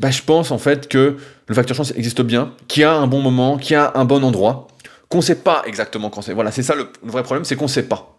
bah, 0.00 0.10
je 0.10 0.22
pense 0.22 0.50
en 0.50 0.58
fait 0.58 0.88
que 0.88 1.16
le 1.46 1.54
facteur 1.54 1.76
chance 1.76 1.92
existe 1.96 2.22
bien, 2.22 2.52
qu'il 2.66 2.82
y 2.82 2.84
a 2.84 2.94
un 2.94 3.06
bon 3.06 3.20
moment, 3.20 3.58
qu'il 3.58 3.72
y 3.72 3.76
a 3.76 3.92
un 3.94 4.04
bon 4.04 4.24
endroit, 4.24 4.66
qu'on 5.08 5.18
ne 5.18 5.22
sait 5.22 5.36
pas 5.36 5.62
exactement 5.66 6.10
quand 6.10 6.22
c'est. 6.22 6.32
Voilà, 6.34 6.50
c'est 6.50 6.64
ça 6.64 6.74
le, 6.74 6.88
vrai 7.02 7.22
problème, 7.22 7.44
c'est 7.44 7.54
qu'on 7.54 7.64
ne 7.64 7.70
sait 7.70 7.84
pas. 7.84 8.18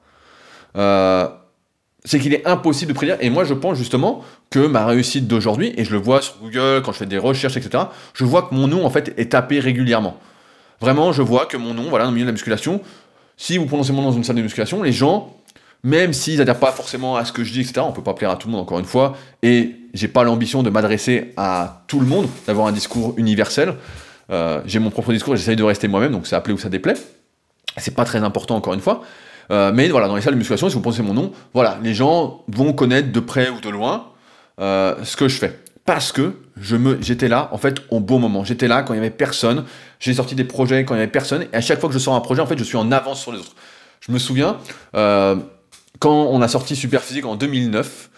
Euh, 0.77 1.27
c'est 2.07 2.19
qu'il 2.19 2.33
est 2.33 2.47
impossible 2.47 2.93
de 2.93 2.95
prédire. 2.95 3.17
Et 3.19 3.29
moi, 3.29 3.43
je 3.43 3.53
pense 3.53 3.77
justement 3.77 4.23
que 4.49 4.65
ma 4.65 4.85
réussite 4.85 5.27
d'aujourd'hui, 5.27 5.73
et 5.77 5.83
je 5.83 5.91
le 5.91 5.97
vois 5.97 6.21
sur 6.21 6.37
Google, 6.41 6.81
quand 6.83 6.93
je 6.93 6.99
fais 6.99 7.05
des 7.05 7.17
recherches, 7.17 7.57
etc., 7.57 7.83
je 8.13 8.23
vois 8.23 8.43
que 8.43 8.55
mon 8.55 8.67
nom, 8.67 8.85
en 8.85 8.89
fait, 8.89 9.13
est 9.17 9.31
tapé 9.31 9.59
régulièrement. 9.59 10.17
Vraiment, 10.79 11.11
je 11.11 11.21
vois 11.21 11.45
que 11.45 11.57
mon 11.57 11.73
nom, 11.73 11.83
voilà, 11.89 12.05
dans 12.05 12.11
le 12.11 12.15
milieu 12.15 12.25
de 12.25 12.29
la 12.29 12.33
musculation, 12.33 12.81
si 13.35 13.57
vous 13.57 13.65
prononcez 13.65 13.91
mon 13.91 14.01
nom 14.01 14.09
dans 14.09 14.15
une 14.17 14.23
salle 14.23 14.37
de 14.37 14.41
musculation, 14.41 14.83
les 14.83 14.93
gens 14.93 15.33
même 15.83 16.11
s'ils 16.11 16.39
n'adhèrent 16.39 16.59
pas 16.59 16.71
forcément 16.71 17.15
à 17.15 17.23
ce 17.23 17.31
que 17.31 17.43
je 17.43 17.53
dis, 17.53 17.61
etc. 17.61 17.81
On 17.81 17.91
peut 17.91 18.03
pas 18.03 18.13
plaire 18.13 18.31
à 18.31 18.35
tout 18.35 18.47
le 18.47 18.53
monde, 18.53 18.61
encore 18.61 18.79
une 18.79 18.85
fois. 18.85 19.15
Et 19.43 19.75
j'ai 19.93 20.07
pas 20.07 20.23
l'ambition 20.23 20.63
de 20.63 20.69
m'adresser 20.69 21.33
à 21.37 21.83
tout 21.87 21.99
le 21.99 22.05
monde, 22.05 22.27
d'avoir 22.47 22.67
un 22.67 22.71
discours 22.71 23.13
universel. 23.17 23.75
Euh, 24.31 24.61
j'ai 24.65 24.79
mon 24.79 24.89
propre 24.89 25.13
discours, 25.13 25.35
j'essaye 25.35 25.55
de 25.55 25.63
rester 25.63 25.87
moi-même, 25.87 26.11
donc 26.11 26.27
c'est 26.27 26.35
appelé 26.35 26.53
ou 26.53 26.57
ça 26.57 26.69
déplaît. 26.69 26.95
C'est 27.77 27.95
pas 27.95 28.05
très 28.05 28.19
important, 28.19 28.55
encore 28.55 28.73
une 28.73 28.81
fois. 28.81 29.03
Euh, 29.51 29.71
mais 29.73 29.87
voilà, 29.89 30.07
dans 30.07 30.15
les 30.15 30.21
salles 30.21 30.33
de 30.33 30.37
musculation, 30.37 30.69
si 30.69 30.75
vous 30.75 30.81
pensez 30.81 31.01
mon 31.01 31.13
nom, 31.13 31.31
voilà, 31.53 31.79
les 31.83 31.93
gens 31.93 32.43
vont 32.47 32.73
connaître 32.73 33.11
de 33.11 33.19
près 33.19 33.49
ou 33.49 33.59
de 33.59 33.69
loin 33.69 34.07
euh, 34.59 34.95
ce 35.03 35.15
que 35.15 35.27
je 35.27 35.37
fais. 35.37 35.59
Parce 35.85 36.11
que 36.11 36.33
j'étais 36.99 37.29
là, 37.29 37.49
en 37.53 37.57
fait, 37.57 37.81
au 37.89 38.01
bon 38.01 38.19
moment. 38.19 38.43
J'étais 38.43 38.67
là 38.67 38.83
quand 38.83 38.93
il 38.93 38.97
y 38.97 38.99
avait 38.99 39.09
personne. 39.09 39.63
J'ai 39.99 40.13
sorti 40.13 40.35
des 40.35 40.43
projets 40.43 40.83
quand 40.83 40.95
il 40.95 40.97
y 40.97 41.01
avait 41.01 41.11
personne. 41.11 41.43
Et 41.53 41.55
à 41.55 41.61
chaque 41.61 41.79
fois 41.79 41.87
que 41.87 41.93
je 41.93 41.99
sors 41.99 42.13
un 42.13 42.19
projet, 42.19 42.41
en 42.41 42.45
fait, 42.45 42.57
je 42.57 42.63
suis 42.65 42.75
en 42.75 42.91
avance 42.91 43.21
sur 43.21 43.31
les 43.31 43.39
autres. 43.39 43.55
Je 44.01 44.11
me 44.11 44.19
souviens, 44.19 44.57
quand 44.91 46.11
on 46.11 46.41
a 46.41 46.47
sorti 46.49 46.75
Super 46.75 47.01
Physique 47.01 47.25
en 47.25 47.37
2009, 47.37 48.09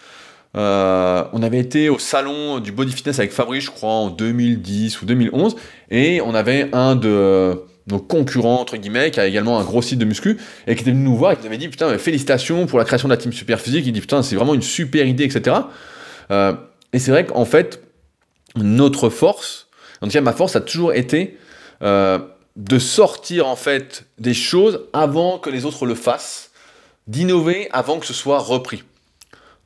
euh, 0.56 1.24
on 1.32 1.42
avait 1.42 1.58
été 1.58 1.88
au 1.88 1.98
salon 1.98 2.58
du 2.58 2.72
body 2.72 2.92
fitness 2.92 3.18
avec 3.18 3.32
Fabrice, 3.32 3.64
je 3.64 3.70
crois, 3.70 3.90
en 3.90 4.10
2010 4.10 5.02
ou 5.02 5.06
2011, 5.06 5.56
et 5.90 6.20
on 6.22 6.34
avait 6.34 6.70
un 6.74 6.96
de 6.96 7.62
nos 7.90 7.98
concurrents, 7.98 8.60
entre 8.60 8.76
guillemets, 8.76 9.10
qui 9.10 9.20
a 9.20 9.26
également 9.26 9.58
un 9.58 9.64
gros 9.64 9.82
site 9.82 9.98
de 9.98 10.04
muscu, 10.04 10.38
et 10.66 10.74
qui 10.74 10.82
était 10.82 10.90
venu 10.90 11.04
nous 11.04 11.16
voir 11.16 11.32
et 11.32 11.36
qui 11.36 11.42
nous 11.42 11.48
avait 11.48 11.58
dit, 11.58 11.68
putain, 11.68 11.96
félicitations 11.98 12.66
pour 12.66 12.78
la 12.78 12.84
création 12.84 13.08
de 13.08 13.14
la 13.14 13.16
team 13.16 13.32
Super 13.32 13.60
Physique, 13.60 13.84
il 13.86 13.92
dit, 13.92 14.00
putain, 14.00 14.22
c'est 14.22 14.36
vraiment 14.36 14.54
une 14.54 14.62
super 14.62 15.06
idée, 15.06 15.24
etc. 15.24 15.56
Euh, 16.30 16.52
et 16.92 16.98
c'est 16.98 17.10
vrai 17.10 17.26
qu'en 17.26 17.44
fait, 17.44 17.82
notre 18.56 19.10
force, 19.10 19.68
en 20.00 20.06
tout 20.06 20.12
cas 20.12 20.20
ma 20.20 20.32
force 20.32 20.56
a 20.56 20.60
toujours 20.60 20.92
été 20.92 21.38
euh, 21.82 22.18
de 22.56 22.78
sortir 22.78 23.46
en 23.46 23.56
fait 23.56 24.04
des 24.18 24.34
choses 24.34 24.80
avant 24.92 25.38
que 25.38 25.50
les 25.50 25.64
autres 25.64 25.86
le 25.86 25.94
fassent, 25.94 26.50
d'innover 27.06 27.68
avant 27.72 27.98
que 27.98 28.06
ce 28.06 28.14
soit 28.14 28.38
repris. 28.38 28.84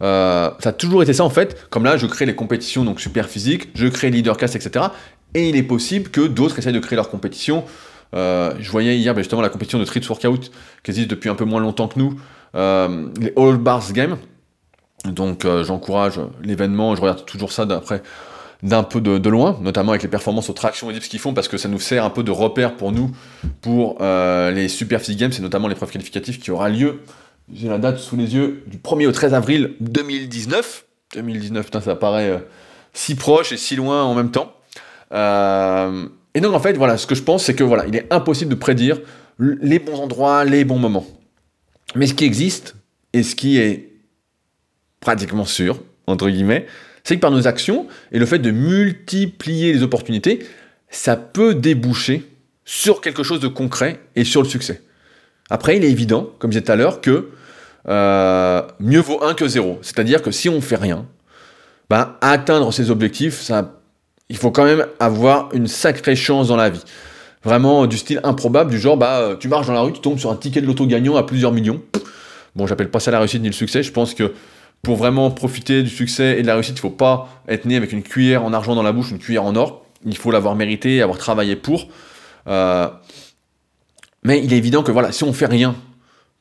Euh, 0.02 0.50
ça 0.58 0.70
a 0.70 0.72
toujours 0.72 1.02
été 1.02 1.12
ça 1.12 1.24
en 1.24 1.30
fait. 1.30 1.68
Comme 1.70 1.84
là, 1.84 1.96
je 1.96 2.06
crée 2.06 2.26
les 2.26 2.34
compétitions 2.34 2.84
donc 2.84 3.00
super 3.00 3.28
physiques, 3.28 3.68
je 3.74 3.86
crée 3.86 4.10
Leadercast, 4.10 4.56
etc. 4.56 4.86
Et 5.34 5.48
il 5.48 5.56
est 5.56 5.62
possible 5.62 6.10
que 6.10 6.20
d'autres 6.20 6.58
essayent 6.58 6.72
de 6.72 6.78
créer 6.78 6.96
leur 6.96 7.10
compétition. 7.10 7.64
Euh, 8.14 8.54
je 8.58 8.70
voyais 8.70 8.96
hier 8.96 9.14
ben, 9.14 9.20
justement 9.20 9.42
la 9.42 9.48
compétition 9.48 9.78
de 9.78 9.84
Street 9.84 10.02
Workout 10.08 10.50
qui 10.82 10.90
existe 10.90 11.08
depuis 11.10 11.28
un 11.28 11.34
peu 11.34 11.44
moins 11.44 11.60
longtemps 11.60 11.88
que 11.88 11.98
nous, 11.98 12.18
euh, 12.54 13.08
les 13.20 13.32
All 13.36 13.56
Bars 13.56 13.92
Games. 13.92 14.16
Donc 15.04 15.46
j'encourage 15.64 16.18
l'événement, 16.42 16.96
je 16.96 17.02
regarde 17.02 17.26
toujours 17.26 17.52
ça 17.52 17.66
d'un 17.66 18.82
peu 18.82 19.00
de, 19.02 19.28
loin, 19.28 19.58
notamment 19.60 19.90
avec 19.92 20.02
les 20.02 20.08
performances 20.08 20.48
aux 20.48 20.54
tractions 20.54 20.90
et 20.90 20.94
dips 20.94 21.08
qu'ils 21.08 21.20
font, 21.20 21.34
parce 21.34 21.46
que 21.46 21.58
ça 21.58 21.68
nous 21.68 21.78
sert 21.78 22.06
un 22.06 22.10
peu 22.10 22.22
de 22.22 22.30
repère 22.30 22.74
pour 22.74 22.90
nous, 22.90 23.10
pour 23.60 23.98
les 24.00 24.68
Super 24.68 25.00
Physique 25.00 25.20
Games, 25.20 25.32
c'est 25.32 25.42
notamment 25.42 25.68
l'épreuve 25.68 25.90
qualificative 25.90 26.38
qui 26.38 26.50
aura 26.50 26.70
lieu 26.70 27.02
j'ai 27.52 27.68
la 27.68 27.78
date 27.78 27.98
sous 27.98 28.16
les 28.16 28.34
yeux 28.34 28.64
du 28.66 28.78
1er 28.78 29.06
au 29.06 29.12
13 29.12 29.34
avril 29.34 29.74
2019. 29.80 30.84
2019, 31.14 31.66
putain, 31.66 31.80
ça 31.80 31.94
paraît 31.94 32.30
euh, 32.30 32.38
si 32.92 33.14
proche 33.14 33.52
et 33.52 33.56
si 33.56 33.76
loin 33.76 34.02
en 34.02 34.14
même 34.14 34.30
temps. 34.30 34.54
Euh, 35.12 36.06
et 36.34 36.40
donc, 36.40 36.54
en 36.54 36.60
fait, 36.60 36.76
voilà, 36.76 36.96
ce 36.96 37.06
que 37.06 37.14
je 37.14 37.22
pense, 37.22 37.44
c'est 37.44 37.54
que 37.54 37.64
voilà, 37.64 37.86
il 37.86 37.94
est 37.94 38.12
impossible 38.12 38.50
de 38.50 38.56
prédire 38.56 39.00
les 39.38 39.78
bons 39.78 40.00
endroits, 40.00 40.44
les 40.44 40.64
bons 40.64 40.78
moments. 40.78 41.06
Mais 41.94 42.06
ce 42.06 42.14
qui 42.14 42.24
existe, 42.24 42.74
et 43.12 43.22
ce 43.22 43.36
qui 43.36 43.58
est 43.58 43.92
pratiquement 45.00 45.44
sûr, 45.44 45.80
entre 46.06 46.28
guillemets, 46.28 46.66
c'est 47.04 47.16
que 47.16 47.20
par 47.20 47.30
nos 47.30 47.46
actions 47.46 47.86
et 48.10 48.18
le 48.18 48.26
fait 48.26 48.38
de 48.38 48.50
multiplier 48.50 49.72
les 49.72 49.82
opportunités, 49.82 50.44
ça 50.88 51.16
peut 51.16 51.54
déboucher 51.54 52.28
sur 52.64 53.00
quelque 53.00 53.22
chose 53.22 53.40
de 53.40 53.48
concret 53.48 54.00
et 54.16 54.24
sur 54.24 54.42
le 54.42 54.48
succès. 54.48 54.82
Après, 55.50 55.76
il 55.76 55.84
est 55.84 55.90
évident, 55.90 56.30
comme 56.38 56.50
je 56.50 56.58
disais 56.58 56.64
tout 56.64 56.72
à 56.72 56.76
l'heure, 56.76 57.00
que 57.00 57.30
euh, 57.88 58.62
mieux 58.80 59.00
vaut 59.00 59.22
1 59.22 59.34
que 59.34 59.46
0. 59.46 59.78
C'est-à-dire 59.82 60.22
que 60.22 60.30
si 60.30 60.48
on 60.48 60.60
fait 60.60 60.76
rien, 60.76 61.06
ben, 61.90 62.16
atteindre 62.22 62.72
ses 62.72 62.90
objectifs, 62.90 63.40
ça, 63.40 63.80
il 64.28 64.36
faut 64.36 64.50
quand 64.50 64.64
même 64.64 64.86
avoir 65.00 65.48
une 65.52 65.66
sacrée 65.66 66.16
chance 66.16 66.48
dans 66.48 66.56
la 66.56 66.70
vie. 66.70 66.82
Vraiment 67.42 67.86
du 67.86 67.98
style 67.98 68.20
improbable, 68.24 68.70
du 68.70 68.78
genre, 68.78 68.96
bah, 68.96 69.36
tu 69.38 69.48
marches 69.48 69.66
dans 69.66 69.74
la 69.74 69.82
rue, 69.82 69.92
tu 69.92 70.00
tombes 70.00 70.18
sur 70.18 70.30
un 70.30 70.36
ticket 70.36 70.62
de 70.62 70.66
loto 70.66 70.86
gagnant 70.86 71.16
à 71.16 71.24
plusieurs 71.24 71.52
millions. 71.52 71.82
Bon, 72.56 72.66
j'appelle 72.66 72.90
pas 72.90 73.00
ça 73.00 73.10
la 73.10 73.18
réussite 73.18 73.42
ni 73.42 73.48
le 73.48 73.54
succès. 73.54 73.82
Je 73.82 73.92
pense 73.92 74.14
que 74.14 74.32
pour 74.82 74.96
vraiment 74.96 75.30
profiter 75.30 75.82
du 75.82 75.90
succès 75.90 76.38
et 76.38 76.42
de 76.42 76.46
la 76.46 76.54
réussite, 76.54 76.76
il 76.76 76.80
faut 76.80 76.90
pas 76.90 77.28
être 77.48 77.66
né 77.66 77.76
avec 77.76 77.92
une 77.92 78.02
cuillère 78.02 78.44
en 78.44 78.52
argent 78.52 78.74
dans 78.74 78.82
la 78.82 78.92
bouche, 78.92 79.10
une 79.10 79.18
cuillère 79.18 79.44
en 79.44 79.56
or. 79.56 79.84
Il 80.06 80.16
faut 80.16 80.30
l'avoir 80.30 80.54
mérité, 80.54 81.02
avoir 81.02 81.18
travaillé 81.18 81.56
pour. 81.56 81.88
Euh, 82.46 82.88
mais 84.22 84.42
il 84.42 84.52
est 84.52 84.56
évident 84.56 84.82
que 84.82 84.92
voilà, 84.92 85.12
si 85.12 85.24
on 85.24 85.32
fait 85.32 85.46
rien 85.46 85.74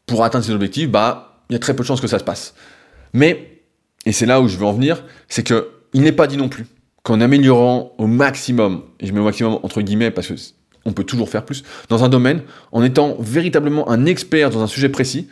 pour 0.06 0.24
atteindre 0.24 0.46
ses 0.46 0.52
objectifs, 0.52 0.90
bah, 0.90 1.42
il 1.50 1.54
y 1.54 1.56
a 1.56 1.60
très 1.60 1.76
peu 1.76 1.84
de 1.84 1.88
chances 1.88 2.02
que 2.02 2.08
ça 2.08 2.20
se 2.20 2.24
passe. 2.24 2.54
Mais, 3.14 3.62
et 4.06 4.12
c'est 4.12 4.26
là 4.26 4.40
où 4.40 4.48
je 4.48 4.58
veux 4.58 4.66
en 4.66 4.74
venir, 4.74 5.04
c'est 5.28 5.44
que 5.44 5.70
il 5.94 6.02
n'est 6.02 6.12
pas 6.12 6.28
dit 6.28 6.38
non 6.38 6.50
plus 6.50 6.66
qu'en 7.04 7.20
améliorant 7.22 7.94
au 7.98 8.08
maximum, 8.08 8.84
et 9.00 9.08
je 9.08 9.14
mets 9.14 9.20
au 9.20 9.26
maximum 9.26 9.60
entre 9.64 9.82
guillemets 9.82 10.12
parce 10.12 10.28
que 10.28 10.36
on 10.86 10.92
peut 10.92 11.04
toujours 11.04 11.30
faire 11.30 11.46
plus, 11.46 11.64
dans 11.90 12.04
un 12.04 12.10
domaine, 12.10 12.44
en 12.72 12.84
étant 12.84 13.16
véritablement 13.20 13.90
un 13.90 14.06
expert 14.06 14.50
dans 14.50 14.62
un 14.62 14.68
sujet 14.68 14.90
précis, 14.90 15.30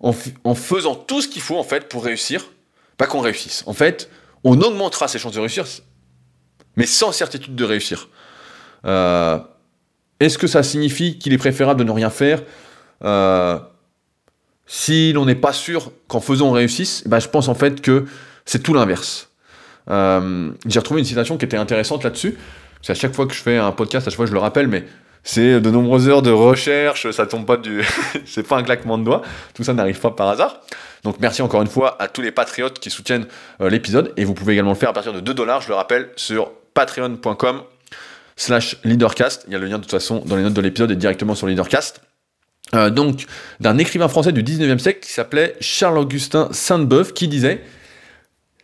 en, 0.00 0.54
faisant 0.54 0.94
tout 0.94 1.22
ce 1.22 1.28
qu'il 1.28 1.40
faut 1.40 1.56
en 1.56 1.62
fait 1.62 1.88
pour 1.88 2.04
réussir, 2.04 2.50
pas 2.98 3.06
qu'on 3.06 3.20
réussisse. 3.20 3.64
En 3.66 3.72
fait, 3.72 4.10
on 4.42 4.60
augmentera 4.60 5.08
ses 5.08 5.18
chances 5.18 5.32
de 5.32 5.40
réussir, 5.40 5.64
mais 6.76 6.84
sans 6.84 7.10
certitude 7.10 7.54
de 7.54 7.64
réussir. 7.64 8.08
Euh, 8.84 9.38
est-ce 10.20 10.36
que 10.36 10.46
ça 10.46 10.62
signifie 10.62 11.18
qu'il 11.18 11.32
est 11.32 11.38
préférable 11.38 11.80
de 11.80 11.84
ne 11.84 11.90
rien 11.90 12.10
faire? 12.10 12.42
Euh, 13.02 13.58
si 14.66 15.12
l'on 15.14 15.24
n'est 15.24 15.34
pas 15.34 15.52
sûr 15.52 15.90
qu'en 16.06 16.20
faisant 16.20 16.48
on 16.48 16.52
réussisse 16.52 17.02
eh 17.06 17.08
ben, 17.08 17.18
Je 17.18 17.28
pense 17.28 17.48
en 17.48 17.54
fait 17.54 17.80
que 17.80 18.04
c'est 18.44 18.62
tout 18.62 18.74
l'inverse. 18.74 19.30
Euh, 19.90 20.50
j'ai 20.66 20.78
retrouvé 20.78 21.00
une 21.00 21.06
citation 21.06 21.36
qui 21.36 21.44
était 21.44 21.56
intéressante 21.56 22.04
là-dessus. 22.04 22.36
C'est 22.82 22.92
à 22.92 22.94
chaque 22.94 23.14
fois 23.14 23.26
que 23.26 23.34
je 23.34 23.40
fais 23.40 23.56
un 23.56 23.72
podcast, 23.72 24.06
à 24.06 24.10
chaque 24.10 24.16
fois 24.16 24.26
je 24.26 24.32
le 24.32 24.38
rappelle, 24.38 24.68
mais 24.68 24.84
c'est 25.22 25.60
de 25.60 25.70
nombreuses 25.70 26.08
heures 26.08 26.22
de 26.22 26.30
recherche, 26.30 27.10
ça 27.10 27.26
tombe 27.26 27.46
pas 27.46 27.56
du. 27.56 27.82
c'est 28.26 28.46
pas 28.46 28.56
un 28.56 28.62
claquement 28.62 28.98
de 28.98 29.04
doigts, 29.04 29.22
tout 29.54 29.64
ça 29.64 29.72
n'arrive 29.72 29.98
pas 29.98 30.10
par 30.10 30.28
hasard. 30.28 30.60
Donc 31.02 31.16
merci 31.20 31.42
encore 31.42 31.62
une 31.62 31.68
fois 31.68 32.00
à 32.00 32.08
tous 32.08 32.20
les 32.20 32.30
patriotes 32.30 32.78
qui 32.78 32.90
soutiennent 32.90 33.26
euh, 33.60 33.70
l'épisode, 33.70 34.12
et 34.16 34.24
vous 34.24 34.34
pouvez 34.34 34.52
également 34.52 34.72
le 34.72 34.76
faire 34.76 34.90
à 34.90 34.92
partir 34.92 35.12
de 35.12 35.20
2 35.20 35.34
dollars, 35.34 35.60
je 35.62 35.68
le 35.68 35.74
rappelle, 35.74 36.10
sur 36.16 36.50
patreon.com 36.74 37.62
slash 38.36 38.76
leadercast. 38.84 39.44
Il 39.46 39.52
y 39.52 39.56
a 39.56 39.58
le 39.58 39.66
lien 39.66 39.78
de 39.78 39.82
toute 39.82 39.90
façon 39.90 40.22
dans 40.26 40.36
les 40.36 40.42
notes 40.42 40.54
de 40.54 40.60
l'épisode 40.60 40.90
et 40.90 40.96
directement 40.96 41.34
sur 41.34 41.46
leadercast. 41.46 42.00
Euh, 42.74 42.90
donc, 42.90 43.26
d'un 43.60 43.78
écrivain 43.78 44.08
français 44.08 44.32
du 44.32 44.42
19e 44.42 44.78
siècle 44.78 45.00
qui 45.00 45.12
s'appelait 45.12 45.56
Charles-Augustin 45.60 46.48
Sainte-Beuve 46.50 47.12
qui 47.12 47.28
disait 47.28 47.62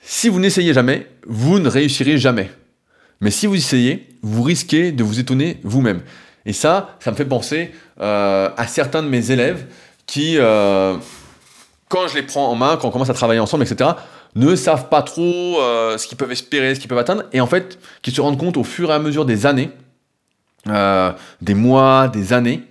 Si 0.02 0.28
vous 0.28 0.40
n'essayez 0.40 0.72
jamais, 0.72 1.06
vous 1.26 1.58
ne 1.58 1.68
réussirez 1.68 2.18
jamais. 2.18 2.50
Mais 3.20 3.30
si 3.30 3.46
vous 3.46 3.56
essayez, 3.56 4.08
vous 4.22 4.42
risquez 4.42 4.92
de 4.92 5.04
vous 5.04 5.20
étonner 5.20 5.60
vous-même. 5.62 6.00
Et 6.46 6.52
ça, 6.52 6.96
ça 7.00 7.10
me 7.10 7.16
fait 7.16 7.26
penser 7.26 7.72
euh, 8.00 8.48
à 8.56 8.66
certains 8.66 9.02
de 9.02 9.08
mes 9.08 9.30
élèves 9.30 9.66
qui, 10.06 10.38
euh, 10.38 10.96
quand 11.88 12.08
je 12.08 12.14
les 12.14 12.22
prends 12.22 12.48
en 12.48 12.54
main, 12.54 12.78
quand 12.80 12.88
on 12.88 12.90
commence 12.90 13.10
à 13.10 13.14
travailler 13.14 13.40
ensemble, 13.40 13.64
etc., 13.64 13.90
ne 14.36 14.56
savent 14.56 14.88
pas 14.88 15.02
trop 15.02 15.60
euh, 15.60 15.98
ce 15.98 16.06
qu'ils 16.06 16.16
peuvent 16.16 16.32
espérer, 16.32 16.74
ce 16.74 16.80
qu'ils 16.80 16.88
peuvent 16.88 16.98
atteindre, 16.98 17.24
et 17.32 17.40
en 17.40 17.46
fait, 17.46 17.78
qui 18.00 18.10
se 18.10 18.20
rendent 18.20 18.38
compte 18.38 18.56
au 18.56 18.64
fur 18.64 18.90
et 18.90 18.94
à 18.94 18.98
mesure 18.98 19.26
des 19.26 19.44
années, 19.44 19.70
des 20.66 21.54
mois, 21.54 22.08
des 22.08 22.32
années, 22.32 22.62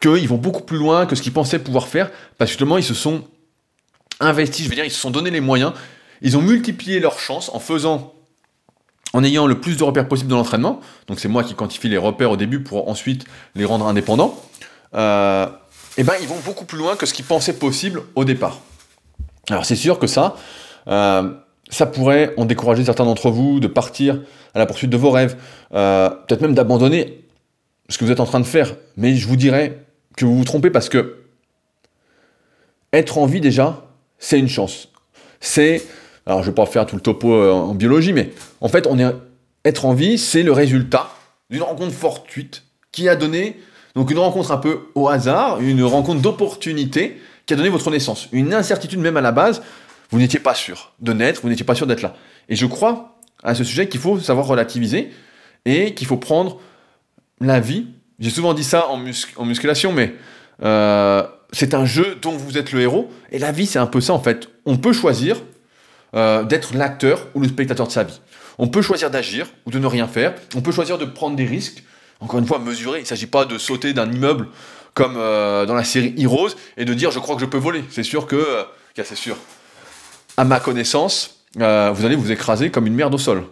qu'ils 0.00 0.28
vont 0.28 0.36
beaucoup 0.36 0.62
plus 0.62 0.78
loin 0.78 1.06
que 1.06 1.14
ce 1.14 1.22
qu'ils 1.22 1.32
pensaient 1.32 1.58
pouvoir 1.58 1.88
faire, 1.88 2.10
parce 2.38 2.50
que 2.50 2.52
justement, 2.52 2.76
ils 2.76 2.84
se 2.84 2.94
sont 2.94 3.24
investis, 4.20 4.64
je 4.64 4.70
veux 4.70 4.74
dire, 4.74 4.84
ils 4.84 4.90
se 4.90 5.00
sont 5.00 5.10
donné 5.10 5.30
les 5.30 5.40
moyens, 5.40 5.72
ils 6.22 6.36
ont 6.36 6.42
multiplié 6.42 7.00
leurs 7.00 7.18
chances 7.18 7.50
en 7.52 7.58
faisant 7.58 8.14
en 9.12 9.24
ayant 9.24 9.46
le 9.46 9.60
plus 9.60 9.76
de 9.76 9.82
repères 9.82 10.06
possible 10.06 10.30
dans 10.30 10.36
l'entraînement, 10.36 10.80
donc 11.08 11.18
c'est 11.18 11.28
moi 11.28 11.42
qui 11.42 11.54
quantifie 11.54 11.88
les 11.88 11.98
repères 11.98 12.30
au 12.30 12.36
début 12.36 12.62
pour 12.62 12.88
ensuite 12.88 13.24
les 13.56 13.64
rendre 13.64 13.86
indépendants, 13.86 14.40
euh, 14.94 15.46
et 15.96 16.02
eh 16.02 16.04
ben 16.04 16.14
ils 16.20 16.28
vont 16.28 16.38
beaucoup 16.44 16.64
plus 16.64 16.78
loin 16.78 16.94
que 16.94 17.06
ce 17.06 17.12
qu'ils 17.12 17.24
pensaient 17.24 17.54
possible 17.54 18.02
au 18.14 18.24
départ. 18.24 18.60
Alors 19.48 19.64
c'est 19.64 19.76
sûr 19.76 19.98
que 19.98 20.06
ça, 20.06 20.36
euh, 20.86 21.32
ça 21.68 21.86
pourrait 21.86 22.32
en 22.36 22.44
décourager 22.44 22.84
certains 22.84 23.04
d'entre 23.04 23.30
vous 23.30 23.58
de 23.58 23.66
partir 23.66 24.20
à 24.54 24.58
la 24.60 24.66
poursuite 24.66 24.90
de 24.90 24.96
vos 24.96 25.10
rêves, 25.10 25.36
euh, 25.74 26.08
peut-être 26.08 26.40
même 26.40 26.54
d'abandonner 26.54 27.24
ce 27.88 27.98
que 27.98 28.04
vous 28.04 28.12
êtes 28.12 28.20
en 28.20 28.26
train 28.26 28.40
de 28.40 28.46
faire, 28.46 28.76
mais 28.96 29.16
je 29.16 29.26
vous 29.26 29.36
dirais 29.36 29.84
que 30.16 30.24
vous 30.24 30.36
vous 30.38 30.44
trompez 30.44 30.70
parce 30.70 30.88
que 30.88 31.24
être 32.92 33.18
en 33.18 33.26
vie 33.26 33.40
déjà, 33.40 33.84
c'est 34.18 34.38
une 34.38 34.48
chance. 34.48 34.88
C'est 35.40 35.82
alors 36.30 36.44
je 36.44 36.50
vais 36.50 36.54
pas 36.54 36.66
faire 36.66 36.86
tout 36.86 36.94
le 36.94 37.02
topo 37.02 37.32
euh, 37.32 37.50
en 37.50 37.74
biologie, 37.74 38.12
mais 38.12 38.30
en 38.60 38.68
fait, 38.68 38.88
être 39.64 39.84
en 39.84 39.94
vie, 39.94 40.16
c'est 40.16 40.44
le 40.44 40.52
résultat 40.52 41.10
d'une 41.50 41.62
rencontre 41.62 41.92
fortuite 41.92 42.62
qui 42.92 43.08
a 43.08 43.16
donné, 43.16 43.58
donc 43.96 44.12
une 44.12 44.18
rencontre 44.18 44.52
un 44.52 44.56
peu 44.56 44.82
au 44.94 45.08
hasard, 45.08 45.60
une 45.60 45.82
rencontre 45.82 46.20
d'opportunité 46.20 47.20
qui 47.46 47.54
a 47.54 47.56
donné 47.56 47.68
votre 47.68 47.90
naissance. 47.90 48.28
Une 48.30 48.54
incertitude 48.54 49.00
même 49.00 49.16
à 49.16 49.20
la 49.20 49.32
base, 49.32 49.60
vous 50.10 50.18
n'étiez 50.18 50.38
pas 50.38 50.54
sûr 50.54 50.92
de 51.00 51.12
naître, 51.12 51.40
vous 51.42 51.48
n'étiez 51.48 51.64
pas 51.64 51.74
sûr 51.74 51.88
d'être 51.88 52.02
là. 52.02 52.14
Et 52.48 52.54
je 52.54 52.66
crois 52.66 53.18
à 53.42 53.56
ce 53.56 53.64
sujet 53.64 53.88
qu'il 53.88 54.00
faut 54.00 54.20
savoir 54.20 54.46
relativiser 54.46 55.10
et 55.64 55.94
qu'il 55.94 56.06
faut 56.06 56.16
prendre 56.16 56.60
la 57.40 57.58
vie. 57.58 57.86
J'ai 58.20 58.30
souvent 58.30 58.54
dit 58.54 58.64
ça 58.64 58.86
en, 58.88 58.98
musculation, 59.44 59.92
mais 59.92 60.14
euh, 60.62 61.24
c'est 61.50 61.74
un 61.74 61.84
jeu 61.84 62.16
dont 62.22 62.36
vous 62.36 62.56
êtes 62.56 62.70
le 62.70 62.82
héros. 62.82 63.10
Et 63.32 63.40
la 63.40 63.50
vie, 63.50 63.66
c'est 63.66 63.80
un 63.80 63.86
peu 63.86 64.00
ça 64.00 64.12
en 64.12 64.20
fait. 64.20 64.48
On 64.64 64.76
peut 64.76 64.92
choisir 64.92 65.42
euh, 66.14 66.42
d'être 66.42 66.74
l'acteur 66.74 67.28
ou 67.34 67.40
le 67.40 67.46
spectateur 67.46 67.86
de 67.86 67.92
sa 67.92 68.02
vie. 68.02 68.20
On 68.58 68.66
peut 68.66 68.82
choisir 68.82 69.10
d'agir 69.10 69.46
ou 69.64 69.70
de 69.70 69.78
ne 69.78 69.86
rien 69.86 70.08
faire. 70.08 70.34
On 70.56 70.60
peut 70.60 70.72
choisir 70.72 70.98
de 70.98 71.04
prendre 71.04 71.36
des 71.36 71.46
risques. 71.46 71.84
Encore 72.18 72.40
une 72.40 72.46
fois, 72.46 72.58
mesurer. 72.58 72.98
Il 72.98 73.02
ne 73.02 73.06
s'agit 73.06 73.28
pas 73.28 73.44
de 73.44 73.58
sauter 73.58 73.92
d'un 73.92 74.10
immeuble 74.10 74.48
comme 74.92 75.14
euh, 75.16 75.66
dans 75.66 75.74
la 75.74 75.84
série 75.84 76.14
Heroes 76.18 76.50
et 76.76 76.84
de 76.84 76.92
dire 76.94 77.12
je 77.12 77.20
crois 77.20 77.36
que 77.36 77.40
je 77.40 77.46
peux 77.46 77.58
voler. 77.58 77.84
C'est 77.90 78.02
sûr 78.02 78.26
que, 78.26 78.36
euh, 78.36 78.64
c'est 79.04 79.16
sûr. 79.16 79.36
À 80.36 80.44
ma 80.44 80.58
connaissance, 80.58 81.44
vous 81.54 81.62
allez 81.62 82.16
vous 82.16 82.32
écraser 82.32 82.70
comme 82.70 82.86
une 82.86 82.94
merde 82.94 83.14
au 83.14 83.18
sol. 83.18 83.44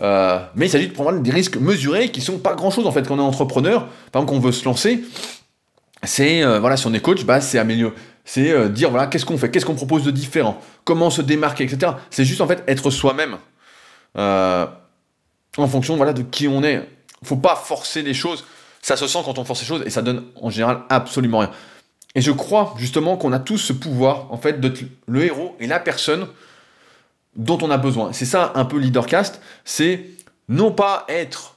mais 0.00 0.66
il 0.66 0.70
s'agit 0.70 0.88
de 0.88 0.92
prendre 0.92 1.18
des 1.20 1.30
risques 1.30 1.56
mesurés 1.56 2.10
qui 2.10 2.20
sont 2.20 2.38
pas 2.38 2.54
grand 2.54 2.70
chose 2.70 2.86
en 2.86 2.92
fait 2.92 3.06
quand 3.06 3.16
on 3.16 3.18
est 3.18 3.22
entrepreneur. 3.22 3.88
Par 4.12 4.22
exemple, 4.22 4.46
veut 4.46 4.52
se 4.52 4.64
lancer, 4.64 5.04
c'est 6.02 6.42
voilà, 6.58 6.76
si 6.76 6.86
on 6.86 6.94
est 6.94 7.00
coach, 7.00 7.24
bah, 7.24 7.40
c'est 7.40 7.58
améliorer 7.58 7.94
c'est 8.26 8.50
euh, 8.50 8.68
dire 8.68 8.90
voilà, 8.90 9.06
qu'est-ce 9.06 9.24
qu'on 9.24 9.38
fait, 9.38 9.50
qu'est-ce 9.50 9.64
qu'on 9.64 9.76
propose 9.76 10.02
de 10.02 10.10
différent, 10.10 10.60
comment 10.84 11.08
se 11.08 11.22
démarquer, 11.22 11.64
etc. 11.64 11.92
C'est 12.10 12.24
juste 12.24 12.42
en 12.42 12.46
fait 12.46 12.62
être 12.66 12.90
soi-même 12.90 13.38
euh, 14.18 14.66
en 15.56 15.68
fonction 15.68 15.96
voilà, 15.96 16.12
de 16.12 16.22
qui 16.22 16.48
on 16.48 16.62
est. 16.62 16.86
Faut 17.24 17.36
pas 17.36 17.56
forcer 17.56 18.02
les 18.02 18.12
choses. 18.12 18.44
Ça 18.82 18.96
se 18.96 19.06
sent 19.06 19.20
quand 19.24 19.38
on 19.38 19.44
force 19.44 19.60
les 19.60 19.66
choses 19.66 19.82
et 19.86 19.90
ça 19.90 20.02
donne 20.02 20.24
en 20.42 20.50
général 20.50 20.82
absolument 20.90 21.38
rien. 21.38 21.50
Et 22.14 22.20
je 22.20 22.32
crois 22.32 22.74
justement 22.78 23.16
qu'on 23.16 23.32
a 23.32 23.38
tous 23.38 23.58
ce 23.58 23.72
pouvoir 23.72 24.32
en 24.32 24.36
fait 24.36 24.60
d'être 24.60 24.80
le 25.06 25.24
héros 25.24 25.56
et 25.60 25.66
la 25.66 25.78
personne 25.78 26.26
dont 27.36 27.58
on 27.62 27.70
a 27.70 27.78
besoin. 27.78 28.12
C'est 28.12 28.24
ça 28.26 28.52
un 28.54 28.64
peu 28.64 28.78
leadercast, 28.78 29.40
c'est 29.64 30.06
non 30.48 30.72
pas 30.72 31.04
être 31.08 31.55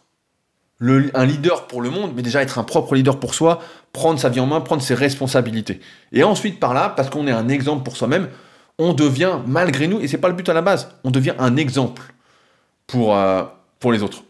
un 0.82 1.26
leader 1.26 1.68
pour 1.68 1.82
le 1.82 1.90
monde, 1.90 2.14
mais 2.16 2.22
déjà 2.22 2.42
être 2.42 2.58
un 2.58 2.64
propre 2.64 2.96
leader 2.96 3.20
pour 3.20 3.34
soi, 3.34 3.62
prendre 3.92 4.20
sa 4.20 4.30
vie 4.30 4.40
en 4.40 4.46
main, 4.46 4.62
prendre 4.62 4.82
ses 4.82 4.94
responsabilités. 4.94 5.82
Et 6.12 6.24
ensuite, 6.24 6.60
par 6.60 6.74
là, 6.74 6.90
parce 6.90 7.10
qu'on 7.10 7.28
est 7.28 7.32
un 7.32 7.50
exemple 7.50 7.84
pour 7.84 7.98
soi-même, 7.98 8.30
on 8.78 8.94
devient, 8.94 9.40
malgré 9.46 9.88
nous, 9.88 10.00
et 10.00 10.08
c'est 10.08 10.18
pas 10.18 10.30
le 10.30 10.36
but 10.36 10.48
à 10.48 10.54
la 10.54 10.62
base, 10.62 10.90
on 11.04 11.12
devient 11.12 11.34
un 11.38 11.58
exemple 11.58 12.14
pour, 12.88 13.16
euh, 13.16 13.44
pour 13.80 13.92
les 13.92 14.04
autres. 14.04 14.24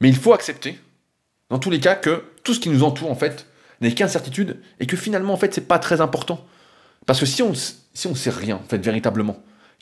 Mais 0.00 0.08
il 0.08 0.16
faut 0.16 0.32
accepter, 0.32 0.78
dans 1.50 1.58
tous 1.58 1.70
les 1.70 1.80
cas, 1.80 1.96
que 1.96 2.22
tout 2.44 2.54
ce 2.54 2.60
qui 2.60 2.68
nous 2.68 2.84
entoure, 2.84 3.10
en 3.10 3.16
fait, 3.16 3.46
n'est 3.80 3.92
qu'incertitude, 3.92 4.60
et 4.78 4.86
que 4.86 4.96
finalement, 4.96 5.34
en 5.34 5.36
fait, 5.36 5.52
c'est 5.52 5.66
pas 5.66 5.80
très 5.80 6.00
important. 6.00 6.44
Parce 7.04 7.20
que 7.20 7.26
si 7.26 7.42
on 7.42 7.52
si 7.54 8.06
on 8.06 8.14
sait 8.14 8.30
rien, 8.30 8.56
en 8.56 8.68
fait, 8.68 8.78
véritablement, 8.78 9.38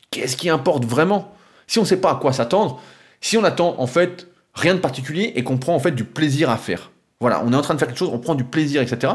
qu'est-ce 0.09 0.37
qui 0.37 0.49
importe 0.49 0.85
vraiment? 0.85 1.35
Si 1.67 1.79
on 1.79 1.85
sait 1.85 1.99
pas 1.99 2.11
à 2.11 2.15
quoi 2.15 2.33
s'attendre, 2.33 2.81
si 3.21 3.37
on 3.37 3.43
attend, 3.43 3.75
en 3.77 3.87
fait, 3.87 4.27
rien 4.55 4.73
de 4.73 4.79
particulier 4.79 5.33
et 5.35 5.43
qu'on 5.43 5.57
prend 5.57 5.75
en 5.75 5.79
fait 5.79 5.91
du 5.91 6.05
plaisir 6.05 6.49
à 6.49 6.57
faire. 6.57 6.91
Voilà, 7.19 7.43
on 7.45 7.53
est 7.53 7.55
en 7.55 7.61
train 7.61 7.73
de 7.73 7.79
faire 7.79 7.87
quelque 7.87 7.97
chose, 7.97 8.09
on 8.11 8.19
prend 8.19 8.35
du 8.35 8.43
plaisir, 8.43 8.81
etc. 8.81 9.13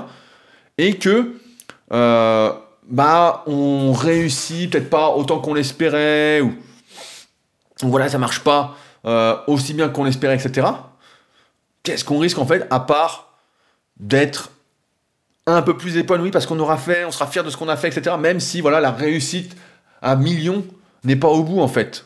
Et 0.78 0.97
que 0.97 1.34
euh, 1.93 2.53
bah 2.88 3.43
on 3.47 3.93
réussit 3.93 4.70
peut-être 4.70 4.91
pas 4.91 5.11
autant 5.11 5.38
qu'on 5.41 5.55
l'espérait 5.55 6.41
ou 6.41 6.55
voilà 7.82 8.09
ça 8.09 8.18
marche 8.18 8.41
pas 8.41 8.76
euh, 9.07 9.36
aussi 9.47 9.74
bien 9.74 9.88
qu'on 9.88 10.05
l'espérait, 10.05 10.36
etc. 10.36 10.66
Qu'est-ce 11.82 12.05
qu'on 12.05 12.18
risque 12.18 12.38
en 12.38 12.47
fait 12.47 12.66
à 12.70 12.80
part 12.80 13.34
d'être 13.99 14.51
un 15.47 15.62
peu 15.62 15.76
plus 15.76 15.97
épanoui 15.97 16.30
parce 16.30 16.47
qu'on 16.47 16.59
aura 16.59 16.76
fait, 16.76 17.05
on 17.05 17.11
sera 17.11 17.26
fier 17.26 17.43
de 17.43 17.51
ce 17.51 17.57
qu'on 17.57 17.68
a 17.68 17.76
fait, 17.76 17.88
etc. 17.88 18.16
Même 18.18 18.41
si 18.41 18.61
voilà 18.61 18.80
la 18.80 18.91
réussite 18.91 19.57
à 20.03 20.16
millions 20.16 20.64
n'est 21.05 21.16
pas 21.16 21.28
au 21.28 21.43
bout 21.43 21.61
en 21.61 21.68
fait. 21.68 22.05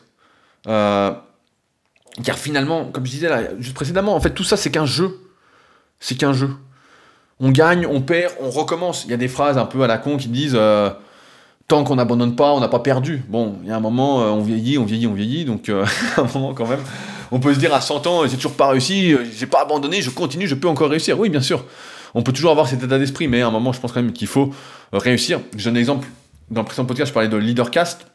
Euh, 0.66 1.12
car 2.22 2.38
finalement, 2.38 2.86
comme 2.86 3.04
je 3.06 3.10
disais 3.10 3.28
juste 3.58 3.74
précédemment, 3.74 4.14
en 4.14 4.20
fait, 4.20 4.30
tout 4.30 4.44
ça, 4.44 4.56
c'est 4.56 4.70
qu'un 4.70 4.86
jeu. 4.86 5.18
C'est 6.00 6.14
qu'un 6.14 6.32
jeu. 6.32 6.50
On 7.40 7.50
gagne, 7.50 7.86
on 7.86 8.00
perd, 8.00 8.32
on 8.40 8.50
recommence. 8.50 9.04
Il 9.04 9.10
y 9.10 9.14
a 9.14 9.16
des 9.16 9.28
phrases 9.28 9.58
un 9.58 9.64
peu 9.64 9.82
à 9.82 9.86
la 9.86 9.98
con 9.98 10.16
qui 10.16 10.28
disent 10.28 10.54
euh, 10.54 10.90
tant 11.66 11.82
qu'on 11.82 11.96
n'abandonne 11.96 12.36
pas, 12.36 12.52
on 12.52 12.60
n'a 12.60 12.68
pas 12.68 12.78
perdu. 12.78 13.24
Bon, 13.28 13.56
il 13.62 13.68
y 13.68 13.72
a 13.72 13.76
un 13.76 13.80
moment, 13.80 14.18
on 14.18 14.42
vieillit, 14.42 14.78
on 14.78 14.84
vieillit, 14.84 15.06
on 15.08 15.14
vieillit, 15.14 15.44
donc 15.44 15.68
à 16.16 16.20
un 16.20 16.28
moment 16.32 16.54
quand 16.54 16.68
même, 16.68 16.80
on 17.32 17.40
peut 17.40 17.52
se 17.52 17.58
dire 17.58 17.74
à 17.74 17.80
100 17.80 18.06
ans, 18.06 18.26
j'ai 18.28 18.36
toujours 18.36 18.54
pas 18.54 18.68
réussi, 18.68 19.16
j'ai 19.36 19.46
pas 19.46 19.62
abandonné, 19.62 20.00
je 20.00 20.10
continue, 20.10 20.46
je 20.46 20.54
peux 20.54 20.68
encore 20.68 20.90
réussir. 20.90 21.18
Oui, 21.18 21.30
bien 21.30 21.40
sûr. 21.40 21.64
On 22.14 22.22
peut 22.22 22.32
toujours 22.32 22.52
avoir 22.52 22.68
cet 22.68 22.82
état 22.82 22.98
d'esprit, 22.98 23.26
mais 23.26 23.42
à 23.42 23.48
un 23.48 23.50
moment, 23.50 23.72
je 23.72 23.80
pense 23.80 23.92
quand 23.92 24.00
même 24.00 24.12
qu'il 24.12 24.28
faut 24.28 24.50
réussir. 24.92 25.40
Donne 25.52 25.76
un 25.76 25.80
exemple. 25.80 26.06
Dans 26.50 26.60
le 26.60 26.66
précédent 26.66 26.86
podcast, 26.86 27.08
je 27.08 27.14
parlais 27.14 27.28
de 27.28 27.36
Leadercast, 27.36 28.06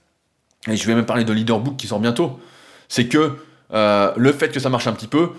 et 0.70 0.78
je 0.78 0.88
vais 0.88 0.96
même 0.96 1.06
parler 1.06 1.26
de 1.26 1.34
Leaderbook 1.34 1.76
qui 1.76 1.88
sort 1.88 2.00
bientôt. 2.00 2.40
C'est 2.88 3.08
que 3.08 3.38
le 3.72 4.34
fait 4.34 4.50
que 4.50 4.60
ça 4.60 4.70
marche 4.70 4.88
un 4.88 4.94
petit 4.94 5.08
peu, 5.08 5.30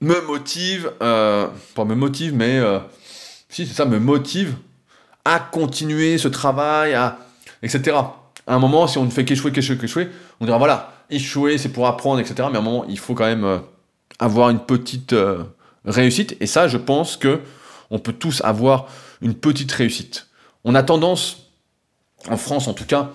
me 0.00 0.20
motive, 0.26 0.92
euh, 1.02 1.48
pas 1.74 1.84
me 1.84 1.94
motive, 1.94 2.34
mais 2.34 2.58
euh, 2.58 2.78
si 3.48 3.66
c'est 3.66 3.74
ça, 3.74 3.84
me 3.84 3.98
motive 3.98 4.54
à 5.24 5.40
continuer 5.40 6.18
ce 6.18 6.28
travail, 6.28 6.94
à, 6.94 7.18
etc. 7.62 7.96
À 8.46 8.54
un 8.54 8.58
moment, 8.58 8.86
si 8.86 8.98
on 8.98 9.04
ne 9.04 9.10
fait 9.10 9.24
qu'échouer, 9.24 9.52
qu'échouer, 9.52 9.78
qu'échouer, 9.78 10.08
on 10.40 10.44
dira 10.44 10.58
voilà, 10.58 10.92
échouer 11.10 11.58
c'est 11.58 11.70
pour 11.70 11.86
apprendre, 11.86 12.20
etc. 12.20 12.48
Mais 12.50 12.56
à 12.56 12.60
un 12.60 12.64
moment, 12.64 12.84
il 12.88 12.98
faut 12.98 13.14
quand 13.14 13.24
même 13.24 13.44
euh, 13.44 13.58
avoir 14.18 14.50
une 14.50 14.60
petite 14.60 15.14
réussite. 15.84 16.36
Et 16.40 16.46
ça, 16.46 16.68
je 16.68 16.76
pense 16.76 17.16
que 17.16 17.40
on 17.90 17.98
peut 17.98 18.12
tous 18.12 18.42
avoir 18.44 18.86
une 19.20 19.34
petite 19.34 19.72
réussite. 19.72 20.28
On 20.64 20.74
a 20.74 20.82
tendance, 20.82 21.50
en 22.28 22.36
France 22.36 22.68
en 22.68 22.74
tout 22.74 22.84
cas, 22.84 23.12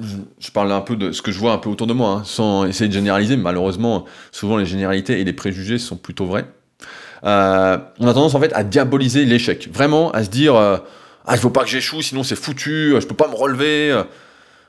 je, 0.00 0.50
parle 0.50 0.72
un 0.72 0.80
peu 0.80 0.96
de 0.96 1.12
ce 1.12 1.22
que 1.22 1.30
je 1.30 1.38
vois 1.38 1.52
un 1.52 1.58
peu 1.58 1.70
autour 1.70 1.86
de 1.86 1.92
moi, 1.92 2.10
hein, 2.10 2.22
sans 2.24 2.64
essayer 2.66 2.88
de 2.88 2.94
généraliser, 2.94 3.36
mais 3.36 3.44
malheureusement, 3.44 4.04
souvent 4.32 4.56
les 4.56 4.66
généralités 4.66 5.20
et 5.20 5.24
les 5.24 5.32
préjugés 5.32 5.78
sont 5.78 5.96
plutôt 5.96 6.26
vrais. 6.26 6.46
Euh, 7.24 7.78
on 8.00 8.06
a 8.06 8.12
tendance 8.12 8.34
en 8.34 8.40
fait 8.40 8.52
à 8.52 8.64
diaboliser 8.64 9.24
l'échec, 9.24 9.68
vraiment 9.72 10.10
à 10.12 10.24
se 10.24 10.28
dire 10.30 10.56
euh, 10.56 10.76
ah 11.26 11.36
je 11.36 11.40
veux 11.40 11.52
pas 11.52 11.62
que 11.62 11.70
j'échoue, 11.70 12.02
sinon 12.02 12.22
c'est 12.22 12.36
foutu, 12.36 12.94
je 13.00 13.06
peux 13.06 13.14
pas 13.14 13.28
me 13.28 13.34
relever, 13.34 14.02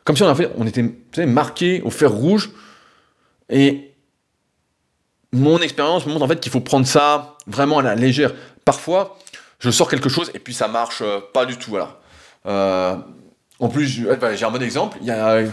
comme 0.06 0.16
si 0.16 0.24
on, 0.24 0.66
était 0.66 1.26
marqué 1.26 1.82
au 1.82 1.90
fer 1.90 2.12
rouge. 2.12 2.52
Et 3.50 3.92
mon 5.34 5.60
expérience 5.60 6.06
me 6.06 6.14
montre 6.14 6.26
en 6.26 6.28
fait 6.28 6.40
qu'il 6.40 6.52
faut 6.52 6.62
prendre 6.62 6.86
ça 6.86 7.36
vraiment 7.48 7.80
à 7.80 7.82
la 7.82 7.96
légère. 7.96 8.34
Parfois, 8.64 9.18
je 9.60 9.70
sors 9.70 9.90
quelque 9.90 10.10
chose 10.10 10.32
et 10.34 10.40
puis 10.40 10.54
ça 10.54 10.68
marche 10.68 11.02
euh, 11.02 11.20
pas 11.34 11.46
du 11.46 11.58
tout. 11.58 11.72
Voilà. 11.72 12.00
En 13.60 13.70
plus, 13.70 13.88
j'ai 13.88 14.46
un 14.46 14.52
bon 14.52 14.62
exemple. 14.62 14.98
Il 15.02 15.08
y 15.08 15.12
a 15.12 15.44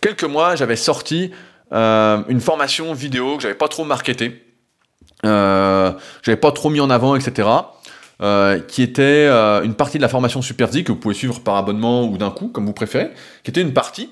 quelques 0.00 0.24
mois, 0.24 0.56
j'avais 0.56 0.76
sorti 0.76 1.30
euh, 1.72 2.22
une 2.28 2.40
formation 2.40 2.92
vidéo 2.92 3.36
que 3.36 3.42
j'avais 3.42 3.54
pas 3.54 3.68
trop 3.68 3.84
marketée, 3.84 4.42
euh, 5.24 5.92
j'avais 6.22 6.36
pas 6.36 6.52
trop 6.52 6.70
mis 6.70 6.80
en 6.80 6.90
avant, 6.90 7.16
etc. 7.16 7.48
Euh, 8.20 8.58
qui 8.60 8.82
était 8.82 9.02
euh, 9.02 9.62
une 9.62 9.74
partie 9.74 9.98
de 9.98 10.02
la 10.02 10.08
formation 10.08 10.42
Superzi 10.42 10.82
que 10.82 10.90
vous 10.90 10.98
pouvez 10.98 11.14
suivre 11.14 11.40
par 11.40 11.56
abonnement 11.56 12.04
ou 12.04 12.18
d'un 12.18 12.30
coup, 12.30 12.48
comme 12.48 12.66
vous 12.66 12.72
préférez, 12.72 13.10
qui 13.44 13.50
était 13.50 13.60
une 13.60 13.72
partie. 13.72 14.10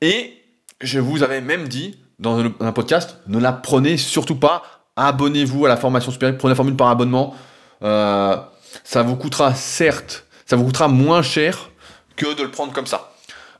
Et 0.00 0.34
je 0.80 1.00
vous 1.00 1.22
avais 1.22 1.40
même 1.40 1.68
dit 1.68 1.98
dans 2.18 2.38
un, 2.38 2.72
podcast, 2.72 3.18
ne 3.26 3.38
la 3.38 3.52
prenez 3.52 3.96
surtout 3.96 4.36
pas. 4.36 4.62
Abonnez-vous 4.96 5.66
à 5.66 5.68
la 5.68 5.76
formation 5.76 6.12
Superzi, 6.12 6.36
prenez 6.36 6.52
la 6.52 6.56
formule 6.56 6.76
par 6.76 6.88
abonnement. 6.88 7.34
ça 7.80 9.02
vous 9.02 9.16
coûtera 9.16 9.54
certes, 9.54 10.26
ça 10.46 10.56
vous 10.56 10.64
coûtera 10.64 10.88
moins 10.88 11.22
cher 11.22 11.69
de 12.24 12.42
le 12.42 12.50
prendre 12.50 12.72
comme 12.72 12.86
ça. 12.86 13.12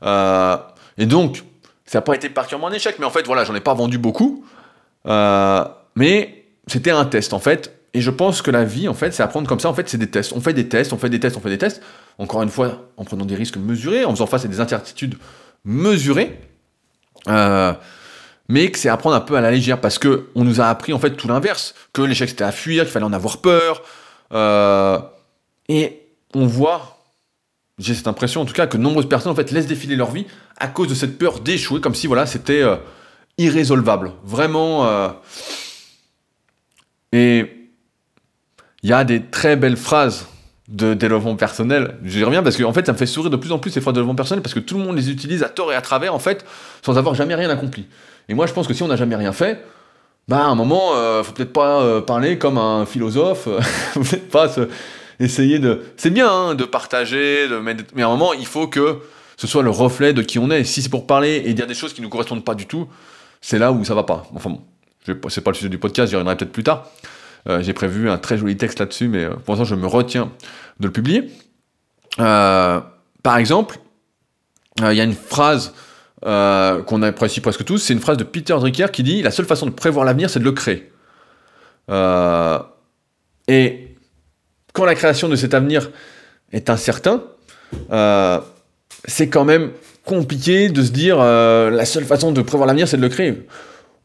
Euh, 0.03 0.57
et 0.97 1.05
donc, 1.05 1.43
ça 1.85 1.99
n'a 1.99 2.01
pas 2.01 2.15
été 2.15 2.29
particulièrement 2.29 2.67
un 2.67 2.73
échec, 2.73 2.95
mais 2.99 3.05
en 3.05 3.09
fait, 3.09 3.25
voilà, 3.25 3.43
j'en 3.43 3.55
ai 3.55 3.61
pas 3.61 3.73
vendu 3.73 3.97
beaucoup. 3.97 4.45
Euh, 5.07 5.65
mais 5.95 6.45
c'était 6.67 6.91
un 6.91 7.05
test, 7.05 7.33
en 7.33 7.39
fait. 7.39 7.77
Et 7.93 8.01
je 8.01 8.11
pense 8.11 8.41
que 8.41 8.51
la 8.51 8.63
vie, 8.63 8.87
en 8.87 8.93
fait, 8.93 9.11
c'est 9.11 9.23
apprendre 9.23 9.47
comme 9.47 9.59
ça. 9.59 9.69
En 9.69 9.73
fait, 9.73 9.89
c'est 9.89 9.97
des 9.97 10.09
tests. 10.09 10.31
On 10.33 10.39
fait 10.39 10.53
des 10.53 10.69
tests, 10.69 10.93
on 10.93 10.97
fait 10.97 11.09
des 11.09 11.19
tests, 11.19 11.35
on 11.35 11.41
fait 11.41 11.49
des 11.49 11.57
tests. 11.57 11.81
Encore 12.17 12.41
une 12.41 12.49
fois, 12.49 12.87
en 12.97 13.03
prenant 13.03 13.25
des 13.25 13.35
risques 13.35 13.57
mesurés, 13.57 14.05
en 14.05 14.11
faisant 14.11 14.27
face 14.27 14.45
à 14.45 14.47
des 14.47 14.59
incertitudes 14.59 15.17
mesurées. 15.65 16.39
Euh, 17.27 17.73
mais 18.47 18.71
que 18.71 18.79
c'est 18.79 18.89
apprendre 18.89 19.15
un 19.15 19.21
peu 19.21 19.35
à 19.35 19.41
la 19.41 19.51
légère 19.51 19.79
parce 19.79 19.99
que 19.99 20.29
on 20.35 20.43
nous 20.43 20.59
a 20.59 20.65
appris 20.65 20.91
en 20.93 20.99
fait 20.99 21.11
tout 21.11 21.27
l'inverse, 21.27 21.75
que 21.93 22.01
l'échec 22.01 22.29
c'était 22.29 22.43
à 22.43 22.51
fuir, 22.51 22.83
qu'il 22.83 22.91
fallait 22.91 23.05
en 23.05 23.13
avoir 23.13 23.37
peur. 23.37 23.83
et 25.69 26.01
on 26.33 26.47
voit 26.47 27.00
j'ai 27.79 27.95
cette 27.95 28.07
impression 28.07 28.41
en 28.41 28.45
tout 28.45 28.53
cas 28.53 28.67
que 28.67 28.77
nombreuses 28.77 29.09
personnes 29.09 29.31
en 29.31 29.35
fait 29.35 29.51
laissent 29.51 29.67
défiler 29.67 29.95
leur 29.95 30.11
vie 30.11 30.25
à 30.57 30.67
cause 30.67 30.87
de 30.87 30.93
cette 30.93 31.17
peur 31.17 31.39
d'échouer, 31.39 31.81
comme 31.81 31.95
si 31.95 32.07
voilà 32.07 32.25
c'était 32.25 32.61
euh, 32.61 32.75
irrésolvable. 33.37 34.11
Vraiment. 34.23 34.85
Euh, 34.85 35.09
et 37.11 37.69
il 38.83 38.89
y 38.89 38.93
a 38.93 39.03
des 39.03 39.23
très 39.23 39.55
belles 39.55 39.77
phrases 39.77 40.27
de 40.67 40.93
développement 40.93 41.35
personnel. 41.35 41.97
Je 42.03 42.23
reviens 42.23 42.43
parce 42.43 42.55
que 42.55 42.71
fait 42.71 42.85
ça 42.85 42.93
me 42.93 42.97
fait 42.97 43.05
sourire 43.05 43.29
de 43.29 43.35
plus 43.35 43.51
en 43.51 43.59
plus 43.59 43.71
ces 43.71 43.81
phrases 43.81 43.93
de 43.93 43.99
développement 43.99 44.15
personnel 44.15 44.41
parce 44.41 44.53
que 44.53 44.59
tout 44.59 44.77
le 44.77 44.83
monde 44.83 44.95
les 44.95 45.09
utilise 45.09 45.43
à 45.43 45.49
tort 45.49 45.71
et 45.71 45.75
à 45.75 45.81
travers 45.81 46.13
en 46.13 46.19
fait 46.19 46.45
sans 46.85 46.97
avoir 46.97 47.15
jamais 47.15 47.35
rien 47.35 47.49
accompli. 47.49 47.87
Et 48.29 48.33
moi 48.33 48.45
je 48.45 48.53
pense 48.53 48.67
que 48.67 48.73
si 48.73 48.83
on 48.83 48.87
n'a 48.87 48.95
jamais 48.95 49.15
rien 49.15 49.33
fait, 49.33 49.63
bah 50.27 50.45
à 50.45 50.45
un 50.45 50.55
moment, 50.55 50.95
euh, 50.95 51.23
faut 51.23 51.33
peut-être 51.33 51.51
pas 51.51 52.01
parler 52.01 52.37
comme 52.37 52.57
un 52.57 52.85
philosophe, 52.85 53.49
faut 53.93 53.99
peut-être 53.99 54.29
pas 54.29 54.47
se 54.47 54.69
essayer 55.21 55.59
de. 55.59 55.81
C'est 55.97 56.09
bien 56.09 56.29
hein, 56.29 56.55
de 56.55 56.63
partager, 56.63 57.47
de 57.47 57.59
mais 57.59 58.03
à 58.03 58.07
un 58.07 58.09
moment, 58.09 58.33
il 58.33 58.45
faut 58.45 58.67
que 58.67 58.99
ce 59.37 59.47
soit 59.47 59.63
le 59.63 59.69
reflet 59.69 60.13
de 60.13 60.21
qui 60.21 60.39
on 60.39 60.49
est. 60.49 60.63
Si 60.63 60.81
c'est 60.81 60.89
pour 60.89 61.07
parler 61.07 61.43
et 61.45 61.53
dire 61.53 61.67
des 61.67 61.73
choses 61.73 61.93
qui 61.93 62.01
ne 62.01 62.05
nous 62.05 62.09
correspondent 62.09 62.43
pas 62.43 62.55
du 62.55 62.65
tout, 62.65 62.87
c'est 63.41 63.59
là 63.59 63.71
où 63.71 63.83
ça 63.83 63.95
va 63.95 64.03
pas. 64.03 64.27
Enfin 64.35 64.49
bon, 64.49 64.61
c'est 65.29 65.41
pas 65.41 65.51
le 65.51 65.55
sujet 65.55 65.69
du 65.69 65.77
podcast, 65.77 66.09
j'y 66.09 66.15
reviendrai 66.15 66.37
peut-être 66.37 66.51
plus 66.51 66.63
tard. 66.63 66.87
Euh, 67.49 67.61
j'ai 67.61 67.73
prévu 67.73 68.09
un 68.09 68.17
très 68.17 68.37
joli 68.37 68.55
texte 68.57 68.79
là-dessus, 68.79 69.07
mais 69.07 69.23
euh, 69.23 69.31
pour 69.31 69.55
l'instant, 69.55 69.65
je 69.65 69.75
me 69.75 69.87
retiens 69.87 70.31
de 70.79 70.87
le 70.87 70.91
publier. 70.91 71.29
Euh, 72.19 72.79
par 73.23 73.37
exemple, 73.37 73.79
il 74.79 74.93
y 74.93 75.01
a 75.01 75.03
une 75.03 75.13
phrase 75.13 75.73
qu'on 76.23 77.01
apprécie 77.01 77.41
presque 77.41 77.65
tous, 77.65 77.79
c'est 77.79 77.93
une 77.93 77.99
phrase 77.99 78.17
de 78.17 78.23
Peter 78.23 78.53
Drucker 78.53 78.87
qui 78.91 79.01
dit 79.01 79.23
La 79.23 79.31
seule 79.31 79.45
façon 79.45 79.65
de 79.65 79.71
prévoir 79.71 80.05
l'avenir, 80.05 80.29
c'est 80.29 80.39
de 80.39 80.43
le 80.43 80.51
créer. 80.51 80.91
et 83.47 83.90
quand 84.73 84.85
la 84.85 84.95
création 84.95 85.29
de 85.29 85.35
cet 85.35 85.53
avenir 85.53 85.91
est 86.51 86.69
incertain, 86.69 87.23
euh, 87.91 88.39
c'est 89.05 89.29
quand 89.29 89.45
même 89.45 89.71
compliqué 90.05 90.69
de 90.69 90.81
se 90.83 90.91
dire 90.91 91.17
euh, 91.19 91.69
la 91.69 91.85
seule 91.85 92.05
façon 92.05 92.31
de 92.31 92.41
prévoir 92.41 92.67
l'avenir, 92.67 92.87
c'est 92.87 92.97
de 92.97 93.01
le 93.01 93.09
créer. 93.09 93.47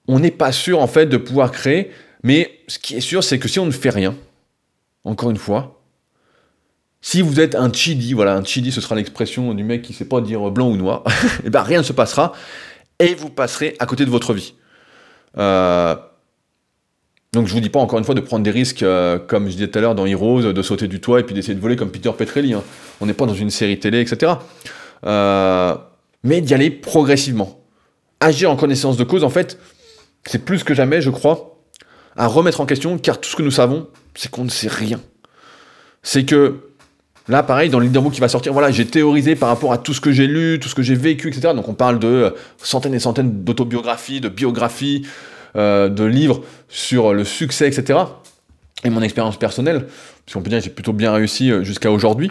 On 0.09 0.21
n'est 0.21 0.31
pas 0.31 0.53
sûr 0.53 0.81
en 0.81 0.87
fait 0.87 1.07
de 1.07 1.17
pouvoir 1.17 1.51
créer, 1.51 1.91
mais 2.23 2.51
ce 2.69 2.79
qui 2.79 2.97
est 2.97 3.01
sûr, 3.01 3.25
c'est 3.25 3.39
que 3.39 3.49
si 3.49 3.59
on 3.59 3.67
ne 3.67 3.71
fait 3.71 3.91
rien, 3.91 4.15
encore 5.05 5.31
une 5.31 5.37
fois, 5.37 5.81
si 7.01 7.23
vous 7.23 7.41
êtes 7.41 7.55
un 7.55 7.73
chidi, 7.73 8.15
voilà, 8.15 8.35
un 8.35 8.45
chidi, 8.45 8.73
ce 8.73 8.81
sera 8.81 8.95
l'expression 8.95 9.55
du 9.55 9.63
mec 9.63 9.83
qui 9.83 9.93
ne 9.93 9.97
sait 9.97 10.05
pas 10.05 10.21
dire 10.21 10.51
blanc 10.51 10.69
ou 10.69 10.77
noir, 10.77 11.03
et 11.07 11.11
eh 11.47 11.51
ben 11.51 11.63
rien 11.63 11.79
ne 11.79 11.85
se 11.85 11.93
passera 11.93 12.33
et 12.99 13.15
vous 13.15 13.31
passerez 13.31 13.77
à 13.79 13.87
côté 13.87 14.05
de 14.05 14.11
votre 14.11 14.33
vie. 14.33 14.55
Euh, 15.39 15.97
donc 17.37 17.47
je 17.47 17.53
vous 17.53 17.61
dis 17.61 17.69
pas 17.69 17.79
encore 17.81 17.99
une 17.99 18.05
fois 18.05 18.15
de 18.15 18.21
prendre 18.21 18.43
des 18.43 18.51
risques, 18.51 18.83
euh, 18.83 19.19
comme 19.19 19.47
je 19.47 19.53
disais 19.53 19.69
tout 19.69 19.79
à 19.79 19.83
l'heure 19.83 19.95
dans 19.95 20.07
Heroes, 20.07 20.53
de 20.53 20.63
sauter 20.63 20.89
du 20.89 21.01
toit 21.01 21.21
et 21.21 21.23
puis 21.23 21.35
d'essayer 21.35 21.55
de 21.55 21.61
voler 21.61 21.77
comme 21.77 21.91
Peter 21.91 22.11
Petrelli. 22.17 22.55
Hein. 22.55 22.63
On 23.01 23.07
n'est 23.07 23.15
pas 23.15 23.27
dans 23.27 23.35
une 23.35 23.51
série 23.51 23.79
télé, 23.79 24.01
etc. 24.01 24.33
Euh, 25.05 25.75
mais 26.25 26.41
d'y 26.41 26.55
aller 26.55 26.71
progressivement. 26.71 27.61
Agir 28.21 28.51
en 28.51 28.57
connaissance 28.57 28.97
de 28.97 29.05
cause, 29.05 29.23
en 29.23 29.29
fait, 29.29 29.59
c'est 30.25 30.45
plus 30.45 30.65
que 30.65 30.73
jamais, 30.73 31.03
je 31.03 31.11
crois, 31.11 31.61
à 32.17 32.27
remettre 32.27 32.63
en 32.63 32.67
question, 32.67 32.97
car 32.97 33.21
tout 33.21 33.29
ce 33.29 33.37
que 33.37 33.43
nous 33.43 33.51
savons, 33.51 33.87
c'est 34.15 34.31
qu'on 34.31 34.45
ne 34.45 34.51
sait 34.51 34.69
rien. 34.69 35.01
C'est 36.03 36.25
que, 36.25 36.71
là, 37.29 37.43
pareil, 37.43 37.69
dans 37.69 37.81
le 37.81 38.11
qui 38.11 38.21
va 38.21 38.29
sortir, 38.29 38.55
voilà, 38.55 38.71
j'ai 38.71 38.87
théorisé 38.87 39.37
par 39.37 39.51
rapport 39.51 39.75
à 39.75 39.79
tout 39.79 39.93
ce 39.93 40.01
que 40.01 40.11
j'ai 40.11 40.27
lu, 40.27 40.59
tout 40.59 40.71
ce 40.71 40.75
que 40.75 40.83
j'ai 40.83 40.95
vécu, 40.95 41.29
etc. 41.29 41.53
Donc 41.55 41.69
on 41.69 41.75
parle 41.75 41.99
de 41.99 42.35
centaines 42.57 42.95
et 42.95 42.99
centaines 42.99 43.45
d'autobiographies, 43.45 44.23
de 44.23 44.31
biographies, 44.31 45.07
euh, 45.57 45.89
de 45.89 46.05
livres 46.05 46.43
sur 46.69 47.15
le 47.15 47.25
succès, 47.25 47.67
etc. 47.67 47.99
Et 48.85 48.91
mon 48.91 49.01
expérience 49.01 49.39
personnelle, 49.39 49.87
si 50.27 50.37
on 50.37 50.43
peut 50.43 50.51
dire 50.51 50.59
que 50.59 50.65
j'ai 50.65 50.71
plutôt 50.71 50.93
bien 50.93 51.13
réussi 51.13 51.51
euh, 51.51 51.65
jusqu'à 51.65 51.91
aujourd'hui. 51.91 52.31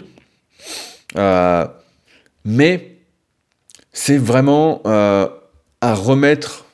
Euh, 1.16 1.66
mais 2.44 2.98
c'est 3.92 4.18
vraiment 4.18 4.82
à 4.84 5.94
remettre 5.94 6.66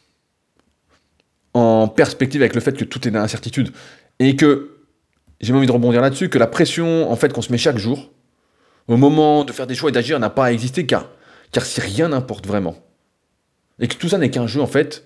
en 1.55 1.89
perspective 1.89 2.43
avec 2.43 2.55
le 2.55 2.61
fait 2.61 2.77
que 2.77 2.85
tout 2.85 3.07
est 3.09 3.11
dans 3.11 3.21
l'incertitude. 3.21 3.73
Et 4.19 4.37
que, 4.37 4.77
j'ai 5.41 5.55
envie 5.55 5.67
de 5.67 5.73
rebondir 5.73 6.03
là-dessus, 6.03 6.29
que 6.29 6.39
la 6.39 6.47
pression 6.47 7.11
en 7.11 7.17
fait 7.17 7.33
qu'on 7.33 7.43
se 7.43 7.51
met 7.51 7.59
chaque 7.59 7.79
jour, 7.79 8.11
au 8.89 8.97
moment 8.97 9.45
de 9.45 9.53
faire 9.53 9.67
des 9.67 9.75
choix 9.75 9.89
et 9.89 9.93
d'agir, 9.93 10.19
n'a 10.19 10.31
pas 10.31 10.47
à 10.47 10.53
exister, 10.53 10.85
car, 10.85 11.09
car 11.51 11.65
si 11.65 11.81
rien 11.81 12.09
n'importe 12.09 12.47
vraiment. 12.47 12.77
Et 13.81 13.89
que 13.89 13.95
tout 13.95 14.09
ça 14.09 14.19
n'est 14.19 14.31
qu'un 14.31 14.47
jeu, 14.47 14.61
en 14.61 14.67
fait, 14.67 15.05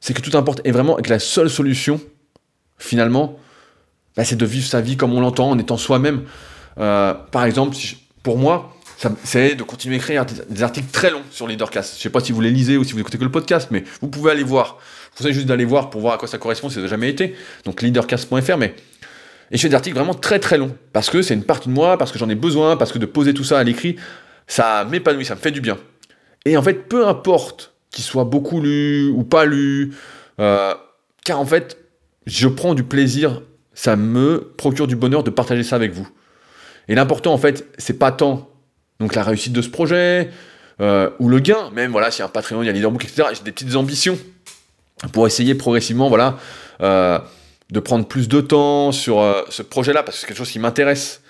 c'est 0.00 0.14
que 0.14 0.22
tout 0.22 0.36
importe 0.36 0.60
et 0.64 0.72
vraiment 0.72 0.96
que 0.96 1.10
la 1.10 1.18
seule 1.18 1.50
solution, 1.50 2.00
finalement, 2.78 3.38
bah, 4.16 4.24
c'est 4.24 4.36
de 4.36 4.46
vivre 4.46 4.66
sa 4.66 4.80
vie 4.80 4.96
comme 4.96 5.12
on 5.12 5.20
l'entend, 5.20 5.50
en 5.50 5.58
étant 5.58 5.76
soi-même. 5.76 6.22
Euh, 6.78 7.14
par 7.30 7.44
exemple, 7.44 7.76
pour 8.22 8.38
moi, 8.38 8.74
c'est 9.24 9.54
de 9.54 9.62
continuer 9.62 9.96
à 9.96 9.98
écrire 9.98 10.26
des 10.48 10.62
articles 10.62 10.90
très 10.90 11.10
longs 11.10 11.22
sur 11.30 11.46
Leadercast. 11.46 11.92
Je 11.94 11.98
ne 11.98 12.02
sais 12.02 12.10
pas 12.10 12.20
si 12.20 12.32
vous 12.32 12.40
les 12.40 12.50
lisez 12.50 12.76
ou 12.76 12.84
si 12.84 12.92
vous 12.92 13.00
écoutez 13.00 13.18
que 13.18 13.24
le 13.24 13.30
podcast, 13.30 13.68
mais 13.70 13.84
vous 14.00 14.08
pouvez 14.08 14.30
aller 14.30 14.42
voir. 14.42 14.78
Je 14.78 15.10
vous 15.10 15.16
conseille 15.18 15.34
juste 15.34 15.46
d'aller 15.46 15.64
voir 15.64 15.90
pour 15.90 16.00
voir 16.00 16.14
à 16.14 16.18
quoi 16.18 16.28
ça 16.28 16.38
correspond 16.38 16.68
si 16.68 16.76
ça 16.76 16.82
n'a 16.82 16.86
jamais 16.86 17.08
été. 17.08 17.34
Donc 17.64 17.82
leadercast.fr, 17.82 18.56
mais 18.58 18.74
Et 19.50 19.56
je 19.56 19.62
fais 19.62 19.68
des 19.68 19.74
articles 19.74 19.96
vraiment 19.96 20.14
très 20.14 20.38
très 20.38 20.58
longs, 20.58 20.74
parce 20.92 21.08
que 21.08 21.22
c'est 21.22 21.34
une 21.34 21.44
partie 21.44 21.68
de 21.68 21.74
moi, 21.74 21.96
parce 21.98 22.12
que 22.12 22.18
j'en 22.18 22.28
ai 22.28 22.34
besoin, 22.34 22.76
parce 22.76 22.92
que 22.92 22.98
de 22.98 23.06
poser 23.06 23.32
tout 23.32 23.44
ça 23.44 23.58
à 23.58 23.64
l'écrit, 23.64 23.96
ça 24.46 24.84
m'épanouit, 24.84 25.24
ça 25.24 25.34
me 25.34 25.40
fait 25.40 25.50
du 25.50 25.60
bien. 25.60 25.78
Et 26.44 26.56
en 26.56 26.62
fait, 26.62 26.88
peu 26.88 27.06
importe 27.06 27.69
qu'il 27.90 28.04
soit 28.04 28.24
beaucoup 28.24 28.60
lu 28.60 29.08
ou 29.08 29.24
pas 29.24 29.44
lu, 29.44 29.94
euh, 30.38 30.74
car 31.24 31.40
en 31.40 31.46
fait, 31.46 31.78
je 32.26 32.48
prends 32.48 32.74
du 32.74 32.84
plaisir, 32.84 33.42
ça 33.74 33.96
me 33.96 34.52
procure 34.56 34.86
du 34.86 34.96
bonheur 34.96 35.22
de 35.22 35.30
partager 35.30 35.62
ça 35.62 35.76
avec 35.76 35.92
vous. 35.92 36.08
Et 36.88 36.94
l'important, 36.94 37.32
en 37.32 37.38
fait, 37.38 37.66
c'est 37.78 37.98
pas 37.98 38.12
tant 38.12 38.48
donc 38.98 39.14
la 39.14 39.22
réussite 39.22 39.52
de 39.52 39.62
ce 39.62 39.68
projet, 39.68 40.30
euh, 40.80 41.10
ou 41.18 41.28
le 41.28 41.40
gain, 41.40 41.70
même 41.72 41.90
voilà, 41.90 42.10
s'il 42.10 42.20
y 42.20 42.22
a 42.22 42.26
un 42.26 42.28
Patreon, 42.28 42.62
il 42.62 42.66
y 42.66 42.68
a 42.68 42.72
Leaderbook, 42.72 43.04
etc. 43.04 43.28
J'ai 43.32 43.42
des 43.42 43.52
petites 43.52 43.74
ambitions 43.74 44.18
pour 45.12 45.26
essayer 45.26 45.54
progressivement, 45.54 46.08
voilà, 46.08 46.38
euh, 46.82 47.18
de 47.70 47.80
prendre 47.80 48.06
plus 48.06 48.28
de 48.28 48.40
temps 48.40 48.92
sur 48.92 49.24
ce 49.48 49.62
projet-là, 49.62 50.02
parce 50.02 50.16
que 50.16 50.20
c'est 50.20 50.26
quelque 50.26 50.36
chose 50.36 50.50
qui 50.50 50.58
m'intéresse. 50.58 51.22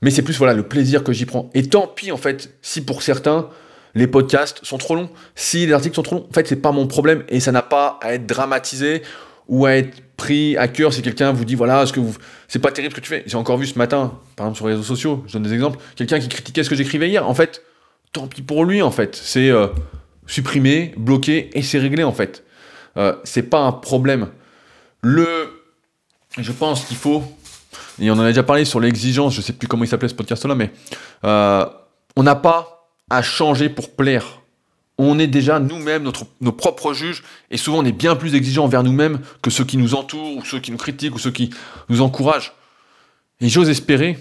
Mais 0.00 0.10
c'est 0.10 0.22
plus 0.22 0.36
voilà 0.36 0.54
le 0.54 0.64
plaisir 0.64 1.04
que 1.04 1.12
j'y 1.12 1.26
prends. 1.26 1.50
Et 1.54 1.68
tant 1.68 1.86
pis 1.86 2.10
en 2.10 2.16
fait, 2.16 2.54
si 2.60 2.84
pour 2.84 3.02
certains 3.02 3.48
les 3.94 4.06
podcasts 4.06 4.64
sont 4.64 4.78
trop 4.78 4.94
longs, 4.94 5.10
si 5.34 5.66
les 5.66 5.72
articles 5.72 5.94
sont 5.94 6.02
trop 6.02 6.16
longs, 6.16 6.26
en 6.28 6.32
fait 6.32 6.46
c'est 6.46 6.56
pas 6.56 6.72
mon 6.72 6.86
problème 6.86 7.24
et 7.28 7.40
ça 7.40 7.52
n'a 7.52 7.62
pas 7.62 7.98
à 8.02 8.14
être 8.14 8.26
dramatisé 8.26 9.02
ou 9.48 9.66
à 9.66 9.74
être 9.74 10.02
pris 10.16 10.56
à 10.56 10.68
cœur 10.68 10.92
si 10.92 11.02
quelqu'un 11.02 11.32
vous 11.32 11.44
dit 11.44 11.54
voilà 11.54 11.84
ce 11.84 11.92
que 11.92 12.00
vous 12.00 12.14
c'est 12.48 12.58
pas 12.58 12.70
terrible 12.70 12.94
ce 12.94 13.00
que 13.00 13.04
tu 13.04 13.10
fais. 13.10 13.22
J'ai 13.26 13.36
encore 13.36 13.58
vu 13.58 13.66
ce 13.66 13.78
matin, 13.78 14.18
par 14.36 14.46
exemple 14.46 14.56
sur 14.56 14.66
les 14.68 14.74
réseaux 14.74 14.84
sociaux, 14.84 15.24
je 15.26 15.34
donne 15.34 15.42
des 15.42 15.52
exemples, 15.52 15.78
quelqu'un 15.96 16.20
qui 16.20 16.28
critiquait 16.28 16.64
ce 16.64 16.70
que 16.70 16.76
j'écrivais 16.76 17.08
hier. 17.08 17.28
En 17.28 17.34
fait, 17.34 17.62
tant 18.12 18.26
pis 18.26 18.42
pour 18.42 18.64
lui 18.64 18.82
en 18.82 18.90
fait. 18.90 19.16
C'est 19.16 19.50
euh, 19.50 19.68
supprimer, 20.26 20.94
bloquer 20.96 21.50
et 21.54 21.62
c'est 21.62 21.78
réglé 21.78 22.04
en 22.04 22.12
fait. 22.12 22.44
Euh, 22.96 23.16
c'est 23.24 23.44
pas 23.44 23.60
un 23.60 23.72
problème. 23.72 24.28
Le, 25.02 25.62
je 26.38 26.52
pense 26.52 26.84
qu'il 26.84 26.96
faut, 26.96 27.24
et 28.00 28.10
on 28.10 28.14
en 28.14 28.20
a 28.20 28.28
déjà 28.28 28.42
parlé 28.42 28.64
sur 28.64 28.80
l'exigence, 28.80 29.34
je 29.34 29.40
sais 29.40 29.52
plus 29.52 29.66
comment 29.66 29.84
il 29.84 29.88
s'appelait 29.88 30.08
ce 30.08 30.14
podcast-là, 30.14 30.54
mais 30.54 30.70
euh, 31.24 31.66
on 32.16 32.22
n'a 32.22 32.34
pas 32.34 32.71
à 33.12 33.22
changer 33.22 33.68
pour 33.68 33.94
plaire. 33.94 34.40
On 34.96 35.18
est 35.18 35.26
déjà 35.26 35.58
nous-mêmes 35.58 36.10
nos 36.40 36.52
propres 36.52 36.94
juges, 36.94 37.22
et 37.50 37.56
souvent 37.56 37.78
on 37.78 37.84
est 37.84 37.92
bien 37.92 38.16
plus 38.16 38.34
exigeant 38.34 38.64
envers 38.64 38.82
nous-mêmes 38.82 39.20
que 39.42 39.50
ceux 39.50 39.64
qui 39.64 39.76
nous 39.76 39.94
entourent, 39.94 40.36
ou 40.36 40.44
ceux 40.44 40.60
qui 40.60 40.70
nous 40.70 40.78
critiquent, 40.78 41.14
ou 41.14 41.18
ceux 41.18 41.30
qui 41.30 41.50
nous 41.90 42.00
encouragent. 42.00 42.54
Et 43.40 43.48
j'ose 43.48 43.68
espérer 43.68 44.16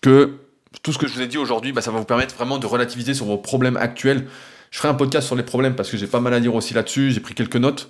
que 0.00 0.38
tout 0.82 0.92
ce 0.92 0.98
que 0.98 1.08
je 1.08 1.14
vous 1.14 1.22
ai 1.22 1.26
dit 1.26 1.38
aujourd'hui, 1.38 1.72
bah, 1.72 1.80
ça 1.80 1.90
va 1.90 1.98
vous 1.98 2.04
permettre 2.04 2.34
vraiment 2.34 2.58
de 2.58 2.66
relativiser 2.66 3.12
sur 3.14 3.26
vos 3.26 3.38
problèmes 3.38 3.76
actuels. 3.76 4.28
Je 4.70 4.78
ferai 4.78 4.88
un 4.88 4.94
podcast 4.94 5.26
sur 5.26 5.36
les 5.36 5.42
problèmes 5.42 5.74
parce 5.74 5.90
que 5.90 5.96
j'ai 5.96 6.06
pas 6.06 6.20
mal 6.20 6.32
à 6.32 6.40
dire 6.40 6.54
aussi 6.54 6.74
là-dessus. 6.74 7.10
J'ai 7.10 7.20
pris 7.20 7.34
quelques 7.34 7.56
notes. 7.56 7.88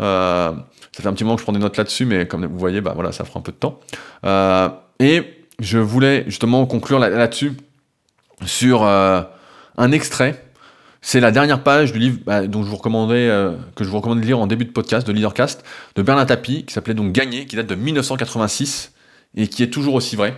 Euh, 0.00 0.52
ça 0.92 1.02
fait 1.02 1.08
un 1.08 1.12
petit 1.12 1.24
moment 1.24 1.36
que 1.36 1.40
je 1.40 1.44
prends 1.44 1.52
des 1.52 1.58
notes 1.58 1.76
là-dessus, 1.76 2.06
mais 2.06 2.26
comme 2.26 2.46
vous 2.46 2.58
voyez, 2.58 2.80
bah 2.80 2.92
voilà, 2.94 3.12
ça 3.12 3.24
fera 3.24 3.40
un 3.40 3.42
peu 3.42 3.52
de 3.52 3.56
temps. 3.56 3.80
Euh, 4.24 4.68
et 5.00 5.22
je 5.58 5.78
voulais 5.78 6.24
justement 6.26 6.64
conclure 6.66 6.98
là-dessus 6.98 7.52
sur 8.44 8.82
euh, 8.84 9.22
un 9.76 9.92
extrait. 9.92 10.42
C'est 11.02 11.20
la 11.20 11.30
dernière 11.30 11.62
page 11.62 11.92
du 11.92 11.98
livre 11.98 12.18
bah, 12.24 12.46
dont 12.46 12.64
je 12.64 12.68
vous 12.68 12.76
recommanderais, 12.76 13.28
que 13.76 13.84
je 13.84 13.88
vous 13.88 13.96
recommande 13.96 14.20
de 14.20 14.26
lire 14.26 14.40
en 14.40 14.46
début 14.46 14.64
de 14.64 14.72
podcast, 14.72 15.06
de 15.06 15.12
Leadercast, 15.12 15.64
de 15.94 16.02
Bernard 16.02 16.26
Tapie, 16.26 16.64
qui 16.64 16.74
s'appelait 16.74 16.94
donc 16.94 17.12
Gagner, 17.12 17.46
qui 17.46 17.54
date 17.54 17.66
de 17.66 17.76
1986 17.76 18.92
et 19.36 19.46
qui 19.46 19.62
est 19.62 19.70
toujours 19.70 19.94
aussi 19.94 20.16
vrai 20.16 20.34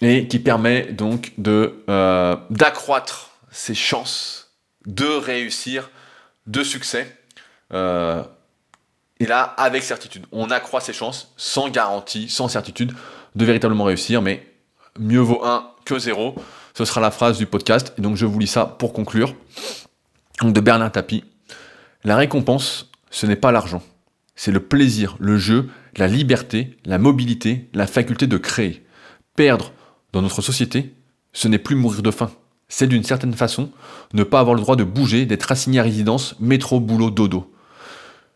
et 0.00 0.28
qui 0.28 0.38
permet 0.38 0.92
donc 0.92 1.32
euh, 1.46 2.36
d'accroître 2.50 3.30
ses 3.50 3.74
chances 3.74 4.52
de 4.86 5.06
réussir, 5.06 5.90
de 6.46 6.62
succès. 6.62 7.16
Euh, 7.72 8.22
et 9.20 9.26
là, 9.26 9.42
avec 9.42 9.82
certitude, 9.82 10.26
on 10.30 10.50
accroît 10.50 10.80
ses 10.80 10.92
chances 10.92 11.32
sans 11.36 11.68
garantie, 11.68 12.28
sans 12.28 12.48
certitude 12.48 12.94
de 13.34 13.44
véritablement 13.44 13.84
réussir, 13.84 14.22
mais 14.22 14.46
mieux 14.98 15.20
vaut 15.20 15.44
un 15.44 15.70
que 15.84 15.98
zéro. 15.98 16.34
Ce 16.78 16.84
sera 16.84 17.00
la 17.00 17.10
phrase 17.10 17.38
du 17.38 17.46
podcast. 17.46 17.92
Et 17.98 18.02
donc 18.02 18.14
je 18.14 18.24
vous 18.24 18.38
lis 18.38 18.46
ça 18.46 18.64
pour 18.64 18.92
conclure. 18.92 19.34
De 20.44 20.60
Bernard 20.60 20.92
Tapie. 20.92 21.24
La 22.04 22.14
récompense, 22.14 22.92
ce 23.10 23.26
n'est 23.26 23.34
pas 23.34 23.50
l'argent. 23.50 23.82
C'est 24.36 24.52
le 24.52 24.60
plaisir, 24.60 25.16
le 25.18 25.38
jeu, 25.38 25.70
la 25.96 26.06
liberté, 26.06 26.78
la 26.84 26.98
mobilité, 26.98 27.68
la 27.74 27.88
faculté 27.88 28.28
de 28.28 28.36
créer. 28.36 28.86
Perdre 29.34 29.72
dans 30.12 30.22
notre 30.22 30.40
société, 30.40 30.94
ce 31.32 31.48
n'est 31.48 31.58
plus 31.58 31.74
mourir 31.74 32.00
de 32.00 32.12
faim. 32.12 32.30
C'est 32.68 32.86
d'une 32.86 33.02
certaine 33.02 33.34
façon 33.34 33.72
ne 34.14 34.22
pas 34.22 34.38
avoir 34.38 34.54
le 34.54 34.60
droit 34.60 34.76
de 34.76 34.84
bouger, 34.84 35.26
d'être 35.26 35.50
assigné 35.50 35.80
à 35.80 35.82
résidence, 35.82 36.36
métro, 36.38 36.78
boulot, 36.78 37.10
dodo. 37.10 37.52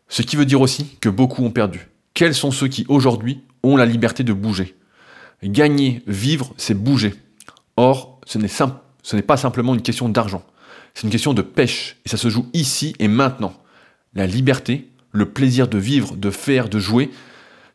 Ce 0.09 0.21
qui 0.21 0.35
veut 0.35 0.45
dire 0.45 0.59
aussi 0.59 0.97
que 0.99 1.07
beaucoup 1.07 1.45
ont 1.45 1.51
perdu. 1.51 1.87
Quels 2.13 2.35
sont 2.35 2.51
ceux 2.51 2.67
qui 2.67 2.85
aujourd'hui 2.89 3.41
ont 3.63 3.77
la 3.77 3.85
liberté 3.85 4.25
de 4.25 4.33
bouger? 4.33 4.75
Gagner, 5.43 6.03
vivre, 6.07 6.53
c'est 6.57 6.73
bouger. 6.73 7.15
Or, 7.77 8.12
ce 8.25 8.37
n'est, 8.37 9.21
pas 9.21 9.37
simplement 9.37 9.73
une 9.73 9.81
question 9.81 10.09
d'argent. 10.09 10.43
C'est 10.93 11.03
une 11.03 11.09
question 11.11 11.33
de 11.33 11.41
pêche. 11.41 11.97
Et 12.05 12.09
ça 12.09 12.17
se 12.17 12.29
joue 12.29 12.47
ici 12.53 12.95
et 12.99 13.07
maintenant. 13.07 13.53
La 14.13 14.27
liberté, 14.27 14.89
le 15.11 15.25
plaisir 15.25 15.67
de 15.67 15.77
vivre, 15.77 16.15
de 16.15 16.29
faire, 16.29 16.69
de 16.69 16.79
jouer, 16.79 17.11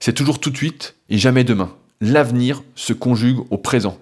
c'est 0.00 0.12
toujours 0.12 0.40
tout 0.40 0.50
de 0.50 0.56
suite 0.56 0.94
et 1.08 1.18
jamais 1.18 1.44
demain 1.44 1.72
l'avenir 2.00 2.62
se 2.74 2.92
conjugue 2.92 3.40
au 3.50 3.58
présent. 3.58 3.98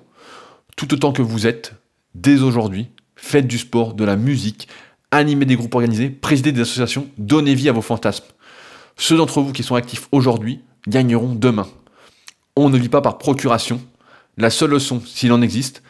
Tout 0.77 0.93
autant 0.93 1.13
que 1.13 1.23
vous 1.23 1.47
êtes, 1.47 1.73
dès 2.15 2.43
aujourd'hui, 2.43 2.89
faites 3.15 3.47
du 3.47 3.59
sport, 3.59 3.95
de 3.95 4.05
la 4.05 4.17
musique, 4.17 4.69
animez 5.11 5.47
des 5.47 5.57
groupes 5.57 5.75
organisés, 5.75 6.11
présidez 6.11 6.53
des 6.53 6.61
associations, 6.63 7.09
donnez 7.19 7.55
vie 7.55 7.69
à 7.69 7.73
vos 7.73 7.83
fantasmes. 7.83 8.27
Ceux 8.97 9.17
d'entre 9.17 9.41
vous 9.41 9.53
qui 9.53 9.63
sont 9.63 9.75
actifs 9.75 10.09
aujourd'hui 10.13 10.61
gagneront 10.87 11.35
demain. 11.35 11.69
On 12.55 12.69
ne 12.71 12.79
vit 12.79 12.89
pas 12.89 13.01
par 13.01 13.19
procuration. 13.19 13.81
La 14.39 14.51
seule 14.51 14.71
leçon, 14.71 15.03
s'il 15.05 15.33
en 15.33 15.43
existe, 15.43 15.83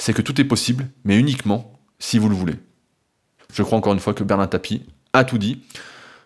c'est 0.00 0.14
que 0.14 0.22
tout 0.22 0.40
est 0.40 0.44
possible, 0.44 0.88
mais 1.04 1.18
uniquement 1.18 1.74
si 1.98 2.18
vous 2.18 2.30
le 2.30 2.34
voulez. 2.34 2.54
Je 3.52 3.62
crois 3.62 3.76
encore 3.76 3.92
une 3.92 4.00
fois 4.00 4.14
que 4.14 4.24
Bernard 4.24 4.48
Tapie 4.48 4.82
a 5.12 5.24
tout 5.24 5.36
dit. 5.36 5.62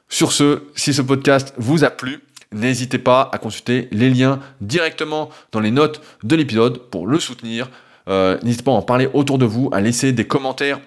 Sur 0.09 0.31
ce, 0.31 0.62
si 0.77 0.95
ce 0.95 1.03
podcast 1.03 1.53
vous 1.57 1.83
a 1.83 1.91
plu, 1.91 2.20
n'hésitez 2.53 2.99
pas 2.99 3.29
à 3.33 3.39
consulter 3.39 3.89
les 3.91 4.11
liens 4.11 4.39
directement 4.61 5.29
dans 5.51 5.59
les 5.59 5.72
notes 5.72 6.03
de 6.22 6.37
l'épisode 6.37 6.79
pour 6.91 7.09
le 7.09 7.18
soutenir. 7.18 7.68
Euh, 8.07 8.39
n'hésitez 8.45 8.62
pas 8.62 8.70
à 8.70 8.75
en 8.75 8.83
parler 8.83 9.09
autour 9.12 9.39
de 9.39 9.45
vous, 9.45 9.68
à 9.72 9.81
laisser 9.81 10.12
des 10.12 10.27
commentaires, 10.27 10.81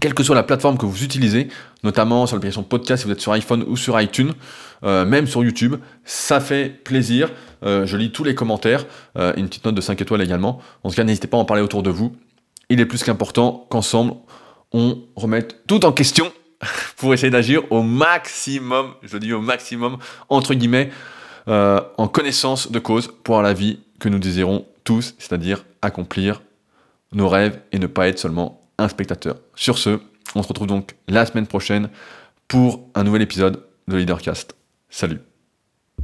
quelle 0.00 0.14
que 0.14 0.22
soit 0.22 0.34
la 0.34 0.42
plateforme 0.42 0.78
que 0.78 0.86
vous 0.86 1.04
utilisez, 1.04 1.48
notamment 1.82 2.26
sur 2.26 2.36
l'application 2.36 2.62
podcast 2.62 3.02
si 3.02 3.06
vous 3.06 3.12
êtes 3.12 3.20
sur 3.20 3.32
iPhone 3.32 3.64
ou 3.66 3.76
sur 3.76 4.00
iTunes, 4.00 4.32
euh, 4.84 5.04
même 5.04 5.26
sur 5.26 5.44
YouTube. 5.44 5.76
Ça 6.04 6.40
fait 6.40 6.68
plaisir. 6.68 7.30
Euh, 7.64 7.86
je 7.86 7.96
lis 7.96 8.12
tous 8.12 8.24
les 8.24 8.34
commentaires, 8.34 8.86
une 9.16 9.48
petite 9.48 9.64
note 9.64 9.74
de 9.74 9.80
5 9.80 10.00
étoiles 10.00 10.22
également. 10.22 10.60
En 10.82 10.90
tout 10.90 10.96
cas, 10.96 11.04
n'hésitez 11.04 11.28
pas 11.28 11.36
à 11.36 11.40
en 11.40 11.44
parler 11.44 11.62
autour 11.62 11.82
de 11.82 11.90
vous. 11.90 12.14
Il 12.68 12.80
est 12.80 12.86
plus 12.86 13.02
qu'important 13.02 13.66
qu'ensemble, 13.70 14.14
on 14.72 14.98
remette 15.16 15.66
tout 15.66 15.84
en 15.84 15.92
question 15.92 16.32
pour 16.96 17.14
essayer 17.14 17.30
d'agir 17.30 17.62
au 17.70 17.82
maximum, 17.82 18.94
je 19.02 19.16
dis 19.16 19.32
au 19.32 19.40
maximum, 19.40 19.98
entre 20.28 20.54
guillemets, 20.54 20.90
euh, 21.48 21.80
en 21.98 22.08
connaissance 22.08 22.70
de 22.70 22.78
cause 22.78 23.10
pour 23.22 23.42
la 23.42 23.52
vie 23.52 23.80
que 24.00 24.08
nous 24.08 24.18
désirons 24.18 24.66
tous, 24.82 25.14
c'est-à-dire 25.18 25.64
accomplir 25.82 26.42
nos 27.12 27.28
rêves 27.28 27.60
et 27.72 27.78
ne 27.78 27.86
pas 27.86 28.08
être 28.08 28.18
seulement 28.18 28.63
un 28.78 28.88
spectateur. 28.88 29.36
Sur 29.54 29.78
ce, 29.78 30.00
on 30.34 30.42
se 30.42 30.48
retrouve 30.48 30.66
donc 30.66 30.96
la 31.08 31.26
semaine 31.26 31.46
prochaine 31.46 31.90
pour 32.48 32.88
un 32.94 33.04
nouvel 33.04 33.22
épisode 33.22 33.64
de 33.88 33.96
Leadercast. 33.96 34.56
Salut 34.88 35.20